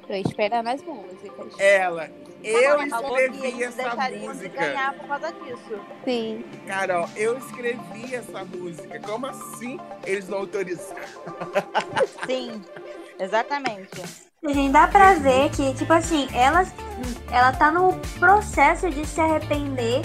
Tô 0.08 0.14
esperando 0.14 0.68
as 0.68 0.82
músicas. 0.84 1.60
Ela, 1.60 2.10
eu 2.44 2.60
Ela 2.64 2.88
falou 2.88 3.16
que 3.16 3.22
escrevi 3.24 3.48
eles 3.62 3.80
essa 3.80 4.10
música. 4.10 4.50
ganhar 4.60 4.94
por 4.96 5.08
causa 5.08 5.32
disso. 5.34 5.80
Sim. 6.04 6.44
Carol, 6.66 7.08
eu 7.16 7.38
escrevi 7.38 8.16
essa 8.16 8.44
música. 8.44 9.00
Como 9.02 9.28
assim 9.28 9.80
eles 10.06 10.28
não 10.28 10.40
autorizaram? 10.40 11.04
Sim, 12.26 12.62
exatamente. 13.20 14.02
Gente, 14.44 14.72
dá 14.72 14.88
pra 14.88 15.14
ver 15.16 15.50
que, 15.52 15.74
tipo 15.76 15.92
assim, 15.94 16.28
ela, 16.34 16.64
ela 17.32 17.52
tá 17.52 17.70
no 17.72 17.94
processo 18.20 18.90
de 18.90 19.06
se 19.06 19.20
arrepender, 19.20 20.02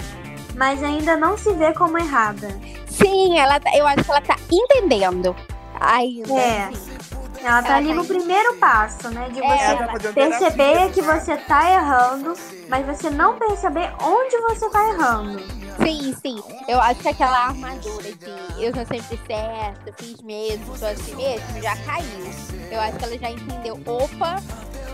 mas 0.55 0.83
ainda 0.83 1.15
não 1.15 1.37
se 1.37 1.51
vê 1.53 1.73
como 1.73 1.97
errada. 1.97 2.49
Sim, 2.97 3.37
ela, 3.39 3.59
tá- 3.59 3.75
eu 3.75 3.85
acho 3.87 4.03
que 4.03 4.11
ela 4.11 4.21
tá 4.21 4.35
entendendo 4.51 5.35
ainda. 5.79 6.33
É. 6.33 6.63
assim. 6.65 6.95
Ela 7.43 7.61
tá 7.61 7.67
Ela 7.67 7.77
ali 7.77 7.89
tá 7.89 7.93
no 7.95 8.05
primeiro 8.05 8.55
passo, 8.55 9.09
né? 9.09 9.29
De 9.29 9.39
É, 9.43 9.77
você 9.77 9.85
fazendo 9.85 10.13
perceber 10.15 10.57
terapia, 10.73 10.89
que 10.89 11.01
né? 11.01 11.19
você 11.19 11.37
tá 11.37 11.71
errando, 11.71 12.33
mas 12.67 12.85
você 12.87 13.09
não 13.11 13.37
perceber 13.37 13.93
onde 14.01 14.35
você 14.41 14.67
tá 14.69 14.89
errando. 14.89 15.39
Sim, 15.83 16.15
sim. 16.21 16.41
Eu 16.67 16.79
acho 16.81 17.01
que 17.01 17.09
aquela 17.09 17.47
armadura 17.47 18.11
de 18.13 18.63
eu 18.63 18.73
sou 18.73 18.85
sempre 18.85 19.19
certa, 19.27 19.93
fiz 19.97 20.21
mesmo, 20.21 20.75
sou 20.77 20.87
assim 20.87 21.15
mesmo, 21.15 21.61
já 21.61 21.75
caiu. 21.77 22.31
Eu 22.71 22.81
acho 22.81 22.97
que 22.97 23.03
ela 23.05 23.17
já 23.19 23.29
entendeu. 23.29 23.79
Opa, 23.85 24.41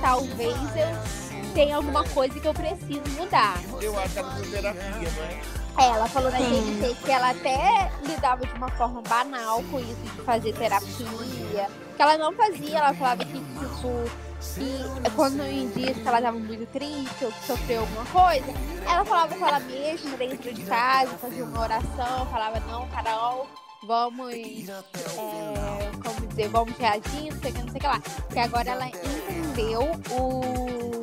talvez 0.01 0.57
eu 0.75 1.53
tenha 1.53 1.77
alguma 1.77 2.03
coisa 2.09 2.37
que 2.37 2.47
eu 2.47 2.53
preciso 2.53 3.03
mudar. 3.17 3.53
Eu 3.79 3.97
acho 3.97 4.13
que 4.13 4.19
ela 4.19 4.35
terapia, 4.51 5.09
não 5.15 5.23
é? 5.23 5.27
É, 5.27 5.60
ela 5.77 6.07
falou 6.07 6.31
na. 6.31 6.37
GNT 6.37 6.95
que 7.03 7.11
ela 7.11 7.31
até 7.31 7.91
lidava 8.03 8.45
de 8.45 8.53
uma 8.53 8.69
forma 8.71 9.01
banal 9.01 9.63
com 9.71 9.79
isso 9.79 9.95
de 9.95 10.21
fazer 10.23 10.53
terapia. 10.53 11.69
Que 11.95 12.01
ela 12.01 12.17
não 12.17 12.33
fazia, 12.33 12.77
ela 12.77 12.93
falava 12.93 13.23
que, 13.23 13.33
tipo, 13.33 14.09
que 14.55 15.11
quando 15.15 15.41
em 15.43 15.69
dias 15.69 15.97
que 15.97 16.07
ela 16.07 16.21
tava 16.21 16.37
muito 16.39 16.65
triste 16.71 17.25
ou 17.25 17.31
que 17.31 17.45
sofreu 17.45 17.81
alguma 17.81 18.05
coisa, 18.05 18.53
ela 18.85 19.05
falava 19.05 19.35
com 19.35 19.47
ela 19.47 19.59
mesma 19.59 20.17
dentro 20.17 20.53
de 20.53 20.63
casa, 20.63 21.11
fazia 21.17 21.45
uma 21.45 21.61
oração, 21.61 22.25
falava, 22.27 22.59
não, 22.61 22.87
Carol, 22.89 23.47
vamos, 23.83 24.33
é, 24.33 25.91
como 26.03 26.27
dizer, 26.27 26.49
vamos 26.49 26.75
reagir, 26.77 27.31
não 27.31 27.39
sei 27.39 27.51
o 27.51 27.53
que, 27.53 27.61
não 27.61 27.71
sei 27.71 27.77
o 27.77 27.79
que 27.79 27.87
lá. 27.87 28.01
Que 28.31 28.39
agora 28.39 28.71
ela 28.71 28.87
entendeu 28.87 29.81
o, 30.11 31.01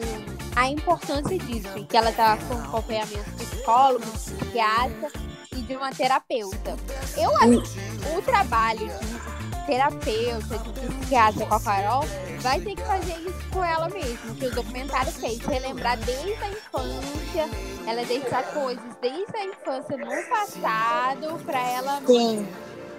a 0.59 0.69
importância 0.69 1.39
disso, 1.39 1.87
que 1.89 1.97
ela 1.97 2.11
tá 2.11 2.37
com 2.37 2.55
acompanhamento 2.55 3.31
psicólogo, 3.37 4.05
psiquiatra 4.11 5.09
e 5.55 5.61
de 5.61 5.77
uma 5.77 5.93
terapeuta. 5.93 6.77
Eu 7.17 7.31
acho 7.37 7.63
que 7.73 8.19
o 8.19 8.23
trabalho 8.23 8.89
de 8.89 9.67
terapeuta, 9.67 10.59
de 10.59 10.81
psiquiatra 10.81 11.47
com 11.47 11.55
a 11.55 11.61
Carol, 11.61 12.05
vai 12.41 12.61
ter 12.61 12.75
que 12.75 12.83
fazer 12.83 13.17
isso 13.21 13.49
com 13.53 13.65
ela 13.65 13.89
mesmo, 13.89 14.35
que 14.35 14.47
o 14.47 14.51
documentário 14.51 15.13
fez, 15.13 15.39
relembrar 15.39 15.97
desde 15.99 16.43
a 16.43 16.49
infância, 16.49 17.49
ela 17.87 18.05
deixar 18.05 18.43
coisas 18.53 18.97
desde 19.01 19.37
a 19.37 19.45
infância 19.45 19.97
no 19.97 20.29
passado 20.29 21.39
pra 21.45 21.61
ela 21.61 22.03
Sim. 22.05 22.49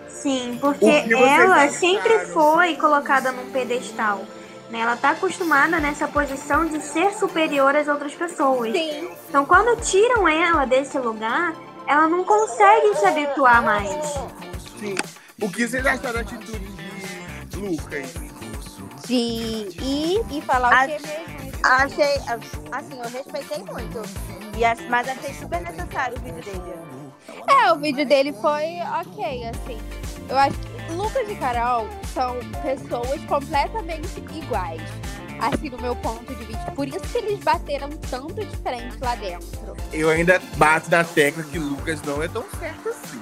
Sim, 0.07 0.57
porque 0.59 0.85
ela 0.85 1.69
sempre 1.69 2.19
foi 2.27 2.75
colocada 2.77 3.31
num 3.33 3.51
pedestal. 3.51 4.25
Né? 4.69 4.79
Ela 4.79 4.95
tá 4.95 5.11
acostumada 5.11 5.79
nessa 5.79 6.07
posição 6.07 6.65
de 6.65 6.79
ser 6.81 7.11
superior 7.13 7.75
às 7.75 7.87
outras 7.87 8.13
pessoas. 8.13 8.71
Sim, 8.71 9.09
Então, 9.27 9.45
quando 9.45 9.79
tiram 9.81 10.27
ela 10.27 10.65
desse 10.65 10.97
lugar, 10.99 11.53
ela 11.87 12.07
não 12.07 12.23
consegue 12.23 12.95
se 12.95 13.05
habituar 13.05 13.63
mais. 13.63 13.89
Sim. 14.79 14.95
O 15.41 15.49
que 15.49 15.67
vocês 15.67 15.85
acharam 15.85 16.13
da 16.13 16.19
atitude 16.21 16.59
de 17.47 17.57
Lucas? 17.57 18.13
de 19.07 19.15
ir 19.81 20.23
e 20.29 20.41
falar 20.41 20.71
Ah, 20.71 20.85
o 20.85 20.87
que 20.87 21.07
mesmo. 21.07 21.39
Achei, 21.63 22.15
assim, 22.71 22.99
eu 23.03 23.09
respeitei 23.09 23.63
muito. 23.63 24.01
E, 24.55 24.89
mas 24.89 25.07
achei 25.09 25.33
super 25.33 25.61
necessário 25.61 26.15
o 26.17 26.21
vídeo 26.21 26.43
dele. 26.43 26.73
É, 27.47 27.71
o 27.71 27.77
vídeo 27.77 28.05
dele 28.05 28.33
foi 28.33 28.65
ok, 29.01 29.45
assim. 29.47 29.79
Eu 30.29 30.37
acho 30.37 30.57
que 30.59 30.68
Lucas 30.95 31.29
e 31.29 31.35
Carol 31.35 31.87
são 32.13 32.37
pessoas 32.61 33.23
completamente 33.25 34.19
iguais. 34.33 34.81
Assim, 35.39 35.69
no 35.69 35.77
meu 35.77 35.95
ponto 35.95 36.25
de 36.35 36.43
vista. 36.43 36.71
Por 36.71 36.87
isso 36.87 36.99
que 36.99 37.17
eles 37.17 37.39
bateram 37.39 37.89
tanto 38.09 38.33
de 38.33 38.57
frente 38.57 38.97
lá 38.99 39.15
dentro. 39.15 39.77
Eu 39.93 40.09
ainda 40.09 40.41
bato 40.57 40.91
na 40.91 41.03
tecla 41.03 41.43
que 41.43 41.57
Lucas 41.57 42.01
não 42.01 42.21
é 42.21 42.27
tão 42.27 42.43
certo 42.59 42.89
assim. 42.89 43.21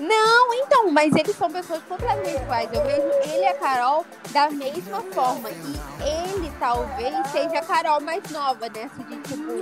Não, 0.00 0.54
então, 0.54 0.90
mas 0.90 1.14
eles 1.14 1.36
são 1.36 1.50
pessoas 1.50 1.82
completamente 1.82 2.40
iguais. 2.40 2.70
Eu 2.72 2.82
vejo 2.82 3.06
ele 3.22 3.42
e 3.42 3.46
a 3.46 3.54
Carol 3.54 4.06
da 4.30 4.48
mesma 4.50 5.02
forma. 5.12 5.50
E 5.50 6.30
ele 6.30 6.50
talvez 6.58 7.14
seja 7.30 7.58
a 7.58 7.62
Carol 7.62 8.00
mais 8.00 8.22
nova, 8.30 8.66
né? 8.70 8.90
Assim, 8.90 9.02
de 9.04 9.16
tipo, 9.28 9.52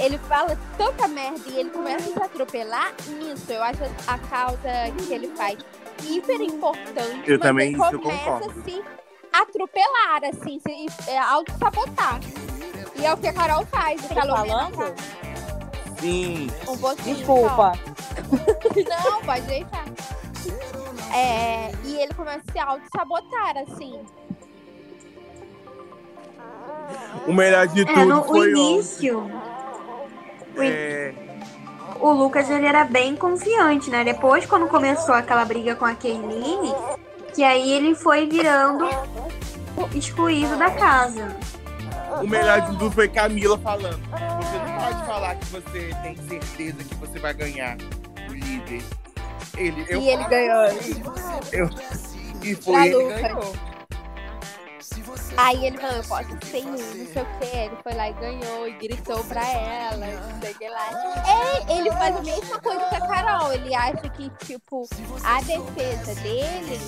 ele 0.00 0.16
fala 0.28 0.56
tanta 0.78 1.08
merda 1.08 1.40
e 1.48 1.58
ele 1.58 1.70
começa 1.70 2.08
a 2.08 2.12
se 2.12 2.22
atropelar 2.22 2.92
nisso. 3.08 3.50
Eu 3.50 3.64
acho 3.64 3.80
a 4.06 4.18
causa 4.18 4.60
que 4.96 5.12
ele 5.12 5.26
faz 5.36 5.58
hiper 6.02 6.40
importante. 6.40 7.22
Eu 7.30 7.38
mas 7.38 7.40
também, 7.40 7.68
ele 7.68 7.76
isso 7.76 7.92
eu 7.94 8.00
começa 8.00 8.24
concordo. 8.24 8.60
a 8.60 8.64
se 8.64 8.82
atropelar, 9.32 10.24
assim, 10.24 10.60
se 10.60 11.10
é, 11.10 11.18
auto-sabotar. 11.18 12.20
E 12.96 13.04
é 13.04 13.12
o 13.12 13.16
que 13.16 13.26
a 13.26 13.32
Carol 13.32 13.66
faz. 13.66 14.00
Tá 14.06 14.14
pelo 14.20 14.42
menos 14.42 14.48
falando? 14.76 14.94
Sim. 16.00 16.50
Um 16.68 16.76
pouquinho 16.78 17.16
Desculpa. 17.16 17.54
só. 17.56 17.72
Não, 19.10 19.22
pode 19.22 19.40
deixar. 19.46 19.84
É, 21.14 21.70
e 21.84 22.00
ele 22.00 22.14
começa 22.14 22.42
a 22.48 22.52
se 22.52 22.58
auto-sabotar, 22.58 23.56
assim. 23.58 24.00
O 27.26 27.32
melhor 27.32 27.66
de 27.68 27.84
tudo 27.84 28.00
É, 28.00 28.04
no 28.04 28.20
o 28.20 28.24
foi 28.24 28.50
início, 28.50 29.18
ontem. 29.18 30.70
É, 30.70 31.14
o 32.00 32.10
Lucas 32.12 32.50
ele 32.50 32.66
era 32.66 32.84
bem 32.84 33.16
confiante, 33.16 33.90
né? 33.90 34.04
Depois, 34.04 34.46
quando 34.46 34.66
começou 34.68 35.14
aquela 35.14 35.44
briga 35.44 35.74
com 35.74 35.84
a 35.84 35.94
Keiline, 35.94 36.74
que 37.34 37.42
aí 37.42 37.72
ele 37.72 37.94
foi 37.94 38.26
virando 38.26 38.88
excluído 39.94 40.56
da 40.56 40.70
casa. 40.70 41.36
o 42.22 42.26
melhor 42.26 42.60
de 42.60 42.66
tudo 42.68 42.90
foi 42.90 43.08
Camila 43.08 43.58
falando. 43.58 44.00
Você 44.10 44.58
não 44.58 44.78
pode 44.78 45.06
falar 45.06 45.34
que 45.36 45.46
você 45.46 45.90
tem 46.02 46.16
certeza 46.28 46.84
que 46.84 46.94
você 46.96 47.18
vai 47.18 47.34
ganhar 47.34 47.76
o 48.28 48.32
líder. 48.32 48.82
Ele, 49.56 49.84
eu 49.88 50.00
E 50.00 50.08
ele 50.10 50.24
ganhou. 50.24 50.64
Eu, 51.52 51.70
e 52.42 52.54
foi 52.56 52.86
ele 52.86 52.96
Lucas. 52.96 53.20
ganhou. 53.20 53.52
Aí 55.36 55.66
ele 55.66 55.78
falou, 55.78 55.96
eu 55.96 56.04
posso 56.04 56.46
sem 56.46 56.64
não 56.64 56.76
sei 56.78 57.22
o 57.22 57.26
que. 57.38 57.56
Ele 57.56 57.76
foi 57.82 57.94
lá 57.94 58.10
e 58.10 58.12
ganhou 58.14 58.68
e 58.68 58.72
gritou 58.72 59.24
pra 59.24 59.46
ela, 59.46 60.06
não 60.06 60.40
sei 60.40 60.52
o 60.52 60.58
que 60.58 60.68
lá. 60.68 60.88
É, 61.26 61.76
ele 61.76 61.90
faz 61.92 62.16
a 62.16 62.22
mesma 62.22 62.58
coisa 62.60 62.84
que 62.88 62.94
a 62.94 63.00
Carol. 63.00 63.52
Ele 63.52 63.74
acha 63.74 64.08
que, 64.10 64.30
tipo, 64.44 64.88
a 65.22 65.40
defesa 65.40 66.14
dele 66.20 66.80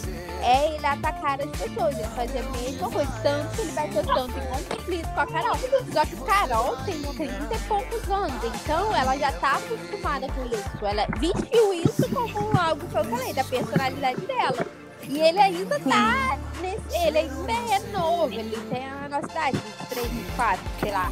é 0.43 0.75
ele 0.75 0.87
atacar 0.87 1.41
as 1.41 1.51
pessoas. 1.51 1.99
Ele 1.99 2.09
faz 2.09 2.31
a 2.37 2.43
mesma 2.43 2.91
coisa. 2.91 3.13
Tanto 3.23 3.55
que 3.55 3.61
ele 3.63 3.73
bateu 3.73 4.05
tanto 4.05 4.39
em 4.39 4.47
conflito 4.47 5.09
com 5.15 5.21
a 5.21 5.27
Carol. 5.27 5.57
Só 5.93 6.07
que 6.07 6.17
Carol 6.25 6.77
tem 6.85 7.03
30 7.03 7.55
e 7.55 7.59
poucos 7.69 8.11
anos. 8.11 8.45
Então 8.45 8.95
ela 8.95 9.17
já 9.17 9.33
tá 9.33 9.57
acostumada 9.57 10.27
com 10.29 10.47
isso. 10.47 10.87
Ela 10.87 11.07
vestiu 11.19 11.75
isso 11.75 12.09
como 12.11 12.59
algo 12.59 12.87
que 12.87 12.97
eu 12.97 13.05
falei, 13.05 13.33
da 13.33 13.45
personalidade 13.45 14.21
dela. 14.23 14.86
E 15.09 15.21
ele 15.21 15.39
ainda 15.39 15.79
tá 15.81 16.39
nesse. 16.61 17.07
Ele 17.07 17.19
ainda 17.19 17.53
é 17.53 17.79
novo, 17.93 18.33
ele 18.35 18.57
tem 18.69 18.87
a 18.87 19.09
nossa 19.09 19.27
idade, 19.31 19.59
23, 19.89 20.07
24, 20.09 20.61
sei 20.81 20.91
lá. 20.91 21.11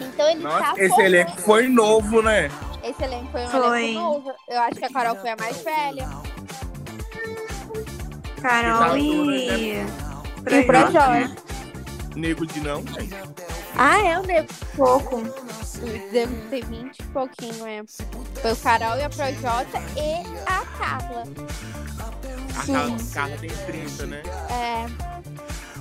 Então 0.00 0.30
ele 0.30 0.42
Nossa, 0.42 0.58
tá 0.58 0.74
esse 0.76 0.88
formando. 0.88 1.06
elenco 1.06 1.40
foi 1.42 1.68
novo, 1.68 2.22
né? 2.22 2.50
Esse 2.82 3.04
elenco 3.04 3.30
foi 3.30 3.44
um 3.44 3.48
Foi. 3.48 3.82
elenco 3.82 4.00
novo. 4.00 4.34
Eu 4.48 4.60
acho 4.60 4.74
que 4.78 4.84
a 4.84 4.90
Carol 4.90 5.16
foi 5.16 5.30
a 5.30 5.36
mais 5.36 5.62
velha. 5.62 6.08
Carol 8.40 8.96
e. 8.98 9.74
E 10.50 10.58
o 10.60 10.66
Projota. 10.66 11.36
Nego 12.16 12.46
de 12.46 12.60
não, 12.60 12.82
gente. 12.86 13.14
Ah, 13.76 13.98
é 14.04 14.18
o 14.18 14.22
Nego. 14.24 14.48
Pouco. 14.76 15.22
Deve 16.12 16.34
ter 16.50 16.64
20 16.64 16.98
e 16.98 17.02
pouquinho, 17.04 17.66
é. 17.66 17.82
Foi 18.40 18.52
o 18.52 18.56
Carol 18.56 18.96
e 18.98 19.02
a 19.04 19.08
Projota 19.10 19.78
e 19.96 20.22
a 20.46 20.64
Carla. 20.78 21.24
A 22.56 22.62
Sim. 22.62 22.72
Carla, 22.72 22.96
Carla 23.14 23.36
tem 23.38 23.50
30, 23.50 24.06
né? 24.06 24.22
É. 24.50 24.86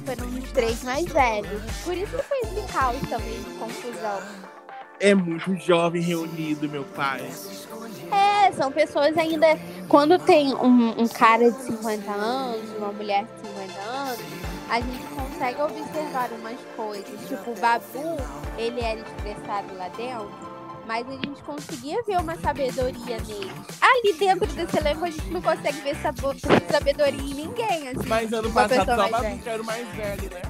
Foram 0.05 0.30
os 0.30 0.51
três 0.51 0.84
mais 0.84 1.05
velhos. 1.05 1.61
Por 1.84 1.95
isso 1.95 2.17
que 2.17 2.24
foi 2.24 2.39
esse 2.39 2.74
caos 2.74 2.99
também 3.09 3.41
de 3.43 3.49
confusão. 3.51 4.19
É 4.99 5.15
muito 5.15 5.55
jovem 5.55 6.01
reunido, 6.01 6.69
meu 6.69 6.84
pai. 6.84 7.28
É, 8.11 8.51
são 8.51 8.72
pessoas 8.72 9.17
ainda. 9.17 9.47
Quando 9.88 10.17
tem 10.19 10.53
um, 10.55 11.01
um 11.01 11.07
cara 11.07 11.51
de 11.51 11.61
50 11.63 12.11
anos, 12.11 12.69
uma 12.78 12.91
mulher 12.91 13.26
de 13.26 13.47
50 13.47 13.80
anos, 13.82 14.19
a 14.69 14.80
gente 14.80 15.03
consegue 15.15 15.61
observar 15.61 16.30
umas 16.32 16.59
coisas. 16.76 17.28
Tipo, 17.28 17.51
o 17.51 17.55
Babu, 17.55 18.17
ele 18.57 18.82
era 18.82 18.99
expressado 18.99 19.74
lá 19.76 19.88
dentro, 19.89 20.32
mas 20.88 21.08
a 21.08 21.12
gente 21.14 21.42
conseguia 21.44 22.02
ver 22.04 22.18
uma 22.20 22.36
sabedoria 22.38 23.18
nele. 23.28 23.52
Ali 23.82 24.14
dentro 24.18 24.48
desse 24.48 24.78
elenco, 24.78 25.06
a 25.06 25.10
gente 25.10 25.30
não 25.30 25.42
consegue 25.42 25.80
ver 25.82 25.96
sabo- 25.98 26.36
sabedoria 26.72 27.20
em 27.22 27.34
ninguém. 27.34 27.88
Assim. 27.90 28.08
Mas 28.08 28.32
ano 28.34 28.52
passado 28.52 28.86
só. 28.96 29.10
Babu 29.10 29.40
era 29.46 29.62
o 29.62 29.66
mais 29.66 29.88
velho, 29.90 30.30
né? 30.30 30.42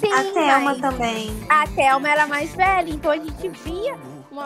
Sim, 0.00 0.12
A 0.12 0.22
Thelma 0.32 0.60
mas 0.60 0.80
também. 0.80 1.46
a 1.48 1.66
Thelma 1.66 2.08
era 2.08 2.26
mais 2.26 2.54
velha, 2.54 2.88
então 2.90 3.10
a 3.10 3.16
gente 3.16 3.48
via 3.48 3.96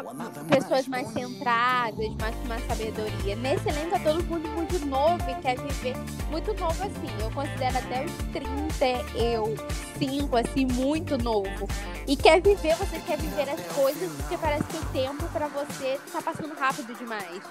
uma- 0.01 0.31
pessoas 0.49 0.89
mais 0.89 1.09
centradas, 1.09 2.09
mais 2.21 2.35
com 2.37 2.45
uma 2.45 2.59
sabedoria. 2.67 3.37
Nesse 3.37 3.69
elenco 3.69 3.95
é 3.95 3.99
todo 3.99 4.23
mundo 4.25 4.49
muito 4.49 4.79
novo 4.87 5.23
e 5.31 5.35
quer 5.43 5.59
viver 5.59 5.97
muito 6.31 6.53
novo 6.55 6.83
assim. 6.83 7.11
Eu 7.21 7.31
considero 7.31 7.79
até 7.79 8.05
os 8.05 8.13
30, 8.33 9.17
eu 9.17 9.55
5, 9.99 10.37
assim, 10.37 10.67
muito 10.67 11.17
novo. 11.19 11.69
E 12.07 12.17
quer 12.17 12.41
viver, 12.41 12.75
você 12.77 12.99
quer 13.01 13.19
viver 13.19 13.49
as 13.49 13.61
coisas, 13.75 14.11
porque 14.17 14.37
parece 14.39 14.65
que 14.65 14.77
o 14.77 14.85
tempo 14.87 15.25
pra 15.33 15.47
você 15.49 16.01
tá 16.13 16.21
passando 16.21 16.55
rápido 16.59 16.95
demais. 16.99 17.43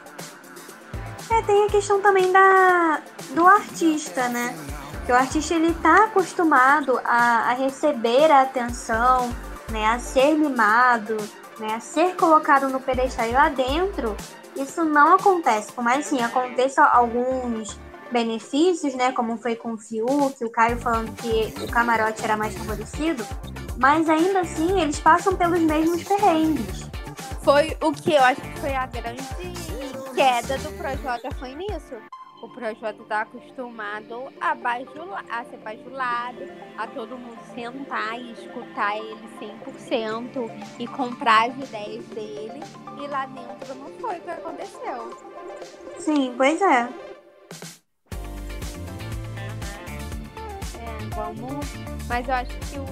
É, 1.30 1.42
tem 1.44 1.66
a 1.66 1.70
questão 1.70 2.02
também 2.02 2.32
da, 2.32 3.02
do 3.34 3.48
artista, 3.48 4.28
né? 4.28 4.54
Que 5.06 5.12
o 5.12 5.16
artista 5.16 5.54
ele 5.54 5.74
tá 5.76 6.06
acostumado 6.06 7.00
a, 7.06 7.50
a 7.50 7.54
receber 7.54 8.30
a 8.30 8.42
atenção, 8.42 9.34
né? 9.70 9.86
A 9.88 9.98
ser 10.00 10.34
mimado, 10.38 11.16
né? 11.62 11.80
Ser 11.80 12.16
colocado 12.16 12.68
no 12.68 12.80
pedestal 12.80 13.28
e 13.28 13.32
lá 13.32 13.50
dentro. 13.50 14.18
Isso 14.56 14.84
não 14.84 15.14
acontece. 15.16 15.72
Por 15.72 15.84
mais 15.84 16.06
assim, 16.06 16.22
aconteça 16.22 16.84
alguns 16.84 17.80
benefícios, 18.12 18.94
né? 18.96 19.12
Como 19.12 19.38
foi 19.38 19.56
com 19.56 19.74
o 19.74 19.78
Fiuk, 19.78 20.44
o 20.44 20.50
Caio 20.50 20.78
falando 20.80 21.16
que 21.16 21.54
o 21.64 21.72
camarote 21.72 22.24
era 22.24 22.36
mais 22.36 22.54
favorecido. 22.56 23.26
Mas 23.78 24.10
ainda 24.10 24.42
assim, 24.42 24.82
eles 24.82 25.00
passam 25.00 25.36
pelos 25.36 25.60
mesmos 25.60 26.04
perrengues. 26.04 26.90
Foi 27.42 27.78
o 27.82 27.92
que 27.92 28.14
eu 28.14 28.24
acho 28.24 28.42
que 28.42 28.60
foi 28.60 28.76
a 28.76 28.86
grande 28.86 29.24
queda 30.14 30.58
do 30.58 30.72
Projota 30.78 31.30
foi 31.40 31.56
nisso. 31.56 31.96
O 32.42 32.50
Projota 32.50 33.04
tá 33.08 33.22
acostumado 33.22 34.34
a, 34.42 34.56
bajula, 34.56 35.24
a 35.30 35.46
ser 35.46 35.58
bajulado, 35.58 36.40
a 36.76 36.88
todo 36.88 37.16
mundo 37.16 37.40
sentar 37.54 38.20
e 38.20 38.32
escutar 38.32 38.98
ele 38.98 39.30
100% 39.40 40.50
e 40.80 40.88
comprar 40.88 41.52
as 41.52 41.56
ideias 41.56 42.04
dele. 42.08 42.60
E 43.00 43.08
lá 43.08 43.28
dentro 43.28 43.76
não 43.76 43.90
foi 44.00 44.18
o 44.18 44.22
que 44.22 44.30
aconteceu. 44.32 45.18
Sim, 46.00 46.34
pois 46.36 46.60
é. 46.64 46.90
É, 50.80 51.16
vamos. 51.16 51.66
Mas 52.08 52.28
eu 52.28 52.34
acho 52.34 52.58
que 52.58 52.80
o. 52.80 52.86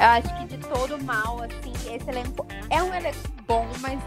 Eu 0.00 0.08
acho 0.08 0.38
que 0.38 0.56
de 0.56 0.58
todo 0.68 1.02
mal, 1.04 1.40
assim, 1.40 1.94
esse 1.94 2.10
elenco 2.10 2.44
é 2.68 2.82
um 2.82 2.92
elenco 2.92 3.30
bom, 3.46 3.64
mas 3.80 4.00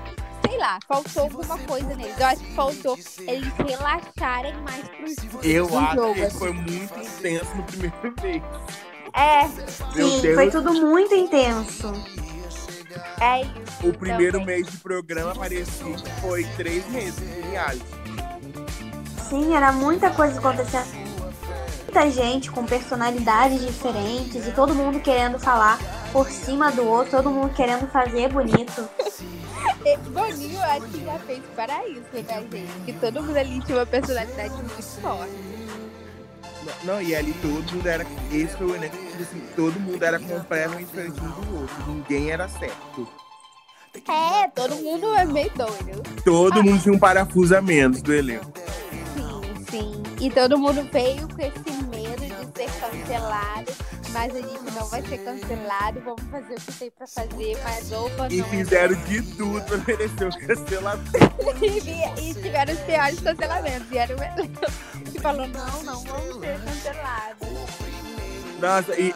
sei 0.48 0.58
lá, 0.58 0.80
faltou 0.88 1.24
alguma 1.24 1.58
coisa 1.60 1.95
neles. 1.95 2.18
Eu 2.20 2.26
acho 2.28 2.43
que 2.43 2.54
faltou 2.54 2.98
eles 3.28 3.54
relaxarem 3.58 4.54
mais 4.62 4.86
pro, 4.88 5.43
Eu 5.43 5.68
pro 5.68 5.78
acho 5.78 5.95
jogo. 5.95 6.14
que 6.14 6.22
assim. 6.22 6.38
foi 6.38 6.52
muito 6.54 7.00
intenso 7.00 7.56
no 7.56 7.64
primeiro 7.64 8.14
mês. 8.22 8.43
É, 9.14 9.48
Meu 9.95 10.10
Sim, 10.10 10.22
Deus. 10.22 10.36
foi 10.36 10.52
tudo 10.52 10.74
muito 10.74 11.14
intenso. 11.16 11.91
é 13.20 13.41
isso. 13.41 13.88
O 13.88 13.93
primeiro 13.93 14.39
também. 14.39 14.58
mês 14.62 14.68
de 14.68 14.78
programa 14.78 15.34
parecia 15.36 15.93
que 15.95 16.12
foi 16.22 16.43
três 16.56 16.88
meses 16.89 17.16
de 17.20 17.41
reality. 17.50 17.86
Sim, 19.30 19.56
era 19.56 19.72
muita 19.72 20.10
coisa 20.12 20.39
acontecendo. 20.39 21.08
Muita 21.84 22.12
gente 22.12 22.52
com 22.52 22.66
personalidades 22.66 23.66
diferentes 23.66 24.45
e 24.48 24.52
todo 24.52 24.76
mundo 24.76 25.00
querendo 25.00 25.39
falar 25.39 25.80
por 26.12 26.30
cima 26.30 26.72
do 26.72 26.86
outro, 26.86 27.18
todo 27.18 27.30
mundo 27.30 27.53
querendo 27.53 27.88
fazer 27.88 28.30
bonito. 28.30 28.88
Boninho, 30.12 30.55
eu 30.55 30.64
acho 30.64 30.88
que 30.88 31.05
já 31.05 31.20
fez 31.20 31.41
para 31.55 31.88
isso, 31.88 32.03
né, 32.12 32.24
gente? 32.24 32.68
Que 32.86 32.93
todo 32.93 33.24
mundo 33.24 33.38
ali 33.38 33.62
tinha 33.62 33.78
uma 33.78 33.86
personalidade 33.86 34.53
muito 34.55 34.84
forte. 34.84 35.58
Não, 36.84 37.01
e 37.01 37.16
ali 37.16 37.34
todo 37.41 37.74
mundo 37.74 37.88
era. 37.88 38.05
Esse 38.32 38.58
foi 38.58 38.68
o 38.68 38.80
tipo 38.80 39.22
assim, 39.22 39.41
todo 39.55 39.80
mundo 39.80 40.03
era 40.03 40.20
completamente 40.20 40.89
um 40.99 41.10
do 41.10 41.62
outro. 41.62 41.76
Ninguém 41.88 42.32
era 42.32 42.47
certo. 42.49 43.08
É, 44.08 44.47
todo 44.49 44.76
mundo 44.76 45.14
é 45.16 45.26
meio 45.26 45.51
doido. 45.55 46.03
Todo 46.24 46.64
mundo 46.64 46.82
tinha 46.82 46.93
um 46.93 46.99
parafuso 46.99 47.55
a 47.55 47.62
menos 47.62 48.01
do 48.01 48.14
elenco. 48.14 48.51
Sim, 49.16 49.66
sim. 49.70 50.03
E 50.20 50.30
todo 50.30 50.58
mundo 50.58 50.88
veio 50.91 51.28
com 51.30 51.41
esse 51.41 51.72
medo 51.89 52.26
ser 52.56 52.70
cancelado. 52.80 53.72
Mas 54.12 54.36
a 54.36 54.41
gente 54.41 54.72
não 54.74 54.86
vai 54.88 55.02
ser 55.02 55.18
cancelado. 55.20 56.00
Vamos 56.02 56.24
fazer 56.32 56.54
o 56.56 56.62
que 56.62 56.72
tem 56.74 56.91
pra 56.91 57.08
fazer. 57.08 57.58
Mas 57.64 57.91
opa, 57.91 58.28
E 58.30 58.38
não. 58.38 58.50
fizeram 58.50 58.95
de 59.04 59.22
tudo 59.36 59.62
pra 59.64 59.78
merecer 59.86 60.28
o 60.30 60.48
cancelamento. 60.48 61.12
e, 61.62 62.30
e 62.30 62.34
tiveram 62.34 62.74
os 62.74 62.80
piores 62.82 63.20
cancelamentos. 63.20 63.91
E 63.91 63.98
era 63.98 64.16
o 64.16 64.24
elenco 64.24 64.62
que 65.12 65.20
falou: 65.20 65.48
não, 65.48 65.84
não 65.84 66.04
vamos 66.04 66.39
ser 66.39 66.60
cancelados. 66.62 67.48
Nossa, 68.60 69.00
e, 69.00 69.14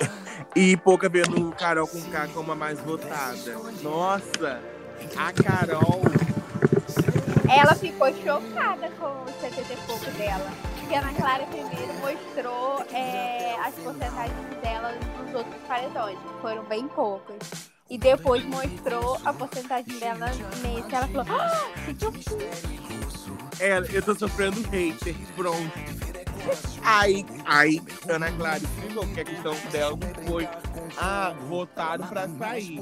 e 0.55 0.77
pouca 0.77 1.09
vendo 1.09 1.49
o 1.49 1.51
Carol 1.55 1.87
com 1.87 2.01
K 2.01 2.27
como 2.27 2.51
a 2.51 2.55
mais 2.55 2.79
votada. 2.79 3.57
Nossa, 3.81 4.61
a 5.17 5.33
Carol. 5.33 6.01
Ela 7.49 7.75
ficou 7.75 8.07
chocada 8.23 8.89
com 8.99 9.23
os 9.23 9.41
70 9.41 9.73
e 9.73 9.77
pouco 9.87 10.05
dela. 10.11 10.51
Porque 10.91 11.05
a 11.05 11.07
Ana 11.07 11.17
Clara 11.17 11.45
primeiro 11.45 11.93
mostrou 12.01 12.85
é, 12.91 13.55
as 13.61 13.73
porcentagens 13.75 14.61
dela 14.61 14.91
nos 15.23 15.33
outros 15.33 15.61
paredões, 15.65 16.19
que 16.19 16.41
foram 16.41 16.65
bem 16.65 16.85
poucas. 16.89 17.37
E 17.89 17.97
depois 17.97 18.43
mostrou 18.43 19.17
a 19.23 19.33
porcentagem 19.33 19.97
dela 19.99 20.25
nesse. 20.61 20.93
Ela 20.93 21.07
falou: 21.07 21.25
ah, 21.29 21.71
que, 21.85 21.93
que 21.93 22.05
eu 22.05 22.11
fiz? 22.11 22.25
Ela, 23.61 23.85
eu 23.85 24.01
tô 24.01 24.13
sofrendo 24.15 24.61
hater, 24.63 25.15
pronto. 25.33 25.71
Aí, 26.83 27.25
aí, 27.45 27.81
Ana 28.09 28.29
Clara 28.33 28.57
explicou 28.57 29.07
que 29.13 29.21
a 29.21 29.23
questão 29.23 29.55
dela 29.71 29.97
foi. 30.27 30.45
Ah, 30.97 31.33
votaram 31.47 32.05
pra 32.05 32.27
sair. 32.27 32.81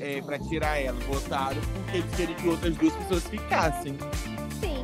É, 0.00 0.22
pra 0.22 0.38
tirar 0.38 0.80
ela. 0.80 0.98
Votaram 1.00 1.60
porque 1.60 1.98
eles 1.98 2.14
queriam 2.14 2.38
que 2.38 2.48
outras 2.48 2.74
duas 2.76 2.94
pessoas 2.94 3.24
ficassem. 3.24 3.98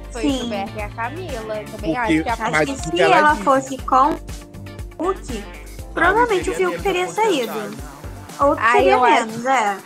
Sim, 0.08 0.12
foi 0.12 0.22
Sim. 0.22 0.28
o 0.28 0.32
Gilberto 0.38 0.78
e 0.78 0.82
a 0.82 0.88
Camila. 0.90 1.56
Eu 1.60 1.64
também 1.66 1.94
Porque- 1.94 1.98
acho 1.98 2.22
que 2.22 2.28
a 2.28 2.32
Acho 2.48 2.66
que 2.66 2.76
se 2.82 2.90
que 2.90 3.00
ela 3.02 3.16
ela 3.16 3.36
fosse 3.36 3.78
com 3.78 4.10
o 4.98 5.14
Fiuk, 5.14 5.44
provavelmente 5.94 6.50
o 6.50 6.52
seria 6.54 6.68
Fiuk 6.70 6.82
teria 6.82 7.08
saído. 7.08 7.52
porcentagem. 7.52 7.78
Ou 8.40 8.52
Ah, 8.52 8.72
acho. 8.72 9.00
menos, 9.26 9.46
é. 9.46 9.78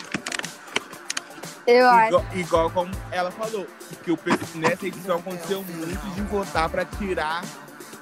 Eu 1.67 1.89
acho. 1.89 2.07
Igual, 2.09 2.25
igual 2.35 2.71
como 2.71 2.91
ela 3.11 3.31
falou, 3.31 3.67
que 4.05 4.11
o, 4.11 4.19
nessa 4.57 4.87
edição 4.87 5.17
aconteceu 5.19 5.63
muito 5.63 6.15
de 6.15 6.21
votar 6.23 6.69
pra 6.69 6.85
tirar 6.85 7.43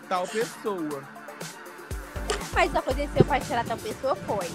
tal 0.09 0.27
pessoa. 0.27 1.03
Mas 2.53 2.75
aconteceu 2.75 3.25
pra 3.25 3.39
tirar 3.39 3.65
tal 3.65 3.77
pessoa 3.77 4.17
foi. 4.17 4.49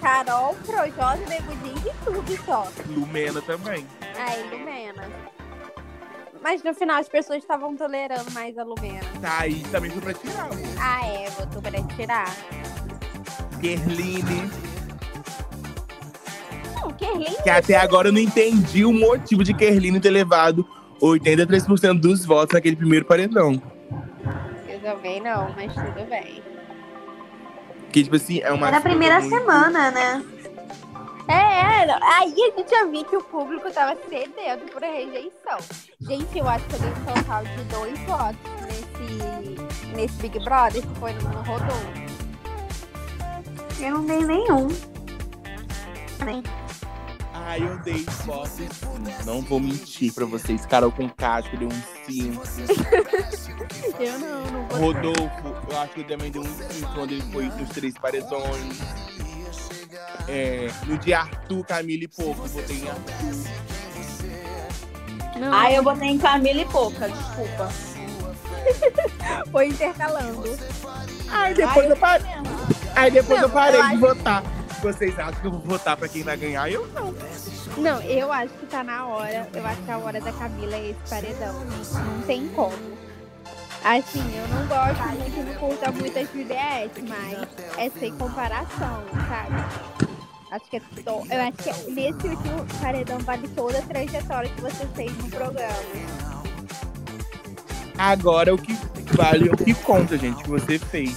Carol, 0.00 0.54
Projota, 0.64 1.16
Nego 1.28 1.52
e 1.52 2.04
tudo 2.04 2.44
só. 2.44 2.68
Lumena 2.86 3.42
também. 3.42 3.86
Aí, 4.16 4.48
Lumena. 4.50 5.08
Mas 6.42 6.62
no 6.62 6.72
final 6.74 6.98
as 7.00 7.08
pessoas 7.08 7.38
estavam 7.38 7.76
tolerando 7.76 8.30
mais 8.32 8.56
a 8.58 8.62
Lumena. 8.64 9.00
Thaís 9.20 9.62
também 9.70 9.90
foi 9.90 10.00
pra 10.02 10.14
tirar. 10.14 10.42
amor. 10.44 10.56
Ah, 10.80 11.06
é, 11.06 11.30
votou 11.30 11.60
pra 11.62 11.82
tirar. 11.96 12.36
Kerline, 13.60 14.50
Não, 16.74 16.90
Kerlin 16.92 17.34
que 17.42 17.50
até 17.50 17.74
agora 17.76 18.08
eu 18.08 18.12
não 18.12 18.20
entendi 18.20 18.84
o 18.84 18.92
motivo 18.92 19.42
de 19.42 19.54
Kerline 19.54 19.98
ter 19.98 20.10
levado 20.10 20.66
83% 21.00 21.98
dos 22.00 22.24
votos 22.24 22.54
naquele 22.54 22.76
primeiro 22.76 23.04
paredão. 23.06 23.60
eu 24.68 24.78
também 24.80 25.20
não, 25.20 25.50
mas 25.56 25.72
tudo 25.74 26.08
bem. 26.08 26.42
Que, 27.92 28.02
tipo 28.04 28.16
assim, 28.16 28.40
é 28.40 28.52
uma. 28.52 28.68
Era 28.68 28.76
a 28.76 28.80
primeira 28.82 29.20
muito- 29.20 29.34
semana, 29.36 29.90
né? 29.90 30.22
É, 31.28 31.32
é, 31.32 31.98
aí 32.02 32.32
a 32.32 32.56
gente 32.56 32.70
já 32.70 32.84
viu 32.84 33.04
que 33.04 33.16
o 33.16 33.24
público 33.24 33.70
tava 33.72 33.98
sedento 34.08 34.72
por 34.72 34.80
rejeição. 34.80 35.58
Gente, 36.00 36.38
eu 36.38 36.48
acho 36.48 36.64
que 36.66 36.74
eu 36.74 36.80
dei 36.80 36.90
um 36.90 37.04
total 37.04 37.44
de 37.44 37.64
dois 37.64 37.98
votos 38.00 38.38
nesse, 38.62 39.90
nesse 39.94 40.14
Big 40.16 40.38
Brother, 40.44 40.82
que 40.82 40.98
foi 41.00 41.12
no 41.14 41.42
Rodolfo. 41.42 42.06
Eu 43.80 43.90
não 43.90 44.06
dei 44.06 44.24
nenhum. 44.24 44.68
Ai, 47.32 47.62
eu 47.62 47.78
dei 47.78 48.04
votos 48.24 48.50
sim. 48.50 48.68
Não 49.24 49.40
vou 49.40 49.60
mentir 49.60 50.12
pra 50.12 50.24
vocês. 50.24 50.64
Carol 50.64 50.92
com 50.92 51.08
Cássio 51.08 51.58
deu 51.58 51.68
um 51.68 51.82
5. 52.06 52.42
Eu 53.98 54.18
não, 54.18 54.44
não 54.46 54.68
vou. 54.68 54.78
Rodolfo, 54.78 55.70
eu 55.70 55.78
acho 55.80 55.94
que 55.94 56.00
eu 56.00 56.06
também 56.06 56.30
deu 56.30 56.42
um 56.42 56.44
5 56.44 56.92
quando 56.94 57.12
ele 57.12 57.22
foi 57.32 57.46
nos 57.46 57.70
três 57.70 57.94
paredões. 57.94 58.78
É, 60.28 60.70
no 60.86 60.98
de 60.98 61.14
Arthur, 61.14 61.64
Camila 61.64 62.04
e 62.04 62.08
Pouco, 62.08 62.44
eu 62.46 62.48
botei 62.48 62.76
em 62.76 62.88
Arthur. 62.88 63.16
Não, 65.38 65.52
Ah, 65.52 65.70
eu 65.70 65.82
botei 65.82 66.08
em 66.08 66.18
Camila 66.18 66.60
e 66.62 66.64
pouca, 66.64 67.08
desculpa. 67.08 67.68
foi 69.52 69.68
intercalando. 69.68 70.42
Aí 71.30 71.54
depois 71.54 71.90
eu 71.90 71.96
parei. 71.96 72.26
Aí 72.94 73.10
depois 73.10 73.40
Não, 73.40 73.48
eu 73.48 73.52
parei 73.52 73.80
eu 73.80 73.84
de 73.84 73.90
acho- 73.90 73.98
votar. 74.00 74.42
Vocês 74.82 75.18
acham 75.18 75.40
que 75.40 75.46
eu 75.46 75.50
vou 75.52 75.60
votar 75.60 75.96
pra 75.96 76.08
quem 76.08 76.22
vai 76.22 76.36
ganhar? 76.36 76.70
Eu 76.70 76.86
não. 76.88 77.14
Não, 77.76 78.00
eu 78.02 78.32
acho 78.32 78.52
que 78.54 78.66
tá 78.66 78.82
na 78.82 79.06
hora. 79.06 79.48
Eu 79.52 79.66
acho 79.66 79.82
que 79.82 79.90
a 79.90 79.98
hora 79.98 80.20
da 80.20 80.32
Camila 80.32 80.74
é 80.76 80.90
esse 80.90 81.10
paredão. 81.10 81.54
Não 81.64 82.22
tem 82.22 82.48
como. 82.48 82.74
Assim, 83.86 84.36
eu 84.36 84.48
não 84.48 84.66
gosto 84.66 85.00
muito, 85.14 85.80
não 85.80 85.92
muito 85.92 86.18
a 86.18 86.24
Juliette, 86.24 87.02
mas 87.02 87.48
é 87.78 87.88
sem 87.88 88.12
comparação, 88.16 89.04
sabe? 89.28 90.08
Acho 90.50 90.64
que 90.68 90.76
é 90.78 90.80
to... 90.80 91.24
Eu 91.30 91.40
acho 91.40 91.52
que 91.58 91.90
nesse 91.92 92.26
último 92.26 92.66
paredão 92.80 93.20
vale 93.20 93.46
toda 93.46 93.78
a 93.78 93.82
trajetória 93.82 94.50
que 94.50 94.60
você 94.60 94.84
fez 94.96 95.16
no 95.18 95.30
programa. 95.30 95.72
Agora 97.96 98.52
o 98.52 98.58
que 98.58 98.76
vale 99.12 99.50
é 99.50 99.52
o 99.52 99.56
que 99.56 99.74
conta, 99.74 100.18
gente, 100.18 100.42
que 100.42 100.50
você 100.50 100.80
fez. 100.80 101.16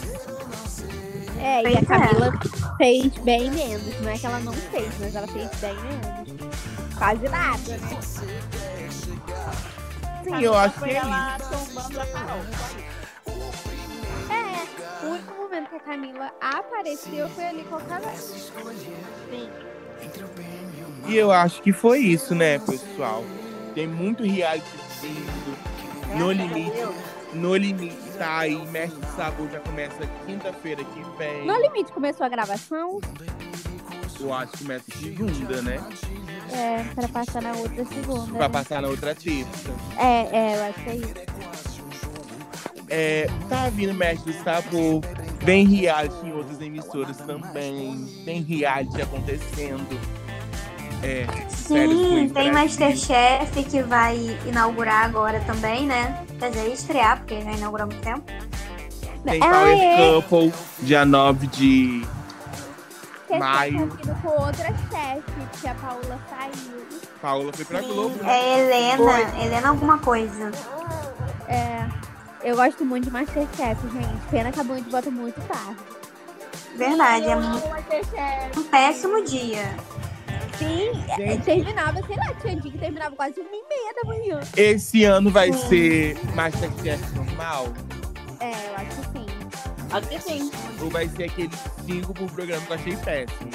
É, 1.40 1.64
e 1.64 1.76
a 1.76 1.80
é. 1.80 1.86
Camila 1.86 2.40
fez 2.78 3.18
bem 3.24 3.50
menos. 3.50 4.00
Não 4.00 4.12
é 4.12 4.16
que 4.16 4.28
ela 4.28 4.40
não 4.42 4.54
fez, 4.54 4.94
mas 5.00 5.16
ela 5.16 5.28
fez 5.28 5.50
bem 5.60 5.74
menos. 5.74 6.54
Quase 6.96 7.28
nada, 7.30 7.78
né? 7.78 8.79
Sim, 10.24 10.42
eu 10.42 10.54
acho 10.56 10.80
que 10.80 10.86
é 10.86 10.98
isso. 10.98 11.06
ela 11.06 11.38
tombando 11.40 12.02
a 12.02 12.06
Carol. 12.06 12.40
É, 14.30 15.06
o 15.06 15.10
único 15.10 15.34
momento 15.36 15.70
que 15.70 15.76
a 15.76 15.80
Camila 15.80 16.32
apareceu 16.42 17.30
foi 17.30 17.46
ali 17.46 17.64
com 17.64 17.76
a 17.76 17.82
Carol. 17.82 18.16
Sim. 18.16 19.50
E 21.08 21.16
eu 21.16 21.32
acho 21.32 21.62
que 21.62 21.72
foi 21.74 22.00
isso, 22.00 22.36
né, 22.36 22.60
pessoal? 22.60 23.24
Tem 23.74 23.88
muito 23.88 24.24
reality 24.24 24.68
vindo. 25.02 25.58
No 26.18 26.32
limite, 26.32 26.78
no 27.34 27.56
limite 27.56 27.98
tá 28.18 28.40
aí. 28.40 28.58
Mestre 28.68 29.00
Sabor 29.16 29.48
já 29.50 29.60
começa 29.60 29.98
quinta-feira 30.26 30.84
que 30.84 31.02
vem. 31.18 31.46
No 31.46 31.56
limite 31.62 31.92
começou 31.92 32.26
a 32.26 32.30
gravação, 32.30 33.00
Eu 34.20 34.34
acho 34.34 34.52
que 34.52 34.58
começa 34.60 34.86
segunda, 35.00 35.62
né? 35.62 35.80
É, 36.54 36.84
pra 36.96 37.08
passar 37.08 37.42
na 37.42 37.52
outra 37.54 37.86
segunda. 37.86 38.32
Pra 38.32 38.48
né? 38.48 38.50
passar 38.50 38.82
na 38.82 38.88
outra 38.88 39.16
terça. 39.16 39.72
É, 39.98 40.28
é, 40.32 40.56
eu 40.58 40.64
acho 40.70 40.84
que 40.84 40.90
é 40.90 40.96
isso. 40.96 41.14
É, 42.90 43.30
tá 43.48 43.70
vindo 43.70 43.94
Mestre 43.94 44.34
do 44.34 44.44
Sabor. 44.44 45.02
Vem 45.42 45.66
reality 45.68 46.26
em 46.26 46.34
outras 46.34 46.60
emissoras 46.60 47.18
também. 47.18 48.06
Tem 48.26 48.42
reality 48.42 49.02
acontecendo. 49.02 50.00
É, 51.02 51.26
Sim, 51.48 52.30
tem. 52.34 52.52
Masterchef 52.52 53.64
que 53.64 53.82
vai 53.84 54.38
inaugurar 54.46 55.06
agora 55.06 55.40
também, 55.42 55.86
né? 55.86 56.26
Quer 56.40 56.50
dizer, 56.50 56.74
estrear, 56.74 57.20
porque 57.20 57.42
já 57.42 57.52
inaugurou 57.54 57.84
há 57.84 57.88
muito 57.88 58.02
tempo. 58.02 58.24
Tem 59.24 59.42
Ah, 59.42 59.50
Power 59.50 59.78
é. 59.78 60.22
Couple, 60.22 60.54
dia 60.82 61.06
9 61.06 61.48
de 61.48 62.06
Maio. 63.38 63.88
tá 63.90 63.96
vindo 63.96 64.22
com 64.22 64.28
outra 64.30 64.68
chefe, 64.68 65.60
que 65.62 65.68
a 65.68 65.76
Paula 65.76 66.20
saiu. 66.30 66.88
Paula 67.22 67.54
foi 67.54 67.66
pra 67.66 67.82
Sim. 67.82 67.88
Globo, 67.88 68.24
né? 68.24 68.32
É 68.32 68.60
Helena, 68.60 69.44
Helena 69.44 69.70
alguma 69.70 69.98
coisa. 70.00 70.52
É. 71.48 71.88
Eu 72.42 72.56
gosto 72.56 72.86
muito 72.86 73.06
de 73.06 73.12
Masterchef, 73.12 73.82
gente. 73.92 74.28
Pena 74.32 74.52
que 74.52 74.60
a 74.60 74.64
Band 74.64 74.82
bota 74.90 75.12
muito 75.12 75.40
tarde. 75.48 75.76
Verdade, 76.76 77.26
é 77.26 77.34
Eu 77.34 78.62
um, 78.62 78.64
péssimo 78.64 79.24
dia. 79.26 79.76
Sim, 80.58 80.90
é, 81.10 81.16
Gente. 81.16 81.44
terminava, 81.44 82.02
sei 82.06 82.18
lá, 82.18 82.34
tinha 82.42 82.56
dia 82.56 82.72
que 82.72 82.78
terminava 82.78 83.16
quase 83.16 83.40
uma 83.40 83.50
e 83.50 83.64
meia 83.70 83.94
da 83.94 84.04
manhã. 84.04 84.40
Esse 84.58 85.04
ano 85.06 85.30
vai 85.30 85.52
Sim. 85.54 85.68
ser 85.70 86.20
Masterchef 86.36 87.16
normal? 87.16 87.68
É, 88.42 88.52
eu 88.52 88.76
acho 88.76 89.12
que 89.12 89.19
Ou 90.82 90.90
vai 90.90 91.08
ser 91.10 91.24
aquele 91.24 91.56
5 91.86 92.14
por 92.14 92.32
programa 92.32 92.66
que 92.66 92.72
eu 92.72 92.76
achei 92.76 92.96
péssimo? 92.98 93.52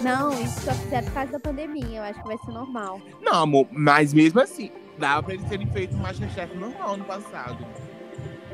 Não, 0.00 0.32
isso 0.32 0.60
só 0.60 0.72
fizeram 0.72 1.06
por 1.06 1.14
causa 1.14 1.32
da 1.32 1.40
pandemia. 1.40 1.98
Eu 1.98 2.02
acho 2.04 2.20
que 2.20 2.26
vai 2.26 2.38
ser 2.38 2.52
normal. 2.52 3.00
Não, 3.20 3.34
amor, 3.34 3.66
mas 3.70 4.14
mesmo 4.14 4.40
assim, 4.40 4.70
dava 4.96 5.22
pra 5.22 5.34
eles 5.34 5.48
terem 5.48 5.66
feito 5.70 5.94
um 5.94 5.98
Masterchef 5.98 6.56
normal 6.56 6.96
no 6.96 7.04
passado. 7.04 7.66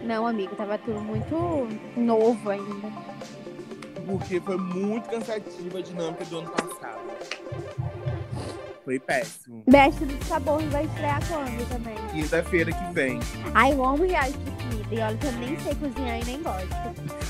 Não, 0.02 0.26
amigo, 0.26 0.54
tava 0.56 0.76
tudo 0.78 1.00
muito 1.00 1.68
novo 1.96 2.50
ainda. 2.50 2.88
Porque 4.06 4.40
foi 4.40 4.56
muito 4.56 5.08
cansativa 5.08 5.78
a 5.78 5.82
dinâmica 5.82 6.24
do 6.26 6.38
ano 6.38 6.50
passado. 6.50 7.00
Foi 8.84 8.98
péssimo. 9.00 9.62
Mestre 9.66 10.04
do 10.04 10.24
Sabor 10.26 10.60
vai 10.64 10.84
estrear 10.84 11.18
quando 11.26 11.68
também? 11.70 11.94
Quinta-feira 12.12 12.70
que 12.70 12.92
vem. 12.92 13.18
Ai, 13.54 13.72
eu 13.72 13.82
amo 13.82 14.04
reality 14.04 14.36
de 14.38 14.50
comida. 14.50 14.84
E 14.94 14.98
olha 15.00 15.16
que 15.16 15.26
eu 15.26 15.32
nem 15.32 15.58
sei 15.60 15.74
cozinhar 15.76 16.20
e 16.20 16.24
nem 16.26 16.42
gosto. 16.42 16.68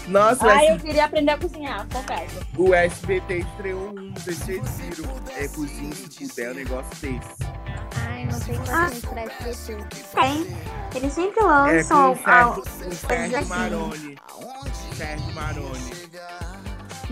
Nossa, 0.09 0.47
Ah, 0.53 0.65
eu 0.65 0.79
queria 0.81 1.05
aprender 1.05 1.31
a 1.31 1.39
cozinhar, 1.39 1.87
confesso. 1.93 2.41
o 2.59 2.75
SBT 2.75 3.39
estreou 3.39 3.91
um, 3.91 3.93
não 3.95 4.17
sei 4.17 4.35
se 4.35 4.41
vocês 4.45 4.79
viram. 4.79 5.15
É 5.37 5.49
cozinha 5.49 5.95
se 5.95 6.27
puder, 6.29 6.51
um 6.51 6.55
negócio 6.55 6.91
desse. 7.01 7.45
Ai, 8.09 8.27
não 8.27 8.41
tem 8.41 8.57
Ah. 8.57 8.81
paciência 8.83 9.09
pra 9.09 9.23
SBT. 9.23 9.97
Tem. 10.13 10.57
Eles 10.97 11.13
sempre 11.13 11.31
É 11.31 11.43
com 11.43 11.45
lançam. 11.49 11.99
o 11.99 12.29
ao- 12.29 12.65
Sérgio, 12.65 12.89
o 12.89 12.95
Sérgio 12.95 13.39
assim. 13.39 13.49
Maroni. 13.49 14.19
Sérgio 14.97 15.35
Maroni. 15.35 15.95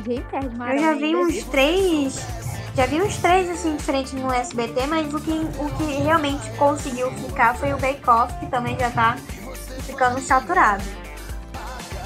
Gente, 0.05 0.31
Sérgio 0.31 0.51
Eu 0.51 0.57
Maroni. 0.59 0.81
já 0.81 0.95
vi 0.95 1.17
uns 1.17 1.45
três. 1.45 2.42
Já 2.75 2.87
vi 2.87 3.03
uns 3.03 3.17
três 3.19 3.51
assim 3.51 3.77
diferentes 3.77 4.15
no 4.15 4.33
SBT, 4.33 4.87
mas 4.87 5.13
o 5.13 5.21
que, 5.21 5.31
o 5.31 5.77
que 5.77 6.03
realmente 6.03 6.49
conseguiu 6.57 7.11
ficar 7.13 7.55
foi 7.55 7.73
o 7.75 7.79
Bake 7.79 8.09
Off, 8.09 8.33
que 8.41 8.47
também 8.47 8.79
já 8.79 8.91
tá 8.91 9.17
ficando 9.87 10.19
saturado. 10.21 10.83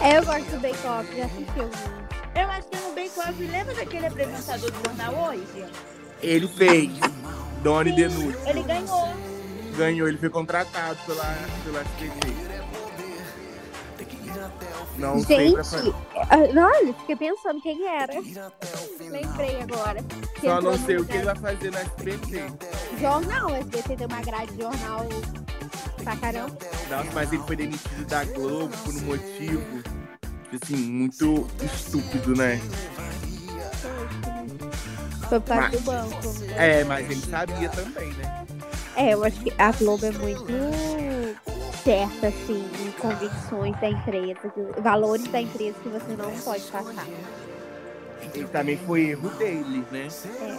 É, 0.00 0.18
eu 0.18 0.24
gosto 0.24 0.50
do 0.50 0.60
Bake 0.60 0.86
Off, 0.86 1.16
já 1.16 1.26
assisti 1.26 1.60
alguns. 1.60 1.96
Eu 2.34 2.50
acho 2.50 2.68
que 2.68 2.76
no 2.78 2.94
Bake 2.94 3.20
Off, 3.20 3.46
lembra 3.46 3.74
daquele 3.74 4.06
apresentador 4.06 4.70
do 4.72 4.88
jornal 4.88 5.28
hoje? 5.28 5.64
Ele 6.20 6.48
fez. 6.48 6.90
Doni 7.62 7.92
Denúcio. 7.92 8.40
Ele 8.44 8.62
ganhou. 8.62 9.08
Ganhou, 9.76 10.08
ele 10.08 10.18
foi 10.18 10.30
contratado 10.30 10.98
pela, 11.06 11.34
pela 11.64 11.80
SBT. 11.80 12.34
Não. 14.98 15.18
Gente, 15.22 15.56
ah, 16.14 16.36
olha, 16.38 16.94
fiquei 16.94 17.16
pensando 17.16 17.60
quem 17.60 17.86
era. 17.86 18.12
Lembrei 19.00 19.60
agora. 19.60 20.00
Só 20.40 20.60
não 20.60 20.78
sei 20.78 20.96
o 20.96 21.04
que 21.04 21.12
ele 21.16 21.24
vai 21.24 21.36
fazer 21.36 21.70
na 21.70 21.80
SBT. 21.80 22.42
Jornal, 23.00 23.50
o 23.50 23.54
SBT 23.56 23.96
tem 23.96 24.06
uma 24.06 24.22
grade 24.22 24.52
de 24.52 24.62
jornal 24.62 25.06
pra 26.02 26.16
caramba. 26.16 26.56
Nossa, 26.88 27.10
mas 27.12 27.32
ele 27.32 27.42
foi 27.42 27.56
demitido 27.56 28.06
da 28.06 28.24
Globo 28.24 28.74
por 28.84 28.94
um 28.94 29.00
motivo, 29.02 29.82
assim, 30.62 30.76
muito 30.76 31.46
estúpido, 31.62 32.34
né? 32.34 32.60
Foi 35.28 35.40
por 35.40 35.48
causa 35.48 35.62
Mas- 35.62 35.72
do 35.72 35.80
banco. 35.80 36.16
É, 36.56 36.84
mas 36.84 37.10
ele 37.10 37.20
sabia 37.20 37.68
também, 37.68 38.12
né? 38.14 38.46
É, 38.96 39.12
eu 39.14 39.24
acho 39.24 39.38
que 39.40 39.52
a 39.58 39.70
Globo 39.72 40.06
é 40.06 40.10
muito 40.10 40.44
certa, 41.84 42.28
assim, 42.28 42.64
em 42.84 42.90
convicções 42.92 43.78
da 43.80 43.88
empresa, 43.90 44.52
valores 44.80 45.26
da 45.28 45.40
empresa 45.40 45.76
que 45.82 45.88
você 45.88 46.16
não 46.16 46.32
pode 46.40 46.64
passar. 46.64 47.06
E 48.34 48.44
também 48.44 48.76
foi 48.78 49.10
erro 49.10 49.28
dele, 49.30 49.84
né? 49.92 50.08
É. 50.40 50.56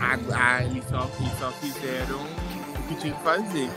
A, 0.00 0.56
a- 0.56 0.64
eles, 0.64 0.84
só, 0.88 1.08
eles 1.18 1.38
só 1.38 1.50
fizeram 1.52 2.18
o 2.20 2.82
que 2.88 2.94
tinha 2.96 3.14
que 3.14 3.22
fazer. 3.22 3.68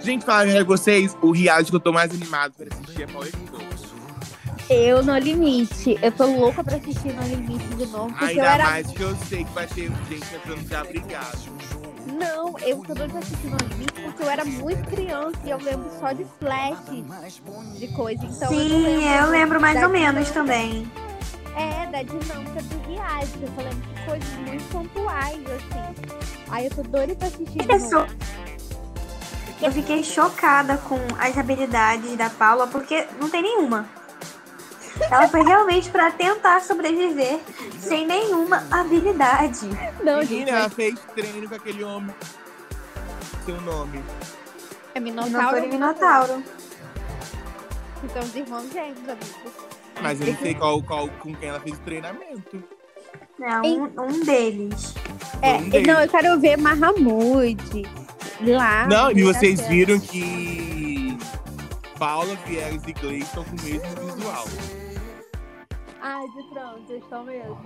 Gente, 0.00 0.24
fala 0.24 0.50
pra 0.50 0.64
vocês, 0.64 1.16
o 1.22 1.30
reality 1.32 1.70
que 1.70 1.76
eu 1.76 1.80
tô 1.80 1.92
mais 1.92 2.10
animado 2.12 2.52
pra 2.56 2.66
assistir 2.70 3.02
é 3.02 3.06
Power 3.06 3.28
Stone. 3.28 3.63
Eu 4.68 5.02
no 5.02 5.16
limite. 5.18 5.98
Eu 6.00 6.10
tô 6.12 6.26
louca 6.26 6.64
pra 6.64 6.76
assistir 6.76 7.12
no 7.12 7.22
limite 7.22 7.64
de 7.76 7.86
novo, 7.86 8.08
porque 8.08 8.24
eu 8.24 8.28
Ainda 8.28 8.42
era. 8.44 8.64
mais 8.64 8.86
que 8.90 9.00
eu 9.02 9.16
sei 9.28 9.44
que 9.44 9.52
vai 9.52 9.66
ter 9.66 9.90
gente 10.08 10.34
entrando 10.34 10.68
já 10.68 10.84
brigado. 10.84 11.38
Não, 12.06 12.58
eu 12.60 12.76
tô 12.78 12.94
doida 12.94 13.08
pra 13.08 13.18
assistir 13.18 13.46
no 13.46 13.56
limite 13.56 13.92
porque 14.02 14.22
eu 14.22 14.30
era 14.30 14.44
muito 14.44 14.88
criança 14.88 15.36
e 15.44 15.50
eu 15.50 15.58
lembro 15.58 15.90
só 16.00 16.12
de 16.12 16.24
flash 16.38 16.78
de 17.78 17.88
coisa. 17.88 18.24
Então 18.24 18.52
eu 18.52 18.58
não 18.58 18.68
Sim, 18.68 19.08
eu 19.08 19.30
lembro 19.30 19.60
mais 19.60 19.82
ou 19.82 19.88
menos 19.88 20.28
dinâmica- 20.28 20.32
também. 20.32 20.90
É, 21.56 21.86
da 21.86 22.02
dinâmica 22.02 22.62
do 22.62 22.88
reality. 22.92 23.38
Eu 23.42 23.48
só 23.54 23.62
lembro 23.62 23.94
de 23.94 24.04
coisas 24.06 24.28
muito 24.48 24.64
pontuais, 24.70 25.40
assim. 25.46 25.94
Aí 26.50 26.64
eu 26.66 26.70
tô 26.74 26.82
doida 26.82 27.14
pra 27.14 27.28
assistir 27.28 27.66
Pessoa-. 27.66 28.08
Eu 29.62 29.72
fiquei 29.72 30.02
chocada 30.02 30.76
com 30.78 30.98
as 31.18 31.36
habilidades 31.38 32.16
da 32.16 32.28
Paula, 32.28 32.66
porque 32.66 33.06
não 33.20 33.30
tem 33.30 33.42
nenhuma. 33.42 33.88
Ela 35.10 35.28
foi 35.28 35.42
realmente 35.42 35.90
pra 35.90 36.10
tentar 36.10 36.60
sobreviver 36.60 37.40
sem 37.78 38.06
nenhuma 38.06 38.64
habilidade. 38.70 39.66
Não, 40.02 40.18
Menina, 40.18 40.24
gente, 40.24 40.50
ela 40.50 40.70
fez 40.70 41.00
treino 41.14 41.48
com 41.48 41.54
aquele 41.54 41.82
homem. 41.84 42.14
Seu 43.44 43.60
nome. 43.60 44.02
é 44.94 45.00
Minotauro 45.00 45.32
Minotauro. 45.32 45.64
e 45.64 45.68
Minotauro. 45.68 46.42
Então, 48.04 48.22
os 48.22 48.34
irmãos 48.36 48.72
gêmeos, 48.72 49.08
amigos. 49.08 49.52
Mas 50.02 50.20
eu 50.20 50.26
não 50.28 50.36
sei 50.36 50.54
qual, 50.54 50.82
qual, 50.82 51.08
com 51.08 51.34
quem 51.34 51.48
ela 51.48 51.60
fez 51.60 51.76
o 51.76 51.80
treinamento. 51.80 52.62
É, 53.40 53.60
um, 53.60 53.84
um 53.84 54.24
deles. 54.24 54.94
É, 55.42 55.54
Um 55.54 55.68
deles. 55.68 55.86
não, 55.86 56.00
eu 56.00 56.08
quero 56.08 56.40
ver 56.40 56.56
Mahamud 56.56 57.56
lá. 58.40 58.86
Não, 58.86 59.10
e 59.10 59.22
vocês 59.22 59.60
viram 59.68 59.98
que 59.98 61.16
Paula, 61.98 62.36
Viegas 62.46 62.82
e 62.86 63.18
estão 63.18 63.44
com 63.44 63.56
o 63.56 63.62
mesmo 63.62 64.14
visual. 64.14 64.44
Ai, 66.06 66.28
de 66.28 66.42
trans, 66.50 66.90
eles 66.90 67.02
estão 67.02 67.24
mesmo. 67.24 67.56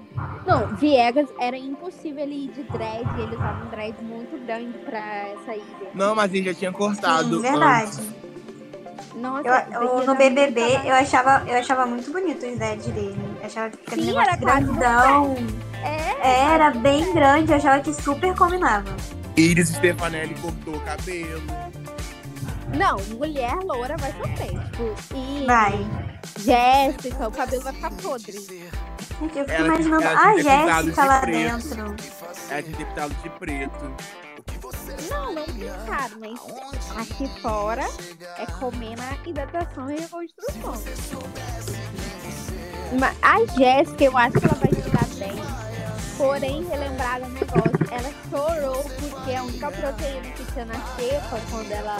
Não, 0.46 0.68
Viegas 0.76 1.28
era 1.40 1.56
impossível 1.58 2.22
ele 2.22 2.44
ir 2.44 2.48
de 2.52 2.62
dread, 2.62 3.20
ele 3.20 3.34
usava 3.34 3.64
um 3.64 3.68
dread 3.68 4.00
muito 4.00 4.46
grande 4.46 4.78
pra 4.78 5.00
essa 5.28 5.56
ilha. 5.56 5.90
Não, 5.92 6.14
mas 6.14 6.32
ele 6.32 6.44
já 6.44 6.54
tinha 6.54 6.70
cortado. 6.72 7.36
Sim, 7.36 7.42
verdade. 7.42 7.84
antes. 7.98 8.18
Nossa, 9.16 9.48
Eu, 9.72 9.82
eu- 9.82 10.06
no 10.06 10.14
BBB, 10.14 10.60
eu 10.84 10.94
achava, 10.94 11.42
eu 11.50 11.58
achava 11.58 11.84
muito 11.84 12.12
bonito 12.12 12.46
os 12.46 12.56
dreads 12.56 12.86
dele. 12.86 13.16
Eu 13.40 13.46
achava 13.46 13.70
que 13.70 13.78
aquele 13.88 14.02
Sim, 14.02 14.08
negócio 14.08 14.30
era 14.30 14.36
grandão. 14.36 15.34
É, 16.22 16.44
Era 16.54 16.70
bem 16.70 17.12
grande, 17.12 17.50
eu 17.50 17.56
achava 17.56 17.80
que 17.82 17.92
super 17.92 18.36
combinava. 18.36 18.94
Iris 19.36 19.70
Stefanelli 19.70 20.34
cortou 20.40 20.76
o 20.76 20.80
cabelo. 20.80 21.42
Não, 22.76 22.98
mulher 23.16 23.54
loura 23.64 23.96
vai 23.96 24.12
sofrer. 24.12 24.50
Tipo, 24.70 24.94
e 25.16 25.44
Vai. 25.46 26.07
Jéssica, 26.38 27.28
o 27.28 27.32
cabelo 27.32 27.62
vai 27.62 27.72
ficar 27.72 27.90
podre. 27.92 28.32
Gente, 28.32 29.38
eu 29.38 29.44
fico 29.44 29.50
Ela- 29.50 29.66
imaginando 29.66 30.02
ela 30.04 30.20
a 30.20 30.36
Jéssica 30.38 31.02
de 31.02 31.08
lá 31.08 31.20
preto. 31.20 31.68
dentro. 31.68 31.96
Ela 32.50 32.62
tinha 32.62 32.76
pintado 32.76 33.14
de 33.14 33.30
preto. 33.30 33.94
Não, 35.10 35.34
não 35.34 35.44
pintaram, 35.44 36.18
mas 36.20 36.96
aqui 36.96 37.28
fora 37.40 37.86
é 38.38 38.46
comer 38.58 38.96
na 38.96 39.16
hidratação 39.26 39.90
e 39.90 40.00
reconstrução. 40.00 41.22
Mas 42.98 43.16
a 43.22 43.44
Jéssica, 43.58 44.04
eu 44.04 44.16
acho 44.16 44.32
que 44.40 44.46
ela 44.46 44.54
vai 44.54 44.70
dar 44.70 45.06
bem. 45.16 45.42
Porém, 46.16 46.64
relembrar 46.66 47.20
do 47.20 47.28
negócio, 47.28 47.92
ela 47.92 48.12
chorou 48.30 48.82
porque 48.84 49.34
a 49.34 49.42
única 49.44 49.70
proteína 49.70 50.30
que 50.32 50.44
tinha 50.52 50.64
na 50.64 50.74
xepa, 50.74 51.38
quando 51.50 51.70
ela 51.70 51.96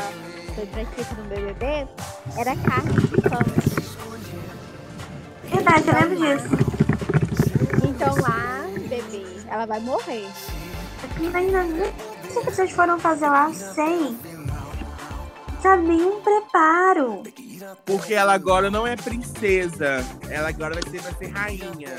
foi 0.59 0.67
pra 0.67 1.23
no 1.23 1.29
BBB, 1.29 1.89
era 2.37 2.57
carne 2.57 2.93
de 2.95 3.23
cão. 3.23 3.39
Verdade, 5.45 5.89
eu 5.89 5.95
lembro 5.95 6.17
disso. 6.17 7.89
Então 7.89 8.15
lá, 8.17 8.67
bebê, 8.89 9.27
ela 9.49 9.67
vai 9.67 9.81
morrer. 9.81 10.27
O 11.05 12.29
que 12.29 12.39
as 12.39 12.45
pessoas 12.45 12.71
foram 12.73 12.99
fazer 12.99 13.29
lá 13.29 13.53
sem, 13.53 14.19
sabe, 15.63 15.87
nenhum 15.87 16.21
preparo. 16.23 17.23
Porque 17.85 18.15
ela 18.15 18.35
agora 18.35 18.71
não 18.71 18.87
é 18.87 18.97
princesa. 18.97 20.05
Ela 20.29 20.49
agora 20.49 20.75
vai 20.75 20.91
ser, 20.91 21.01
vai 21.01 21.15
ser 21.15 21.29
rainha. 21.29 21.97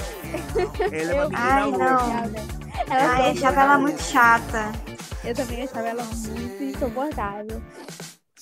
Ela 0.92 1.12
é 1.14 1.26
uma 1.26 1.38
Ai, 1.38 1.64
louca. 1.64 1.78
não. 1.78 2.24
Ela 2.90 3.12
Ai, 3.16 3.32
achava 3.32 3.62
ela 3.62 3.78
muito 3.78 4.02
chata. 4.02 4.72
Eu 5.24 5.36
também 5.36 5.64
achava 5.64 5.88
ela 5.88 6.04
muito 6.04 6.64
insuportável. 6.64 7.62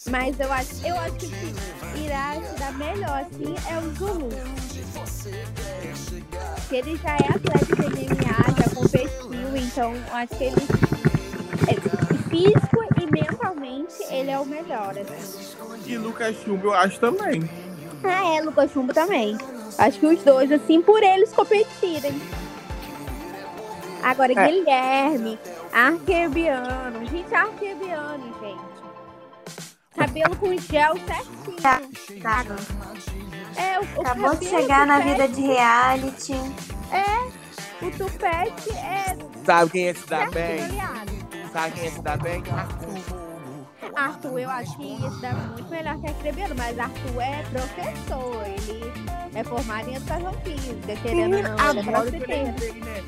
Mas 0.10 0.40
eu 0.40 0.52
acho, 0.52 0.86
eu 0.86 0.98
acho 1.00 1.14
que 1.16 1.28
que 1.28 2.04
irá 2.04 2.34
se 2.36 2.60
dar 2.60 2.74
melhor 2.74 3.26
assim 3.26 3.56
é 3.70 3.78
o 3.78 3.96
Zulu. 3.96 4.30
Porque 6.56 6.76
ele 6.76 6.98
já 6.98 7.12
é 7.12 7.30
atleta 7.36 7.90
de 7.90 8.06
MMA, 8.06 8.64
já 8.64 8.76
competiu, 8.76 9.58
então 9.58 9.94
acho 10.12 10.36
que 10.36 10.44
ele. 10.46 10.56
é, 11.68 12.30
físico 12.30 12.84
e 13.02 13.12
mentalmente 13.12 13.96
ele 14.10 14.32
é 14.32 14.40
o 14.40 14.46
melhor. 14.46 14.94
Assim. 14.98 15.56
E 15.86 15.98
Lucas 15.98 16.36
Chumbo 16.44 16.68
eu 16.68 16.74
acho 16.74 17.00
também. 17.00 17.50
Ah, 18.04 18.36
é, 18.36 18.42
Lucas 18.42 18.72
Chumbo 18.72 18.94
também. 18.94 19.38
Acho 19.78 20.00
que 20.00 20.06
os 20.06 20.24
dois, 20.24 20.52
assim, 20.52 20.82
por 20.82 21.02
eles 21.04 21.32
competirem. 21.34 22.22
Agora, 24.04 24.34
É. 24.34 24.48
Guilherme, 24.48 25.40
Arquebiano. 25.74 27.06
Gente, 27.10 27.34
Arquebiano, 27.34 28.34
gente. 28.42 28.67
Cabelo 29.98 30.36
com 30.36 30.58
gel 30.58 30.94
certinho. 31.06 31.62
Tá. 31.62 31.82
É, 33.56 33.80
o, 33.80 33.84
o 33.84 34.02
Acabou 34.02 34.36
de 34.36 34.46
cabelo, 34.46 34.62
chegar 34.62 34.86
na 34.86 35.00
vida 35.00 35.28
de 35.28 35.42
reality. 35.42 36.34
O 37.82 37.92
tupete 37.92 38.72
é 38.72 39.16
Sabe 39.46 39.72
quem 39.72 39.86
ia 39.86 39.94
se 39.94 40.08
certinho 40.08 40.32
bem? 40.32 40.60
Sabe 41.54 41.72
quem 41.74 41.84
ia 41.86 41.92
se 41.92 42.02
dar 42.02 42.18
bem? 42.18 42.44
Arthur. 42.52 43.28
Arthur, 43.96 44.40
eu 44.40 44.50
acho 44.50 44.78
que 44.78 44.84
ia 44.84 45.12
se 45.12 45.22
dar 45.22 45.34
muito 45.36 45.70
melhor 45.70 45.98
que 46.00 46.08
Arquebiano, 46.08 46.56
mas 46.56 46.80
Arthur 46.80 47.22
é 47.22 47.44
professor. 47.44 48.46
Ele 48.46 48.92
é 49.34 49.44
formado 49.44 49.90
em 49.90 49.96
educação 49.96 50.34
física, 50.44 50.96
querendo 51.02 51.38
ou 51.38 51.44
não, 51.44 51.70
ele 51.70 51.90
é 51.90 52.00
lembrei, 52.00 52.44
né? 52.44 53.04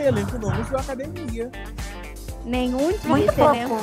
Elenco 0.00 0.38
não 0.38 0.60
usou 0.60 0.78
academia. 0.78 1.50
Nenhum 2.44 2.90
dia 2.92 3.00
Muito 3.04 3.32
pouco. 3.34 3.82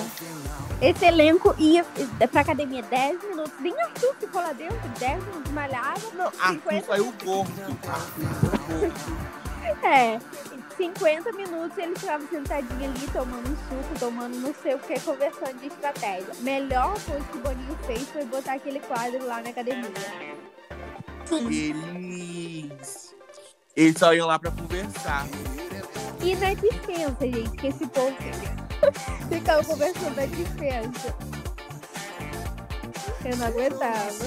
Esse 0.82 1.05
elenco 1.05 1.55
ia 1.57 1.86
pra 2.32 2.41
academia 2.41 2.84
10 2.84 3.23
minutos. 3.23 3.53
Nem 3.59 3.73
Arthur 3.82 4.15
ficou 4.19 4.41
lá 4.41 4.53
dentro, 4.53 4.78
10 4.99 5.23
minutos 5.23 5.51
malhava. 5.51 6.01
Não, 6.13 6.26
Arthur 6.26 6.71
50 6.71 6.86
saiu 6.88 7.13
gordo. 7.23 7.51
É, 9.84 10.19
50 10.78 11.32
minutos 11.34 11.78
ele 11.78 11.97
ficava 11.97 12.26
sentadinho 12.28 12.89
ali, 12.89 13.07
tomando 13.11 13.49
um 13.49 13.55
suco, 13.55 13.99
tomando 13.99 14.36
não 14.38 14.53
sei 14.61 14.76
o 14.76 14.80
que, 14.80 14.99
conversando 14.99 15.59
de 15.59 15.67
estratégia. 15.67 16.28
Melhor 16.39 16.93
coisa 17.01 17.26
que 17.32 17.38
o 17.38 17.41
Boninho 17.41 17.78
fez 17.86 18.03
foi 18.09 18.26
botar 18.26 18.53
aquele 18.53 18.80
quadro 18.82 19.26
lá 19.26 19.41
na 19.41 19.49
academia. 19.49 19.91
Eles. 21.32 23.15
Eles 23.76 23.97
só 23.97 24.13
iam 24.13 24.28
lá 24.28 24.38
pra 24.38 24.51
conversar. 24.51 25.26
E 26.21 26.36
na 26.36 26.53
dispensa, 26.53 27.21
gente, 27.21 27.51
que 27.51 27.67
esse 27.67 27.88
povo 27.88 28.15
ficava 29.30 29.64
conversando 29.64 30.16
na 30.16 30.26
dispensa. 30.26 31.16
Eu 33.24 33.38
não 33.38 33.48
aguentava. 33.48 34.26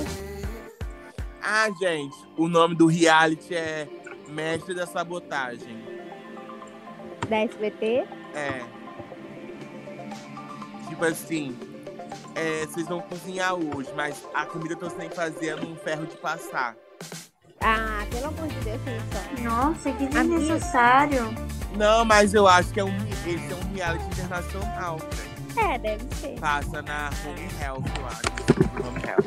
Ah, 1.43 1.69
gente, 1.81 2.17
o 2.37 2.49
nome 2.49 2.75
do 2.75 2.87
reality 2.87 3.55
é 3.55 3.89
Mestre 4.29 4.75
da 4.75 4.87
Sabotagem. 4.87 5.79
Da 7.29 7.37
SBT. 7.39 8.07
É. 8.35 8.65
Tipo 10.89 11.05
assim, 11.05 11.57
é, 12.35 12.67
vocês 12.67 12.87
vão 12.87 13.01
cozinhar 13.01 13.55
hoje, 13.55 13.91
mas 13.95 14.27
a 14.35 14.47
comida 14.47 14.75
que 14.75 14.81
vocês 14.81 14.95
têm 14.95 15.09
que 15.09 15.17
fazer 15.17 15.49
é 15.49 15.57
num 15.57 15.77
ferro 15.77 16.07
de 16.07 16.17
passar. 16.17 16.77
Ah, 17.61 18.07
pelo 18.11 18.27
amor 18.27 18.49
de 18.49 18.61
Deus, 18.61 18.81
gente. 18.85 19.43
Nossa, 19.43 19.91
que 19.93 20.05
Amiga. 20.05 20.39
desnecessário. 20.39 21.35
Não, 21.79 22.05
mas 22.05 22.35
eu 22.35 22.49
acho 22.49 22.72
que 22.72 22.81
é 22.81 22.85
um, 22.85 22.97
esse 23.24 23.53
é 23.53 23.55
um 23.55 23.72
reality 23.72 24.05
internacional, 24.07 24.99
velho. 24.99 25.39
É, 25.70 25.79
deve 25.79 26.05
ser. 26.16 26.39
Passa 26.41 26.83
na 26.83 27.11
Home 27.24 27.49
Health, 27.62 27.85
eu 27.99 28.07
acho. 28.07 28.83
Vamos 28.83 29.03
real. 29.03 29.18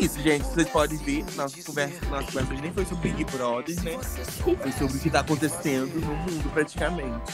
Isso, 0.00 0.20
gente. 0.20 0.44
Vocês 0.44 0.68
podem 0.68 0.98
ver, 0.98 1.24
nossa 1.36 1.62
conversa, 1.62 2.04
nossa 2.06 2.26
conversa 2.26 2.54
nem 2.54 2.72
foi 2.72 2.84
sobre 2.84 3.10
Big 3.10 3.24
Brother, 3.24 3.76
né? 3.82 3.98
Foi 4.42 4.72
sobre 4.72 4.96
o 4.96 5.00
que 5.00 5.10
tá 5.10 5.20
acontecendo 5.20 6.00
no 6.00 6.14
mundo, 6.14 6.50
praticamente. 6.52 7.32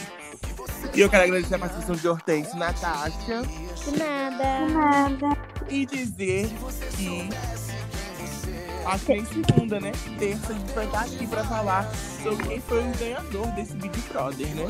E 0.94 1.00
eu 1.00 1.08
quero 1.08 1.24
agradecer 1.24 1.54
a 1.54 1.58
participação 1.58 1.96
de 1.96 2.08
Hortência 2.08 2.54
e 2.54 2.58
Natasha. 2.58 3.42
De 3.42 3.98
nada. 3.98 4.68
Nada. 4.68 5.38
E 5.68 5.86
dizer 5.86 6.50
que. 6.96 7.28
Que 9.04 9.12
nem 9.12 9.24
segunda, 9.24 9.80
né? 9.80 9.92
Terça 10.18 10.52
a 10.52 10.54
gente 10.54 10.72
vai 10.72 10.84
estar 10.86 11.00
aqui 11.00 11.26
pra 11.26 11.44
falar 11.44 11.90
sobre 12.22 12.46
quem 12.48 12.60
foi 12.60 12.78
o 12.78 12.98
ganhador 12.98 13.46
desse 13.48 13.74
Big 13.74 14.00
Brother, 14.12 14.46
né? 14.54 14.66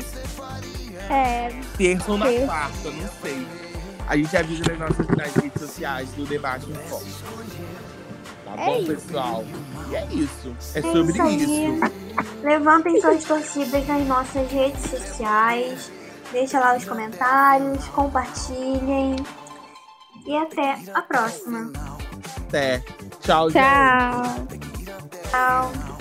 É, 1.09 1.49
Terça 1.77 2.11
ou 2.11 2.17
na 2.17 2.25
Terça. 2.25 2.45
quarta, 2.45 2.91
não 2.91 3.09
sei. 3.21 3.47
A 4.07 4.17
gente 4.17 4.37
avisa 4.37 4.63
nas 4.69 4.79
nossas 4.79 5.07
nas 5.07 5.33
redes 5.35 5.61
sociais 5.61 6.09
do 6.11 6.25
Debate 6.25 6.69
em 6.69 6.73
Foco. 6.89 7.05
Tá 8.45 8.53
É 8.61 8.65
bom, 8.65 8.77
isso. 8.77 8.87
pessoal? 8.87 9.45
E 9.89 9.95
é 9.95 10.05
isso. 10.11 10.55
É 10.75 10.79
É 10.79 10.81
sobre 10.81 11.13
isso 11.13 11.27
isso. 11.27 11.93
Levantem 12.43 12.99
suas 13.01 13.23
torcidas 13.23 13.87
nas 13.87 14.07
nossas 14.07 14.51
redes 14.51 14.81
sociais. 14.89 15.91
Deixa 16.31 16.59
lá 16.59 16.75
os 16.75 16.85
comentários, 16.85 17.85
compartilhem. 17.89 19.15
E 20.25 20.37
até 20.37 20.77
a 20.93 21.01
próxima. 21.01 21.71
Até. 22.47 22.83
Tchau, 23.21 23.49
gente. 23.49 23.63
tchau. 23.63 24.47
Tchau. 25.31 25.91